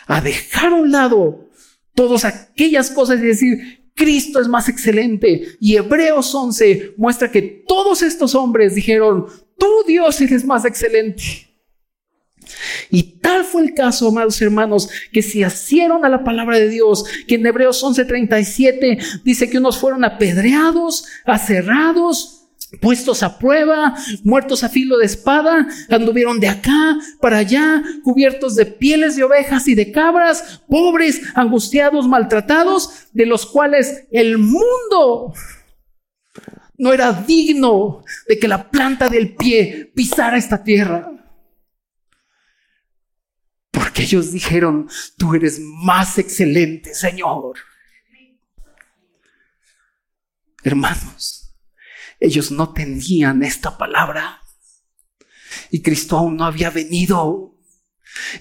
a 0.08 0.22
dejar 0.22 0.72
a 0.72 0.76
un 0.76 0.92
lado 0.92 1.50
todas 1.94 2.24
aquellas 2.24 2.90
cosas 2.90 3.20
y 3.20 3.24
decir, 3.24 3.92
Cristo 3.94 4.40
es 4.40 4.48
más 4.48 4.70
excelente. 4.70 5.58
Y 5.60 5.76
Hebreos 5.76 6.34
11 6.34 6.94
muestra 6.96 7.30
que 7.30 7.42
todos 7.68 8.02
estos 8.02 8.34
hombres 8.34 8.76
dijeron, 8.76 9.26
tú 9.58 9.84
Dios 9.86 10.22
eres 10.22 10.46
más 10.46 10.64
excelente. 10.64 11.50
Y 12.90 13.20
tal 13.20 13.44
fue 13.44 13.64
el 13.64 13.74
caso, 13.74 14.08
amados 14.08 14.42
hermanos, 14.42 14.90
que 15.12 15.22
se 15.22 15.46
asieron 15.46 16.06
a 16.06 16.10
la 16.10 16.24
palabra 16.24 16.58
de 16.58 16.70
Dios, 16.70 17.06
que 17.28 17.36
en 17.36 17.46
Hebreos 17.46 17.84
11:37 17.84 19.22
dice 19.24 19.50
que 19.50 19.58
unos 19.58 19.78
fueron 19.78 20.04
apedreados, 20.04 21.06
aserrados, 21.26 22.36
puestos 22.82 23.24
a 23.24 23.38
prueba, 23.38 23.96
muertos 24.24 24.64
a 24.64 24.70
filo 24.70 24.98
de 24.98 25.06
espada, 25.06 25.68
anduvieron 25.90 26.40
de 26.40 26.48
acá 26.48 26.98
para 27.22 27.38
allá, 27.38 27.84
cubiertos 28.04 28.56
de 28.56 28.66
pieles 28.66 29.16
de 29.16 29.24
ovejas 29.24 29.68
y 29.68 29.76
de 29.76 29.92
cabras, 29.92 30.62
pobres, 30.68 31.22
angustiados, 31.36 32.08
maltratados, 32.08 33.08
de 33.14 33.26
los 33.26 33.46
cuales 33.46 34.06
el 34.12 34.38
mundo 34.38 35.34
no 36.78 36.94
era 36.94 37.14
digno 37.14 38.04
de 38.28 38.38
que 38.38 38.48
la 38.48 38.70
planta 38.70 39.10
del 39.10 39.36
pie 39.36 39.92
pisara 39.96 40.38
esta 40.38 40.64
tierra. 40.64 41.15
Porque 43.96 44.04
ellos 44.04 44.34
dijeron, 44.34 44.90
tú 45.18 45.36
eres 45.36 45.58
más 45.58 46.18
excelente, 46.18 46.94
Señor. 46.94 47.56
Hermanos, 50.66 51.56
ellos 52.20 52.52
no 52.52 52.74
tenían 52.74 53.42
esta 53.42 53.78
palabra. 53.78 54.42
Y 55.72 55.82
Cristo 55.82 56.18
aún 56.18 56.36
no 56.36 56.44
había 56.44 56.72
venido. 56.72 57.58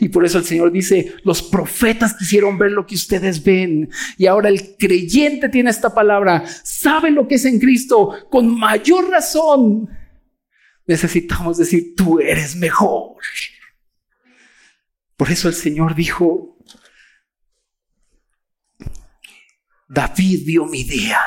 Y 0.00 0.08
por 0.08 0.24
eso 0.24 0.38
el 0.38 0.44
Señor 0.44 0.72
dice, 0.72 1.14
los 1.22 1.40
profetas 1.40 2.16
quisieron 2.18 2.58
ver 2.58 2.72
lo 2.72 2.84
que 2.84 2.96
ustedes 2.96 3.44
ven. 3.44 3.92
Y 4.18 4.26
ahora 4.26 4.48
el 4.48 4.74
creyente 4.76 5.48
tiene 5.50 5.70
esta 5.70 5.94
palabra, 5.94 6.44
sabe 6.64 7.12
lo 7.12 7.28
que 7.28 7.36
es 7.36 7.44
en 7.44 7.60
Cristo. 7.60 8.26
Con 8.28 8.58
mayor 8.58 9.08
razón 9.08 9.88
necesitamos 10.84 11.58
decir, 11.58 11.94
tú 11.94 12.18
eres 12.18 12.56
mejor. 12.56 13.14
Por 15.16 15.30
eso 15.30 15.48
el 15.48 15.54
Señor 15.54 15.94
dijo, 15.94 16.58
David 19.88 20.42
vio 20.44 20.66
mi 20.66 20.82
día 20.82 21.20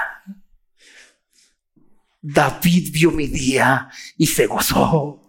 David 2.30 2.90
vio 2.92 3.12
mi 3.12 3.28
día 3.28 3.90
y 4.18 4.28
se 4.28 4.48
gozó. 4.48 5.24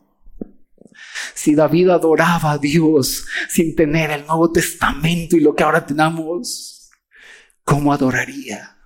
Si 1.33 1.55
David 1.55 1.91
adoraba 1.91 2.53
a 2.53 2.59
Dios 2.59 3.25
sin 3.49 3.77
tener 3.77 4.11
el 4.11 4.27
Nuevo 4.27 4.51
Testamento 4.51 5.37
y 5.37 5.41
lo 5.41 5.55
que 5.55 5.63
ahora 5.63 5.87
tenemos, 5.87 6.91
¿cómo 7.63 7.93
adoraría 7.93 8.77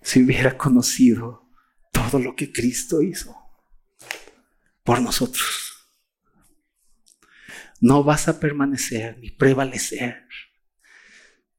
si 0.00 0.22
hubiera 0.22 0.56
conocido 0.56 1.50
todo 1.90 2.18
lo 2.18 2.34
que 2.34 2.50
Cristo 2.50 3.02
hizo 3.02 3.36
por 4.82 5.02
nosotros? 5.02 5.71
No 7.82 8.04
vas 8.04 8.28
a 8.28 8.38
permanecer 8.38 9.18
ni 9.18 9.32
prevalecer 9.32 10.28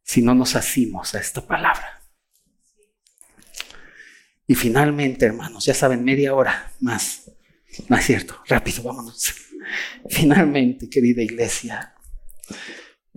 si 0.03 0.21
no 0.21 0.33
nos 0.33 0.55
asimos 0.55 1.13
a 1.13 1.19
esta 1.19 1.45
palabra. 1.45 2.01
Y 4.47 4.55
finalmente, 4.55 5.25
hermanos, 5.25 5.65
ya 5.65 5.73
saben, 5.73 6.05
media 6.05 6.33
hora 6.33 6.71
más. 6.79 7.29
No 7.89 7.97
es 7.97 8.05
cierto, 8.05 8.41
rápido, 8.47 8.83
vámonos. 8.83 9.35
Finalmente, 10.09 10.89
querida 10.89 11.21
iglesia, 11.21 11.93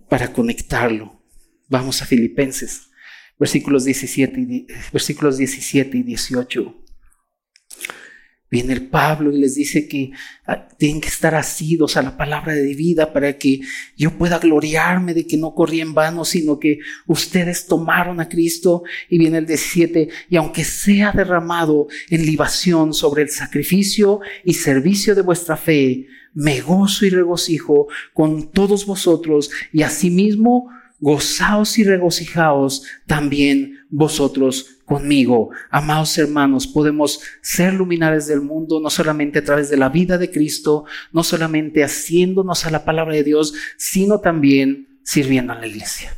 para 0.09 0.33
conectarlo, 0.33 1.25
vamos 1.69 2.03
a 2.03 2.07
Filipenses, 2.07 2.91
versículos 3.39 3.85
17 3.85 4.41
y, 4.41 4.67
versículos 4.93 5.39
17 5.39 5.97
y 5.97 6.03
18. 6.03 6.85
Viene 8.49 8.75
el 8.75 8.87
Pablo 8.87 9.33
y 9.33 9.39
les 9.39 9.57
dice 9.57 9.89
que 9.89 10.13
ah, 10.47 10.69
tienen 10.79 11.01
que 11.01 11.09
estar 11.09 11.35
asidos 11.35 11.97
a 11.97 12.03
la 12.03 12.17
palabra 12.17 12.55
de 12.55 12.75
vida 12.75 13.13
para 13.13 13.37
que 13.39 13.61
yo 13.97 14.17
pueda 14.17 14.39
gloriarme 14.39 15.15
de 15.15 15.27
que 15.27 15.37
no 15.37 15.53
corrí 15.53 15.81
en 15.81 15.95
vano, 15.95 16.25
sino 16.25 16.61
que 16.61 16.79
ustedes 17.07 17.67
tomaron 17.67 18.21
a 18.21 18.29
Cristo. 18.29 18.85
Y 19.11 19.19
viene 19.19 19.39
el 19.39 19.47
17, 19.47 20.09
y 20.31 20.37
aunque 20.37 20.63
sea 20.63 21.11
derramado 21.11 21.89
en 22.09 22.25
libación 22.25 22.95
sobre 22.95 23.23
el 23.23 23.31
sacrificio 23.31 24.21
y 24.45 24.55
servicio 24.55 25.17
de 25.17 25.23
vuestra 25.23 25.57
fe, 25.57 26.07
me 26.33 26.61
gozo 26.61 27.05
y 27.05 27.11
regocijo 27.11 27.89
con 28.13 28.53
todos 28.53 28.87
vosotros 28.87 29.51
y 29.73 29.83
asimismo 29.83 30.69
gozaos 31.01 31.79
y 31.79 31.85
regocijaos 31.85 32.85
también 33.07 33.81
vosotros 33.91 34.76
conmigo. 34.87 35.51
Amados 35.71 36.17
hermanos, 36.17 36.67
podemos 36.67 37.21
ser 37.43 37.75
luminares 37.75 38.27
del 38.27 38.41
mundo 38.41 38.81
no 38.81 38.89
solamente 38.89 39.41
a 39.41 39.45
través 39.45 39.69
de 39.69 39.77
la 39.77 39.91
vida 39.91 40.17
de 40.17 40.31
Cristo, 40.31 40.87
no 41.13 41.23
solamente 41.23 41.85
haciéndonos 41.85 42.65
a 42.65 42.71
la 42.71 42.85
palabra 42.85 43.15
de 43.15 43.25
Dios, 43.25 43.53
sino 43.77 44.21
también 44.21 45.01
sirviendo 45.03 45.53
a 45.53 45.61
la 45.61 45.67
iglesia. 45.67 46.17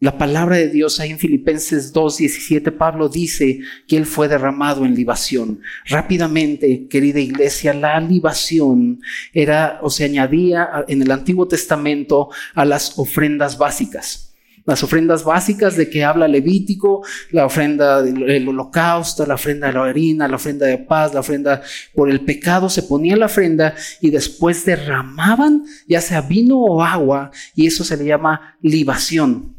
La 0.00 0.18
palabra 0.18 0.56
de 0.56 0.68
Dios 0.68 1.00
ahí 1.00 1.12
en 1.12 1.18
Filipenses 1.18 1.90
2, 1.94 2.18
17, 2.18 2.72
Pablo 2.72 3.08
dice 3.08 3.60
que 3.88 3.96
él 3.96 4.04
fue 4.04 4.28
derramado 4.28 4.84
en 4.84 4.94
libación. 4.94 5.60
Rápidamente, 5.86 6.88
querida 6.88 7.20
iglesia, 7.20 7.72
la 7.72 7.98
libación 8.00 9.00
era 9.32 9.78
o 9.80 9.88
se 9.88 10.04
añadía 10.04 10.84
en 10.88 11.00
el 11.00 11.10
Antiguo 11.10 11.48
Testamento 11.48 12.28
a 12.54 12.66
las 12.66 12.98
ofrendas 12.98 13.56
básicas 13.56 14.33
las 14.66 14.82
ofrendas 14.82 15.24
básicas 15.24 15.76
de 15.76 15.90
que 15.90 16.04
habla 16.04 16.28
Levítico, 16.28 17.02
la 17.30 17.46
ofrenda 17.46 18.02
del 18.02 18.48
holocausto, 18.48 19.26
la 19.26 19.34
ofrenda 19.34 19.66
de 19.66 19.72
la 19.74 19.84
harina, 19.84 20.28
la 20.28 20.36
ofrenda 20.36 20.66
de 20.66 20.78
paz, 20.78 21.12
la 21.12 21.20
ofrenda 21.20 21.62
por 21.94 22.10
el 22.10 22.20
pecado, 22.20 22.68
se 22.68 22.82
ponía 22.82 23.16
la 23.16 23.26
ofrenda 23.26 23.74
y 24.00 24.10
después 24.10 24.64
derramaban 24.64 25.64
ya 25.86 26.00
sea 26.00 26.22
vino 26.22 26.58
o 26.58 26.82
agua 26.82 27.30
y 27.54 27.66
eso 27.66 27.84
se 27.84 27.96
le 27.96 28.04
llama 28.04 28.56
libación. 28.62 29.53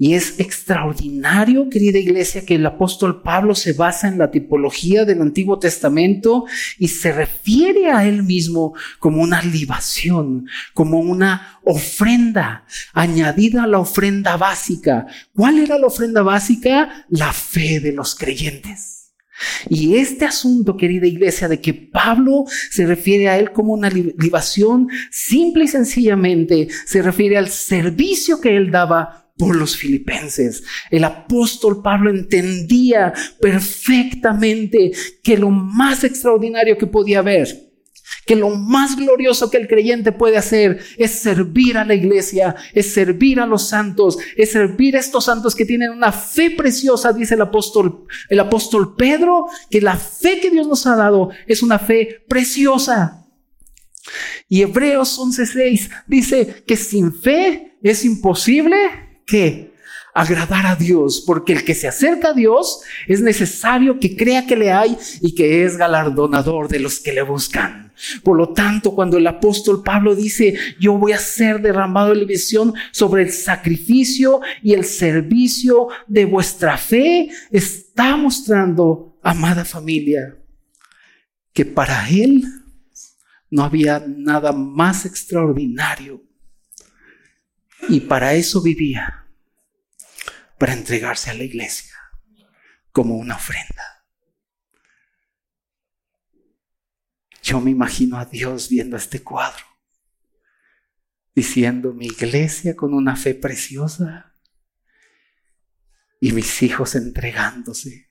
Y 0.00 0.14
es 0.14 0.38
extraordinario, 0.38 1.68
querida 1.68 1.98
iglesia, 1.98 2.46
que 2.46 2.54
el 2.54 2.64
apóstol 2.64 3.20
Pablo 3.20 3.56
se 3.56 3.72
basa 3.72 4.06
en 4.06 4.16
la 4.16 4.30
tipología 4.30 5.04
del 5.04 5.20
Antiguo 5.20 5.58
Testamento 5.58 6.44
y 6.78 6.86
se 6.86 7.10
refiere 7.10 7.90
a 7.90 8.06
él 8.06 8.22
mismo 8.22 8.74
como 9.00 9.20
una 9.20 9.42
libación, 9.42 10.46
como 10.72 11.00
una 11.00 11.58
ofrenda 11.64 12.64
añadida 12.92 13.64
a 13.64 13.66
la 13.66 13.80
ofrenda 13.80 14.36
básica. 14.36 15.08
¿Cuál 15.34 15.58
era 15.58 15.76
la 15.76 15.88
ofrenda 15.88 16.22
básica? 16.22 17.04
La 17.08 17.32
fe 17.32 17.80
de 17.80 17.92
los 17.92 18.14
creyentes. 18.14 18.98
Y 19.68 19.96
este 19.96 20.24
asunto, 20.24 20.76
querida 20.76 21.08
iglesia, 21.08 21.48
de 21.48 21.60
que 21.60 21.74
Pablo 21.74 22.44
se 22.70 22.86
refiere 22.86 23.28
a 23.28 23.38
él 23.38 23.50
como 23.52 23.72
una 23.72 23.90
libación, 23.90 24.88
simple 25.10 25.64
y 25.64 25.68
sencillamente 25.68 26.68
se 26.86 27.02
refiere 27.02 27.36
al 27.36 27.48
servicio 27.48 28.40
que 28.40 28.56
él 28.56 28.70
daba 28.70 29.27
por 29.38 29.56
los 29.56 29.76
filipenses. 29.76 30.64
El 30.90 31.04
apóstol 31.04 31.80
Pablo 31.82 32.10
entendía 32.10 33.14
perfectamente 33.40 34.92
que 35.22 35.38
lo 35.38 35.50
más 35.50 36.04
extraordinario 36.04 36.76
que 36.76 36.86
podía 36.86 37.20
haber, 37.20 37.68
que 38.26 38.36
lo 38.36 38.50
más 38.50 38.96
glorioso 38.96 39.50
que 39.50 39.56
el 39.56 39.68
creyente 39.68 40.12
puede 40.12 40.36
hacer 40.36 40.80
es 40.98 41.12
servir 41.12 41.78
a 41.78 41.84
la 41.84 41.94
iglesia, 41.94 42.56
es 42.74 42.92
servir 42.92 43.40
a 43.40 43.46
los 43.46 43.68
santos, 43.68 44.18
es 44.36 44.52
servir 44.52 44.96
a 44.96 45.00
estos 45.00 45.24
santos 45.24 45.54
que 45.54 45.64
tienen 45.64 45.90
una 45.90 46.12
fe 46.12 46.50
preciosa, 46.50 47.12
dice 47.12 47.34
el 47.34 47.42
apóstol, 47.42 48.06
el 48.28 48.40
apóstol 48.40 48.96
Pedro, 48.96 49.46
que 49.70 49.80
la 49.80 49.96
fe 49.96 50.40
que 50.40 50.50
Dios 50.50 50.66
nos 50.66 50.86
ha 50.86 50.96
dado 50.96 51.30
es 51.46 51.62
una 51.62 51.78
fe 51.78 52.24
preciosa. 52.28 53.24
Y 54.48 54.62
Hebreos 54.62 55.18
11:6 55.18 55.90
dice 56.06 56.64
que 56.66 56.76
sin 56.76 57.12
fe 57.12 57.76
es 57.82 58.04
imposible 58.04 59.07
¿Qué? 59.28 59.74
Agradar 60.14 60.66
a 60.66 60.74
Dios, 60.74 61.22
porque 61.24 61.52
el 61.52 61.62
que 61.62 61.74
se 61.74 61.86
acerca 61.86 62.30
a 62.30 62.32
Dios 62.32 62.80
es 63.06 63.20
necesario 63.20 64.00
que 64.00 64.16
crea 64.16 64.46
que 64.46 64.56
le 64.56 64.72
hay 64.72 64.96
y 65.20 65.34
que 65.34 65.64
es 65.64 65.76
galardonador 65.76 66.66
de 66.66 66.80
los 66.80 66.98
que 66.98 67.12
le 67.12 67.20
buscan. 67.20 67.92
Por 68.24 68.38
lo 68.38 68.54
tanto, 68.54 68.94
cuando 68.94 69.18
el 69.18 69.26
apóstol 69.26 69.82
Pablo 69.82 70.16
dice, 70.16 70.58
yo 70.80 70.94
voy 70.94 71.12
a 71.12 71.18
ser 71.18 71.60
derramado 71.60 72.14
la 72.14 72.24
visión 72.24 72.72
sobre 72.90 73.22
el 73.22 73.30
sacrificio 73.30 74.40
y 74.62 74.72
el 74.72 74.86
servicio 74.86 75.88
de 76.06 76.24
vuestra 76.24 76.78
fe, 76.78 77.28
está 77.50 78.16
mostrando, 78.16 79.18
amada 79.22 79.66
familia, 79.66 80.38
que 81.52 81.66
para 81.66 82.08
él 82.08 82.44
no 83.50 83.62
había 83.62 84.02
nada 84.06 84.52
más 84.52 85.04
extraordinario 85.04 86.22
y 87.88 88.00
para 88.00 88.34
eso 88.34 88.60
vivía, 88.60 89.17
para 90.58 90.72
entregarse 90.72 91.30
a 91.30 91.34
la 91.34 91.44
iglesia 91.44 91.94
como 92.92 93.16
una 93.16 93.36
ofrenda. 93.36 94.04
Yo 97.42 97.60
me 97.60 97.70
imagino 97.70 98.18
a 98.18 98.26
Dios 98.26 98.68
viendo 98.68 98.96
este 98.96 99.22
cuadro, 99.22 99.64
diciendo 101.34 101.94
mi 101.94 102.06
iglesia 102.06 102.76
con 102.76 102.92
una 102.92 103.16
fe 103.16 103.34
preciosa 103.34 104.34
y 106.20 106.32
mis 106.32 106.62
hijos 106.62 106.94
entregándose 106.94 108.10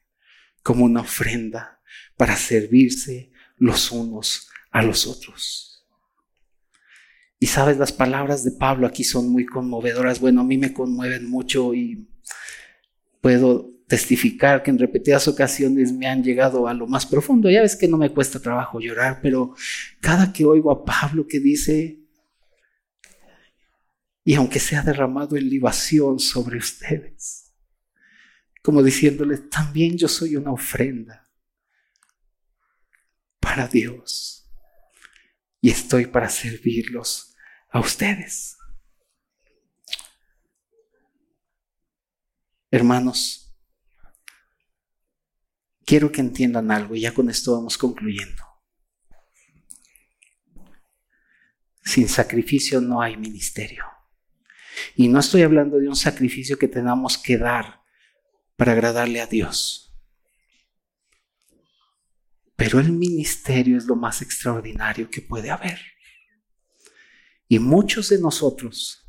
como 0.63 0.85
una 0.85 1.01
ofrenda 1.01 1.81
para 2.15 2.35
servirse 2.35 3.31
los 3.57 3.91
unos 3.91 4.49
a 4.71 4.81
los 4.81 5.05
otros. 5.05 5.87
Y 7.39 7.47
sabes, 7.47 7.77
las 7.77 7.91
palabras 7.91 8.43
de 8.43 8.51
Pablo 8.51 8.87
aquí 8.87 9.03
son 9.03 9.29
muy 9.29 9.45
conmovedoras. 9.45 10.19
Bueno, 10.19 10.41
a 10.41 10.43
mí 10.43 10.57
me 10.57 10.73
conmueven 10.73 11.29
mucho 11.29 11.75
y 11.75 12.09
puedo 13.21 13.71
testificar 13.87 14.63
que 14.63 14.69
en 14.69 14.79
repetidas 14.79 15.27
ocasiones 15.27 15.93
me 15.93 16.07
han 16.07 16.23
llegado 16.23 16.67
a 16.67 16.73
lo 16.73 16.87
más 16.87 17.05
profundo. 17.05 17.49
Ya 17.49 17.61
ves 17.61 17.75
que 17.75 17.87
no 17.87 17.97
me 17.97 18.11
cuesta 18.11 18.39
trabajo 18.39 18.79
llorar, 18.79 19.19
pero 19.21 19.55
cada 20.01 20.33
que 20.33 20.45
oigo 20.45 20.71
a 20.71 20.83
Pablo 20.83 21.25
que 21.25 21.39
dice, 21.39 21.99
y 24.23 24.35
aunque 24.35 24.59
sea 24.59 24.81
derramado 24.81 25.37
en 25.37 25.49
libación 25.49 26.19
sobre 26.19 26.57
ustedes, 26.57 27.53
como 28.61 28.83
diciéndoles, 28.83 29.49
también 29.49 29.97
yo 29.97 30.09
soy 30.09 30.35
una 30.35 30.51
ofrenda 30.51 31.29
para 33.39 33.69
Dios 33.69 34.51
y 35.61 35.69
estoy 35.69 36.07
para 36.07 36.27
servirlos 36.27 37.33
a 37.69 37.79
ustedes. 37.79 38.56
Hermanos, 42.69 43.57
quiero 45.85 46.11
que 46.11 46.19
entiendan 46.19 46.69
algo 46.69 46.95
y 46.95 47.01
ya 47.01 47.13
con 47.13 47.29
esto 47.29 47.53
vamos 47.53 47.77
concluyendo. 47.77 48.43
Sin 51.83 52.09
sacrificio 52.09 52.81
no 52.81 53.01
hay 53.01 53.15
ministerio. 53.15 53.85
Y 54.95 55.07
no 55.07 55.19
estoy 55.19 55.43
hablando 55.43 55.77
de 55.77 55.87
un 55.87 55.95
sacrificio 55.95 56.57
que 56.59 56.67
tenemos 56.67 57.17
que 57.17 57.37
dar 57.37 57.81
para 58.57 58.73
agradarle 58.73 59.21
a 59.21 59.27
Dios. 59.27 59.97
Pero 62.57 62.79
el 62.79 62.91
ministerio 62.91 63.77
es 63.77 63.85
lo 63.85 63.95
más 63.95 64.21
extraordinario 64.21 65.09
que 65.09 65.21
puede 65.21 65.51
haber. 65.51 65.79
Y 67.47 67.59
muchos 67.59 68.09
de 68.09 68.19
nosotros 68.19 69.07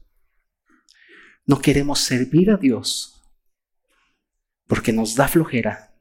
no 1.44 1.60
queremos 1.60 1.98
servir 1.98 2.50
a 2.50 2.56
Dios 2.56 3.17
porque 4.68 4.92
nos 4.92 5.16
da 5.16 5.26
flojera, 5.26 5.98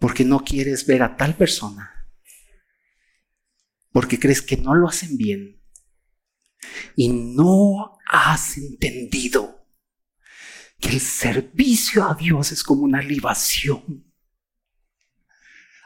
porque 0.00 0.24
no 0.24 0.42
quieres 0.44 0.84
ver 0.86 1.04
a 1.04 1.16
tal 1.16 1.36
persona, 1.36 2.10
porque 3.92 4.18
crees 4.18 4.42
que 4.42 4.56
no 4.56 4.74
lo 4.74 4.88
hacen 4.88 5.16
bien 5.16 5.62
y 6.96 7.08
no 7.08 7.98
has 8.10 8.58
entendido 8.58 9.68
que 10.80 10.88
el 10.88 11.00
servicio 11.00 12.04
a 12.08 12.14
Dios 12.14 12.50
es 12.52 12.64
como 12.64 12.82
una 12.82 13.00
libación 13.00 14.12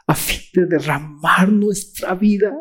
a 0.07 0.15
fin 0.15 0.41
de 0.53 0.65
derramar 0.65 1.49
nuestra 1.49 2.15
vida 2.15 2.51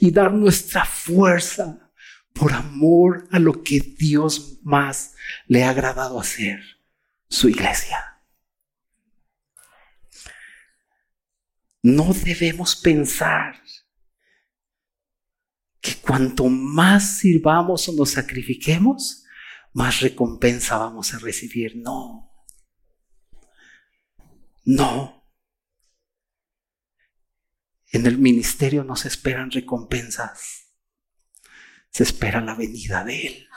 y 0.00 0.10
dar 0.10 0.32
nuestra 0.32 0.84
fuerza 0.84 1.92
por 2.32 2.52
amor 2.52 3.26
a 3.32 3.38
lo 3.38 3.62
que 3.62 3.80
Dios 3.80 4.60
más 4.62 5.14
le 5.46 5.64
ha 5.64 5.70
agradado 5.70 6.20
hacer, 6.20 6.60
su 7.28 7.48
iglesia. 7.48 8.22
No 11.82 12.12
debemos 12.12 12.76
pensar 12.76 13.62
que 15.80 15.96
cuanto 15.96 16.46
más 16.48 17.18
sirvamos 17.18 17.88
o 17.88 17.92
nos 17.92 18.10
sacrifiquemos, 18.10 19.24
más 19.72 20.00
recompensa 20.00 20.78
vamos 20.78 21.14
a 21.14 21.18
recibir. 21.18 21.76
No. 21.76 22.30
No. 24.64 25.24
En 27.90 28.06
el 28.06 28.18
ministerio 28.18 28.84
no 28.84 28.96
se 28.96 29.08
esperan 29.08 29.50
recompensas, 29.50 30.74
se 31.90 32.02
espera 32.02 32.42
la 32.42 32.54
venida 32.54 33.02
de 33.02 33.26
Él 33.26 33.47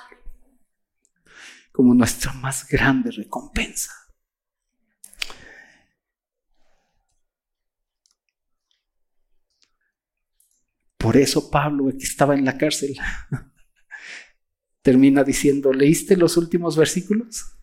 como 1.72 1.94
nuestra 1.94 2.34
más 2.34 2.68
grande 2.68 3.12
recompensa. 3.12 3.92
Por 10.98 11.18
eso 11.18 11.50
Pablo, 11.50 11.90
que 11.98 12.06
estaba 12.06 12.36
en 12.36 12.46
la 12.46 12.58
cárcel, 12.58 12.96
termina 14.84 15.24
diciendo, 15.24 15.74
¿leíste 15.74 16.16
los 16.16 16.38
últimos 16.38 16.78
versículos? 16.78 17.58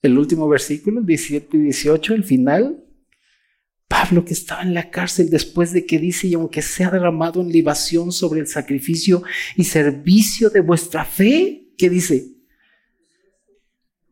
El 0.00 0.18
último 0.18 0.48
versículo, 0.48 1.02
17 1.02 1.56
y 1.56 1.60
18, 1.60 2.14
el 2.14 2.24
final. 2.24 2.80
Pablo 3.86 4.24
que 4.24 4.32
estaba 4.32 4.62
en 4.62 4.74
la 4.74 4.90
cárcel 4.90 5.30
después 5.30 5.72
de 5.72 5.84
que 5.86 5.98
dice, 5.98 6.26
y 6.26 6.34
aunque 6.34 6.62
sea 6.62 6.90
derramado 6.90 7.42
en 7.42 7.52
libación 7.52 8.12
sobre 8.12 8.40
el 8.40 8.46
sacrificio 8.46 9.22
y 9.56 9.64
servicio 9.64 10.50
de 10.50 10.60
vuestra 10.60 11.04
fe, 11.04 11.74
que 11.76 11.90
dice, 11.90 12.33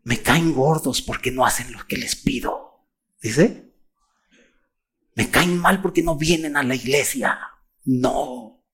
me 0.04 0.20
caen 0.20 0.52
gordos 0.52 1.02
porque 1.02 1.30
no 1.30 1.46
hacen 1.46 1.72
lo 1.72 1.86
que 1.86 1.96
les 1.96 2.16
pido. 2.16 2.86
Dice, 3.20 3.72
me 5.14 5.30
caen 5.30 5.58
mal 5.58 5.80
porque 5.80 6.02
no 6.02 6.16
vienen 6.16 6.56
a 6.56 6.62
la 6.62 6.74
iglesia. 6.74 7.38
No, 7.84 8.64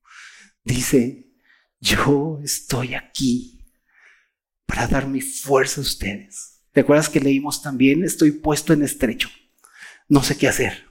dice, 0.65 1.33
yo 1.81 2.41
estoy 2.43 2.95
aquí 2.95 3.65
para 4.67 4.87
dar 4.87 5.07
mi 5.07 5.21
fuerza 5.21 5.81
a 5.81 5.85
ustedes. 5.85 6.63
¿Te 6.73 6.81
acuerdas 6.81 7.09
que 7.09 7.21
leímos 7.21 7.63
también? 7.63 8.05
Estoy 8.05 8.33
puesto 8.33 8.73
en 8.73 8.83
estrecho. 8.83 9.29
No 10.09 10.23
sé 10.23 10.37
qué 10.37 10.49
hacer. 10.49 10.89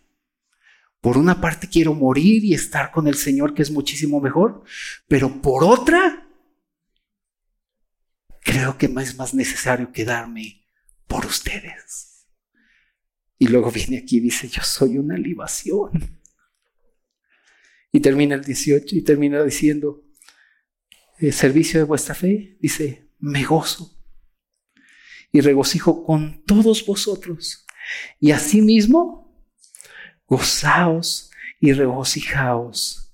Por 1.02 1.18
una 1.18 1.40
parte 1.40 1.70
quiero 1.70 1.94
morir 1.94 2.44
y 2.44 2.54
estar 2.54 2.92
con 2.92 3.08
el 3.08 3.16
Señor, 3.16 3.54
que 3.54 3.62
es 3.62 3.72
muchísimo 3.72 4.20
mejor, 4.20 4.64
pero 5.08 5.42
por 5.42 5.64
otra, 5.64 6.27
creo 8.58 8.78
que 8.78 8.88
es 8.88 9.16
más 9.16 9.34
necesario 9.36 9.92
quedarme 9.92 10.66
por 11.06 11.26
ustedes. 11.26 12.26
Y 13.38 13.48
luego 13.50 13.70
viene 13.70 14.00
aquí 14.00 14.18
y 14.18 14.22
dice, 14.22 14.48
yo 14.48 14.64
soy 14.64 14.98
una 14.98 15.16
libación. 15.16 16.20
Y 17.92 18.00
termina 18.00 18.36
el 18.36 18.44
18 18.44 18.96
y 18.96 19.04
termina 19.04 19.44
diciendo, 19.44 20.04
el 21.20 21.34
servicio 21.34 21.80
de 21.80 21.84
vuestra 21.84 22.16
fe, 22.16 22.58
dice, 22.60 23.12
me 23.20 23.44
gozo 23.44 23.96
y 25.32 25.42
regocijo 25.42 26.04
con 26.04 26.44
todos 26.44 26.84
vosotros. 26.86 27.66
Y 28.20 28.32
asimismo, 28.32 29.40
gozaos 30.26 31.30
y 31.60 31.74
regocijaos 31.74 33.12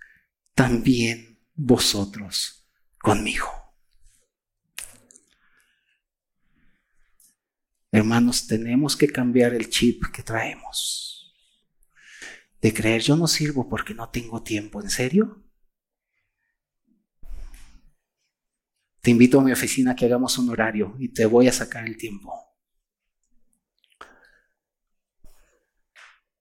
también 0.56 1.38
vosotros 1.54 2.66
conmigo. 3.00 3.63
Hermanos, 7.94 8.48
tenemos 8.48 8.98
que 8.98 9.08
cambiar 9.08 9.54
el 9.54 9.70
chip 9.70 10.06
que 10.12 10.24
traemos. 10.24 11.32
De 12.60 12.74
creer 12.74 13.04
yo 13.04 13.16
no 13.16 13.28
sirvo 13.28 13.70
porque 13.70 13.94
no 13.94 14.10
tengo 14.10 14.42
tiempo. 14.42 14.82
¿En 14.82 14.90
serio? 14.90 15.44
Te 19.00 19.12
invito 19.12 19.40
a 19.40 19.44
mi 19.44 19.52
oficina 19.52 19.92
a 19.92 19.96
que 19.96 20.06
hagamos 20.06 20.40
un 20.40 20.50
horario 20.50 20.96
y 20.98 21.10
te 21.10 21.28
voy 21.28 21.48
a 21.48 21.52
sacar 21.52 21.86
el 21.86 21.96
tiempo. 21.96 22.34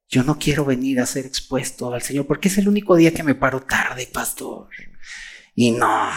Yo 0.09 0.23
no 0.25 0.39
quiero 0.39 0.65
venir 0.65 1.01
a 1.01 1.07
ser 1.07 1.27
expuesto 1.27 1.93
al 1.93 2.01
Señor 2.01 2.27
porque 2.27 2.49
es 2.49 2.57
el 2.57 2.67
único 2.67 2.97
día 2.97 3.13
que 3.13 3.23
me 3.23 3.35
paro 3.35 3.61
tarde, 3.61 4.09
pastor. 4.11 4.71
Y 5.55 5.73
no, 5.73 6.09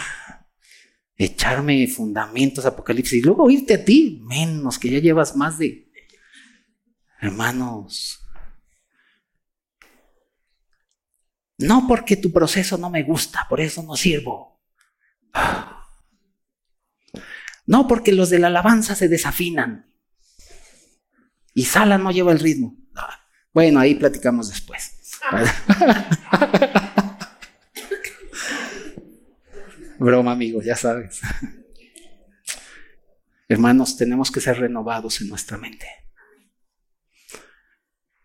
echarme 1.16 1.86
fundamentos, 1.88 2.66
apocalipsis 2.66 3.20
y 3.20 3.22
luego 3.22 3.50
irte 3.50 3.74
a 3.74 3.84
ti, 3.84 4.22
menos 4.24 4.78
que 4.78 4.90
ya 4.90 4.98
llevas 4.98 5.36
más 5.36 5.58
de... 5.58 5.90
Hermanos, 7.20 8.20
no 11.58 11.86
porque 11.88 12.16
tu 12.16 12.30
proceso 12.32 12.76
no 12.76 12.90
me 12.90 13.02
gusta, 13.02 13.46
por 13.48 13.60
eso 13.60 13.82
no 13.82 13.96
sirvo. 13.96 14.60
No 17.66 17.88
porque 17.88 18.12
los 18.12 18.30
de 18.30 18.38
la 18.38 18.48
alabanza 18.48 18.94
se 18.94 19.08
desafinan 19.08 19.90
y 21.54 21.64
Sala 21.64 21.96
no 21.96 22.10
lleva 22.10 22.32
el 22.32 22.40
ritmo. 22.40 22.76
Bueno, 23.52 23.80
ahí 23.80 23.94
platicamos 23.94 24.50
después. 24.50 24.92
Broma, 29.98 30.32
amigo, 30.32 30.62
ya 30.62 30.76
sabes. 30.76 31.20
Hermanos, 33.48 33.96
tenemos 33.96 34.30
que 34.30 34.40
ser 34.40 34.58
renovados 34.58 35.20
en 35.20 35.28
nuestra 35.28 35.56
mente. 35.56 35.86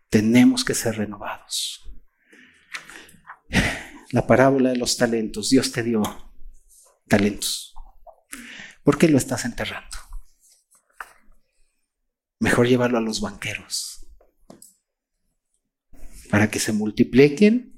Tenemos 0.09 0.65
que 0.65 0.73
ser 0.73 0.97
renovados. 0.97 1.89
La 4.11 4.27
parábola 4.27 4.71
de 4.71 4.77
los 4.77 4.97
talentos. 4.97 5.49
Dios 5.49 5.71
te 5.71 5.83
dio 5.83 6.01
talentos. 7.07 7.73
¿Por 8.83 8.97
qué 8.97 9.07
lo 9.07 9.17
estás 9.17 9.45
enterrando? 9.45 9.97
Mejor 12.39 12.67
llevarlo 12.67 12.97
a 12.97 13.01
los 13.01 13.21
banqueros 13.21 14.07
para 16.31 16.49
que 16.49 16.59
se 16.59 16.71
multipliquen 16.71 17.70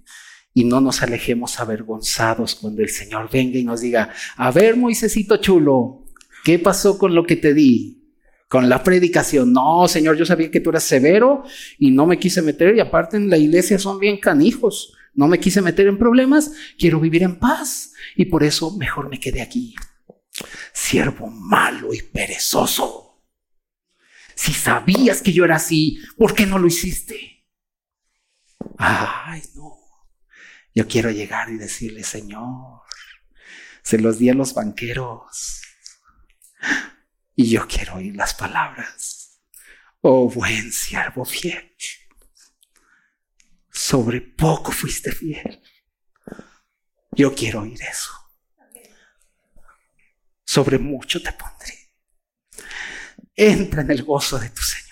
y 0.53 0.65
no 0.65 0.81
nos 0.81 1.01
alejemos 1.01 1.59
avergonzados 1.59 2.55
cuando 2.55 2.81
el 2.81 2.89
Señor 2.89 3.29
venga 3.31 3.57
y 3.57 3.63
nos 3.63 3.81
diga, 3.81 4.13
a 4.35 4.51
ver, 4.51 4.77
Moisésito 4.77 5.37
chulo, 5.37 6.05
¿qué 6.43 6.59
pasó 6.59 6.97
con 6.97 7.15
lo 7.15 7.25
que 7.25 7.35
te 7.35 7.53
di? 7.53 8.11
Con 8.47 8.69
la 8.69 8.83
predicación. 8.83 9.51
No, 9.51 9.87
Señor, 9.87 10.15
yo 10.15 10.25
sabía 10.25 10.51
que 10.51 10.59
tú 10.59 10.69
eras 10.69 10.83
severo 10.83 11.43
y 11.79 11.89
no 11.89 12.05
me 12.05 12.19
quise 12.19 12.41
meter 12.41 12.75
y 12.75 12.79
aparte 12.79 13.17
en 13.17 13.29
la 13.29 13.37
iglesia 13.37 13.79
son 13.79 13.97
bien 13.97 14.17
canijos. 14.19 14.93
No 15.15 15.27
me 15.27 15.39
quise 15.39 15.61
meter 15.61 15.87
en 15.87 15.97
problemas, 15.97 16.51
quiero 16.77 16.99
vivir 16.99 17.23
en 17.23 17.39
paz 17.39 17.93
y 18.15 18.25
por 18.25 18.43
eso 18.43 18.77
mejor 18.77 19.09
me 19.09 19.19
quedé 19.19 19.41
aquí. 19.41 19.75
Siervo 20.71 21.27
malo 21.27 21.93
y 21.93 22.01
perezoso. 22.01 23.23
Si 24.35 24.53
sabías 24.53 25.21
que 25.21 25.31
yo 25.31 25.45
era 25.45 25.55
así, 25.55 25.99
¿por 26.17 26.33
qué 26.33 26.45
no 26.45 26.57
lo 26.57 26.67
hiciste? 26.67 27.45
Ay, 28.77 29.41
no. 29.55 29.82
Yo 30.75 30.87
quiero 30.87 31.11
llegar 31.11 31.49
y 31.49 31.57
decirle, 31.57 32.03
Señor, 32.03 32.81
se 33.83 33.99
los 33.99 34.17
di 34.17 34.29
a 34.29 34.33
los 34.33 34.53
banqueros. 34.53 35.61
Y 37.35 37.49
yo 37.49 37.67
quiero 37.67 37.95
oír 37.95 38.15
las 38.15 38.33
palabras. 38.33 39.41
Oh, 40.01 40.29
buen 40.29 40.71
siervo 40.71 41.25
fiel. 41.25 41.75
Sobre 43.69 44.21
poco 44.21 44.71
fuiste 44.71 45.11
fiel. 45.11 45.61
Yo 47.11 47.33
quiero 47.35 47.61
oír 47.61 47.81
eso. 47.81 48.11
Sobre 50.43 50.77
mucho 50.77 51.21
te 51.21 51.31
pondré. 51.33 51.93
Entra 53.35 53.81
en 53.81 53.91
el 53.91 54.03
gozo 54.03 54.39
de 54.39 54.49
tu 54.49 54.61
Señor. 54.61 54.83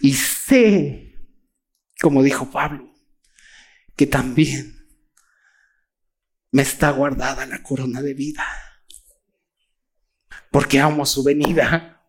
Y 0.00 0.14
sé, 0.14 1.11
como 2.02 2.24
dijo 2.24 2.50
Pablo, 2.50 2.92
que 3.94 4.08
también 4.08 4.88
me 6.50 6.62
está 6.62 6.90
guardada 6.90 7.46
la 7.46 7.62
corona 7.62 8.02
de 8.02 8.12
vida. 8.12 8.44
Porque 10.50 10.80
amo 10.80 11.06
su 11.06 11.22
venida. 11.22 12.04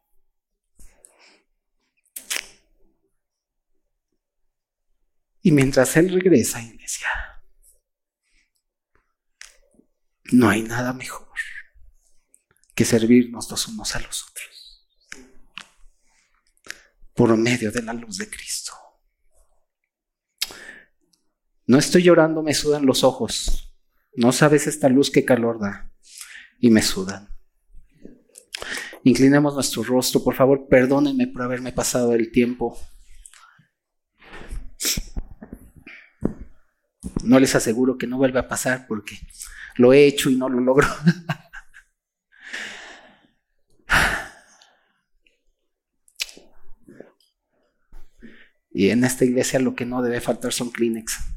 Y 5.43 5.51
mientras 5.51 5.95
Él 5.95 6.11
regresa, 6.11 6.59
iglesia, 6.59 7.07
no 10.31 10.49
hay 10.49 10.63
nada 10.63 10.93
mejor 10.93 11.31
que 12.73 12.83
servirnos 12.83 13.51
los 13.51 13.67
unos 13.67 13.95
a 13.95 13.99
los 13.99 14.23
otros 14.23 14.87
por 17.13 17.37
medio 17.37 17.71
de 17.71 17.83
la 17.83 17.93
luz 17.93 18.17
de 18.17 18.27
Cristo. 18.27 18.73
No 21.65 21.77
estoy 21.77 22.03
llorando, 22.03 22.43
me 22.43 22.53
sudan 22.53 22.85
los 22.85 23.03
ojos. 23.03 23.73
No 24.15 24.31
sabes 24.31 24.67
esta 24.67 24.89
luz 24.89 25.09
qué 25.09 25.23
calor 25.23 25.59
da 25.59 25.91
y 26.59 26.69
me 26.69 26.81
sudan. 26.81 27.29
Inclinemos 29.03 29.53
nuestro 29.53 29.83
rostro, 29.83 30.23
por 30.23 30.35
favor, 30.35 30.67
perdónenme 30.69 31.27
por 31.27 31.41
haberme 31.41 31.71
pasado 31.71 32.13
el 32.13 32.31
tiempo. 32.31 32.77
No 37.23 37.39
les 37.39 37.55
aseguro 37.55 37.97
que 37.97 38.07
no 38.07 38.17
vuelva 38.17 38.41
a 38.41 38.47
pasar 38.47 38.85
porque 38.87 39.17
lo 39.77 39.93
he 39.93 40.05
hecho 40.05 40.29
y 40.29 40.35
no 40.35 40.49
lo 40.49 40.59
logro. 40.59 40.87
Y 48.75 48.89
en 48.89 49.03
esta 49.03 49.23
iglesia 49.23 49.59
lo 49.59 49.75
que 49.75 49.85
no 49.85 50.01
debe 50.01 50.19
faltar 50.19 50.51
son 50.51 50.71
Kleenex. 50.71 51.32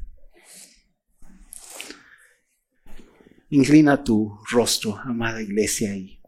Inclina 3.49 4.03
tu 4.03 4.39
rostro, 4.51 4.97
amada 4.97 5.41
iglesia, 5.41 5.95
y, 5.95 6.21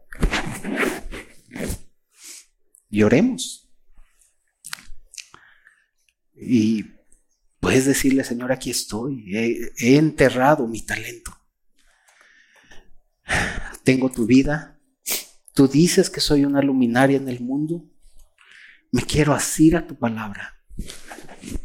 y 2.88 3.02
oremos. 3.02 3.70
Y 6.34 6.84
puedes 7.60 7.84
decirle, 7.84 8.24
Señor, 8.24 8.52
aquí 8.52 8.70
estoy, 8.70 9.36
he, 9.36 9.72
he 9.78 9.96
enterrado 9.96 10.66
mi 10.66 10.80
talento. 10.82 11.36
Tengo 13.84 14.10
tu 14.10 14.26
vida. 14.26 14.80
Tú 15.54 15.68
dices 15.68 16.08
que 16.08 16.20
soy 16.20 16.44
una 16.44 16.62
luminaria 16.62 17.16
en 17.16 17.28
el 17.28 17.40
mundo. 17.40 17.84
Me 18.92 19.02
quiero 19.02 19.34
asir 19.34 19.76
a 19.76 19.86
tu 19.86 19.96
palabra 19.96 20.62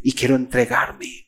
y 0.03 0.12
quiero 0.12 0.36
entregarme. 0.36 1.24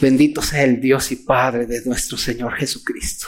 Bendito 0.00 0.40
sea 0.40 0.64
el 0.64 0.80
Dios 0.80 1.12
y 1.12 1.16
Padre 1.16 1.66
de 1.66 1.84
nuestro 1.84 2.16
Señor 2.16 2.54
Jesucristo, 2.54 3.26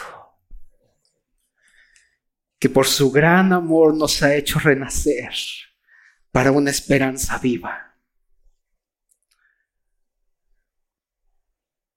que 2.58 2.70
por 2.70 2.86
su 2.86 3.10
gran 3.10 3.52
amor 3.52 3.94
nos 3.94 4.22
ha 4.22 4.34
hecho 4.34 4.58
renacer 4.58 5.34
para 6.30 6.50
una 6.50 6.70
esperanza 6.70 7.38
viva. 7.38 7.94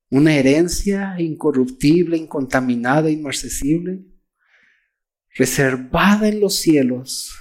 Una 0.09 0.35
herencia 0.35 1.15
incorruptible, 1.19 2.17
incontaminada, 2.17 3.09
inmarcesible, 3.09 4.05
reservada 5.29 6.27
en 6.27 6.41
los 6.41 6.55
cielos 6.55 7.33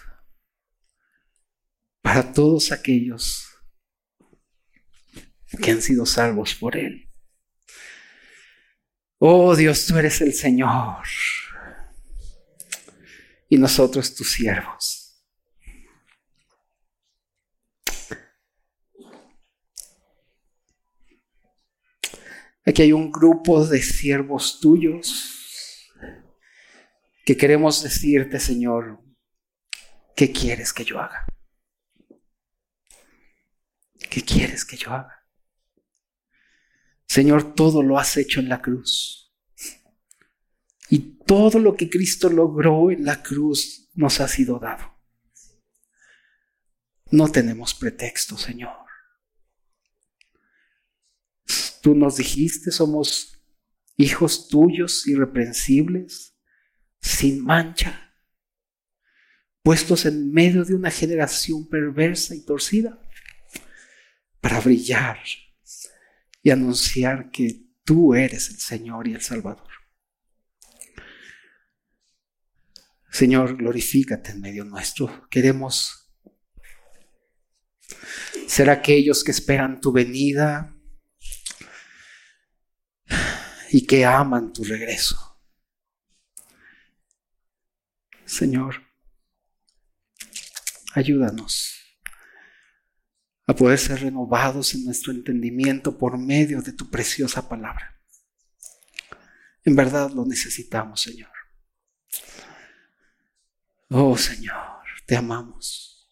para 2.01 2.32
todos 2.32 2.70
aquellos 2.70 3.49
que 5.61 5.72
han 5.72 5.82
sido 5.82 6.07
salvos 6.07 6.55
por 6.55 6.76
Él. 6.76 7.04
Oh 9.27 9.57
Dios, 9.57 9.87
tú 9.87 9.97
eres 9.97 10.20
el 10.20 10.35
Señor 10.35 11.03
y 13.49 13.57
nosotros 13.57 14.14
tus 14.14 14.31
siervos. 14.33 15.18
Aquí 22.66 22.83
hay 22.83 22.93
un 22.93 23.11
grupo 23.11 23.64
de 23.66 23.81
siervos 23.81 24.61
tuyos 24.61 25.91
que 27.25 27.35
queremos 27.35 27.83
decirte, 27.83 28.39
Señor, 28.39 29.03
¿qué 30.14 30.33
quieres 30.33 30.75
que 30.75 30.85
yo 30.85 31.01
haga? 31.01 31.25
¿Qué 34.11 34.20
quieres 34.20 34.66
que 34.66 34.77
yo 34.77 34.91
haga? 34.91 35.14
Señor, 37.07 37.55
todo 37.55 37.83
lo 37.83 37.99
has 37.99 38.17
hecho 38.17 38.41
en 38.41 38.49
la 38.49 38.61
cruz. 38.61 39.33
Y 40.89 41.19
todo 41.25 41.59
lo 41.59 41.77
que 41.77 41.89
Cristo 41.89 42.29
logró 42.29 42.91
en 42.91 43.05
la 43.05 43.23
cruz 43.23 43.91
nos 43.95 44.21
ha 44.21 44.29
sido 44.29 44.59
dado. 44.59 44.95
No 47.11 47.29
tenemos 47.29 47.75
pretexto, 47.75 48.37
Señor. 48.37 48.77
Tú 51.81 51.95
nos 51.95 52.17
dijiste, 52.17 52.71
somos 52.71 53.43
hijos 53.97 54.49
tuyos 54.49 55.07
irreprensibles, 55.07 56.37
sin 57.01 57.45
mancha, 57.45 58.15
puestos 59.63 60.07
en 60.07 60.33
medio 60.33 60.65
de 60.65 60.75
una 60.75 60.91
generación 60.91 61.69
perversa 61.69 62.35
y 62.35 62.45
torcida, 62.45 63.01
para 64.41 64.61
brillar 64.61 65.19
y 66.45 66.51
anunciar 66.51 67.31
que 67.31 67.65
tú 67.85 68.15
eres 68.15 68.51
el 68.51 68.59
Señor 68.59 69.09
y 69.09 69.15
el 69.15 69.23
Salvador. 69.23 69.67
Señor, 73.11 73.57
glorifícate 73.57 74.33
en 74.33 74.43
medio 74.43 74.65
nuestro. 74.65 75.27
Queremos 75.31 76.13
ser 78.47 78.69
aquellos 78.69 79.25
que 79.25 79.31
esperan 79.31 79.81
tu 79.81 79.91
venida 79.91 80.77
y 83.71 83.87
que 83.87 84.05
aman 84.05 84.53
tu 84.53 84.65
regreso. 84.65 85.41
Señor, 88.27 88.83
ayúdanos 90.93 91.84
a 93.47 93.55
poder 93.55 93.79
ser 93.79 94.01
renovados 94.01 94.75
en 94.75 94.85
nuestro 94.85 95.13
entendimiento 95.13 95.99
por 95.99 96.19
medio 96.19 96.63
de 96.63 96.73
tu 96.73 96.91
preciosa 96.91 97.49
palabra. 97.49 98.01
En 99.65 99.77
verdad 99.77 100.11
lo 100.11 100.25
necesitamos, 100.25 101.01
Señor. 101.01 101.31
Oh 103.91 104.17
Señor, 104.17 104.83
te 105.07 105.17
amamos. 105.17 106.11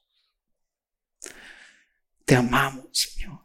Te 2.25 2.37
amamos, 2.37 2.87
Señor. 2.93 3.41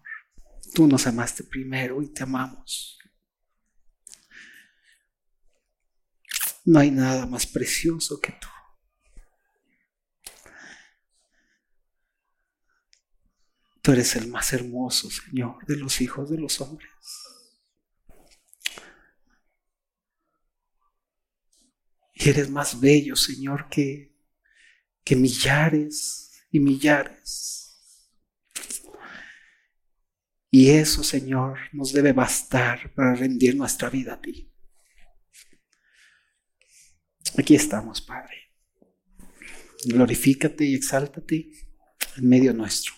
Tú 0.73 0.87
nos 0.87 1.07
amaste 1.07 1.43
primero 1.43 2.01
y 2.01 2.13
te 2.13 2.23
amamos. 2.23 2.99
No 6.65 6.79
hay 6.79 6.91
nada 6.91 7.25
más 7.25 7.47
precioso 7.47 8.19
que 8.19 8.33
tú. 8.33 8.47
Tú 13.87 13.93
eres 13.93 14.17
el 14.17 14.27
más 14.27 14.51
hermoso, 14.51 15.09
Señor, 15.09 15.65
de 15.65 15.77
los 15.77 16.01
hijos 16.01 16.29
de 16.29 16.37
los 16.37 16.59
hombres. 16.59 16.89
Y 22.13 22.27
eres 22.27 22.49
más 22.49 22.81
bello, 22.81 23.15
Señor, 23.15 23.69
que, 23.69 24.13
que 25.05 25.15
millares 25.15 26.33
y 26.51 26.59
millares. 26.59 28.11
Y 30.51 30.71
eso, 30.71 31.01
Señor, 31.01 31.57
nos 31.71 31.93
debe 31.93 32.11
bastar 32.11 32.93
para 32.93 33.15
rendir 33.15 33.55
nuestra 33.55 33.89
vida 33.89 34.15
a 34.15 34.21
ti. 34.21 34.53
Aquí 37.37 37.55
estamos, 37.55 38.01
Padre. 38.01 38.51
Glorifícate 39.85 40.65
y 40.65 40.75
exáltate 40.75 41.53
en 42.17 42.27
medio 42.27 42.53
nuestro. 42.53 42.97